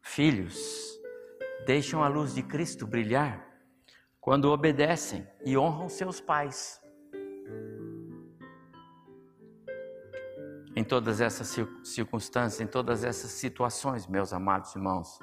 Filhos, 0.02 1.00
deixam 1.64 2.04
a 2.04 2.08
luz 2.08 2.34
de 2.34 2.42
Cristo 2.42 2.86
brilhar 2.86 3.42
quando 4.20 4.50
obedecem 4.50 5.26
e 5.46 5.56
honram 5.56 5.88
seus 5.88 6.20
pais. 6.20 6.78
Em 10.76 10.84
todas 10.84 11.22
essas 11.22 11.56
circunstâncias, 11.82 12.60
em 12.60 12.66
todas 12.66 13.02
essas 13.02 13.30
situações, 13.30 14.06
meus 14.06 14.30
amados 14.30 14.76
irmãos, 14.76 15.18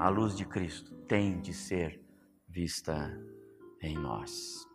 a 0.00 0.08
luz 0.08 0.36
de 0.36 0.44
Cristo 0.44 0.92
tem 1.06 1.40
de 1.40 1.54
ser 1.54 2.04
vista 2.48 3.16
em 3.80 3.96
nós. 3.96 4.66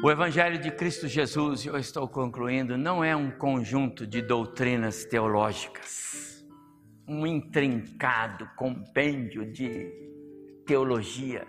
O 0.00 0.08
Evangelho 0.08 0.60
de 0.60 0.70
Cristo 0.70 1.08
Jesus, 1.08 1.66
eu 1.66 1.76
estou 1.76 2.06
concluindo, 2.06 2.78
não 2.78 3.02
é 3.02 3.16
um 3.16 3.32
conjunto 3.32 4.06
de 4.06 4.22
doutrinas 4.22 5.04
teológicas, 5.04 6.46
um 7.06 7.26
intrincado 7.26 8.48
compêndio 8.54 9.44
de 9.44 9.92
teologia, 10.64 11.44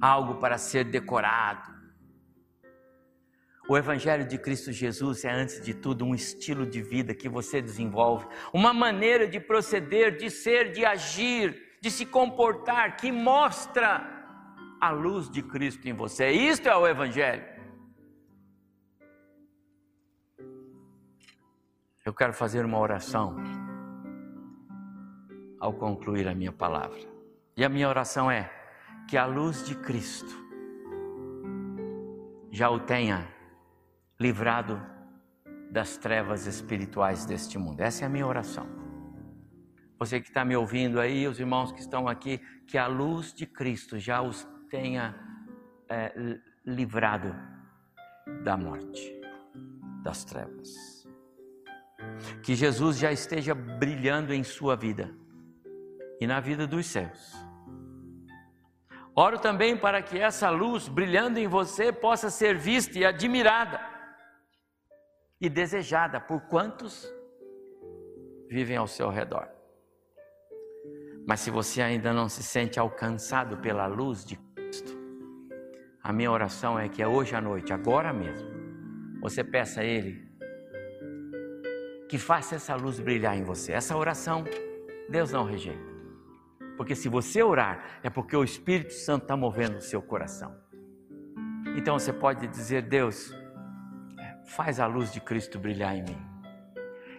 algo 0.00 0.36
para 0.36 0.56
ser 0.56 0.84
decorado. 0.84 1.70
O 3.68 3.76
Evangelho 3.76 4.26
de 4.26 4.38
Cristo 4.38 4.72
Jesus 4.72 5.22
é, 5.26 5.30
antes 5.30 5.60
de 5.60 5.74
tudo, 5.74 6.06
um 6.06 6.14
estilo 6.14 6.64
de 6.64 6.80
vida 6.80 7.14
que 7.14 7.28
você 7.28 7.60
desenvolve, 7.60 8.26
uma 8.54 8.72
maneira 8.72 9.28
de 9.28 9.38
proceder, 9.38 10.16
de 10.16 10.30
ser, 10.30 10.72
de 10.72 10.82
agir, 10.82 11.62
de 11.82 11.90
se 11.90 12.06
comportar, 12.06 12.96
que 12.96 13.12
mostra 13.12 14.14
a 14.84 14.90
luz 14.90 15.30
de 15.30 15.42
Cristo 15.42 15.88
em 15.88 15.94
você. 15.94 16.30
Isto 16.30 16.68
é 16.68 16.76
o 16.76 16.86
Evangelho. 16.86 17.42
Eu 22.04 22.12
quero 22.12 22.34
fazer 22.34 22.66
uma 22.66 22.78
oração 22.78 23.34
ao 25.58 25.72
concluir 25.72 26.28
a 26.28 26.34
minha 26.34 26.52
palavra. 26.52 27.00
E 27.56 27.64
a 27.64 27.68
minha 27.70 27.88
oração 27.88 28.30
é 28.30 28.52
que 29.08 29.16
a 29.16 29.24
luz 29.24 29.64
de 29.64 29.74
Cristo 29.74 30.44
já 32.50 32.68
o 32.68 32.78
tenha 32.78 33.26
livrado 34.20 34.78
das 35.70 35.96
trevas 35.96 36.46
espirituais 36.46 37.24
deste 37.24 37.56
mundo. 37.56 37.80
Essa 37.80 38.04
é 38.04 38.06
a 38.06 38.10
minha 38.10 38.26
oração. 38.26 38.66
Você 39.98 40.20
que 40.20 40.28
está 40.28 40.44
me 40.44 40.54
ouvindo 40.54 41.00
aí, 41.00 41.26
os 41.26 41.40
irmãos 41.40 41.72
que 41.72 41.80
estão 41.80 42.06
aqui, 42.06 42.38
que 42.66 42.76
a 42.76 42.86
luz 42.86 43.32
de 43.32 43.46
Cristo 43.46 43.98
já 43.98 44.20
os 44.20 44.46
tenha 44.70 45.14
é, 45.88 46.12
livrado 46.64 47.34
da 48.42 48.56
morte, 48.56 49.20
das 50.02 50.24
trevas. 50.24 51.06
Que 52.42 52.54
Jesus 52.54 52.98
já 52.98 53.12
esteja 53.12 53.54
brilhando 53.54 54.32
em 54.32 54.42
sua 54.42 54.76
vida 54.76 55.14
e 56.20 56.26
na 56.26 56.40
vida 56.40 56.66
dos 56.66 56.86
céus. 56.86 57.34
Oro 59.16 59.38
também 59.38 59.76
para 59.76 60.02
que 60.02 60.18
essa 60.18 60.50
luz 60.50 60.88
brilhando 60.88 61.38
em 61.38 61.46
você 61.46 61.92
possa 61.92 62.30
ser 62.30 62.58
vista 62.58 62.98
e 62.98 63.04
admirada 63.04 63.80
e 65.40 65.48
desejada 65.48 66.20
por 66.20 66.40
quantos 66.42 67.06
vivem 68.48 68.76
ao 68.76 68.88
seu 68.88 69.08
redor. 69.10 69.48
Mas 71.26 71.40
se 71.40 71.50
você 71.50 71.80
ainda 71.80 72.12
não 72.12 72.28
se 72.28 72.42
sente 72.42 72.78
alcançado 72.78 73.58
pela 73.58 73.86
luz 73.86 74.24
de 74.24 74.36
a 76.04 76.12
minha 76.12 76.30
oração 76.30 76.78
é 76.78 76.86
que 76.86 77.02
é 77.02 77.08
hoje 77.08 77.34
à 77.34 77.40
noite, 77.40 77.72
agora 77.72 78.12
mesmo, 78.12 78.46
você 79.22 79.42
peça 79.42 79.80
a 79.80 79.84
Ele 79.84 80.22
que 82.06 82.18
faça 82.18 82.56
essa 82.56 82.76
luz 82.76 83.00
brilhar 83.00 83.34
em 83.34 83.42
você. 83.42 83.72
Essa 83.72 83.96
oração, 83.96 84.44
Deus 85.08 85.32
não 85.32 85.44
rejeita. 85.44 85.94
Porque 86.76 86.94
se 86.94 87.08
você 87.08 87.42
orar, 87.42 88.00
é 88.02 88.10
porque 88.10 88.36
o 88.36 88.44
Espírito 88.44 88.92
Santo 88.92 89.22
está 89.22 89.34
movendo 89.34 89.78
o 89.78 89.80
seu 89.80 90.02
coração. 90.02 90.54
Então 91.74 91.98
você 91.98 92.12
pode 92.12 92.46
dizer: 92.48 92.82
Deus, 92.82 93.34
faz 94.44 94.78
a 94.78 94.86
luz 94.86 95.10
de 95.10 95.22
Cristo 95.22 95.58
brilhar 95.58 95.96
em 95.96 96.02
mim. 96.02 96.18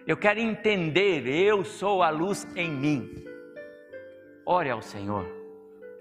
Eu 0.06 0.16
quero 0.16 0.38
entender, 0.38 1.26
eu 1.26 1.64
sou 1.64 2.04
a 2.04 2.10
luz 2.10 2.46
em 2.54 2.70
mim. 2.70 3.24
Ore 4.46 4.70
ao 4.70 4.80
Senhor, 4.80 5.26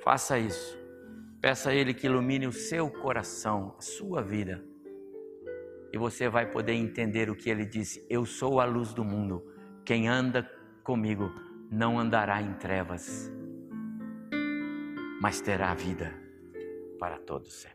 faça 0.04 0.38
isso. 0.38 0.85
Peça 1.46 1.70
a 1.70 1.76
Ele 1.76 1.94
que 1.94 2.08
ilumine 2.08 2.48
o 2.48 2.52
seu 2.52 2.90
coração, 2.90 3.76
a 3.78 3.82
sua 3.84 4.20
vida. 4.24 4.66
E 5.94 5.96
você 5.96 6.28
vai 6.28 6.50
poder 6.50 6.74
entender 6.74 7.30
o 7.30 7.36
que 7.36 7.52
Ele 7.52 7.64
disse: 7.64 8.04
Eu 8.10 8.26
sou 8.26 8.60
a 8.60 8.66
luz 8.66 8.96
do 8.96 9.04
mundo. 9.04 9.46
Quem 9.86 10.08
anda 10.08 10.52
comigo 10.84 11.32
não 11.70 12.00
andará 12.00 12.42
em 12.42 12.52
trevas, 12.56 13.32
mas 15.22 15.40
terá 15.40 15.72
vida 15.76 16.12
para 16.98 17.20
todos 17.20 17.54
sempre. 17.54 17.75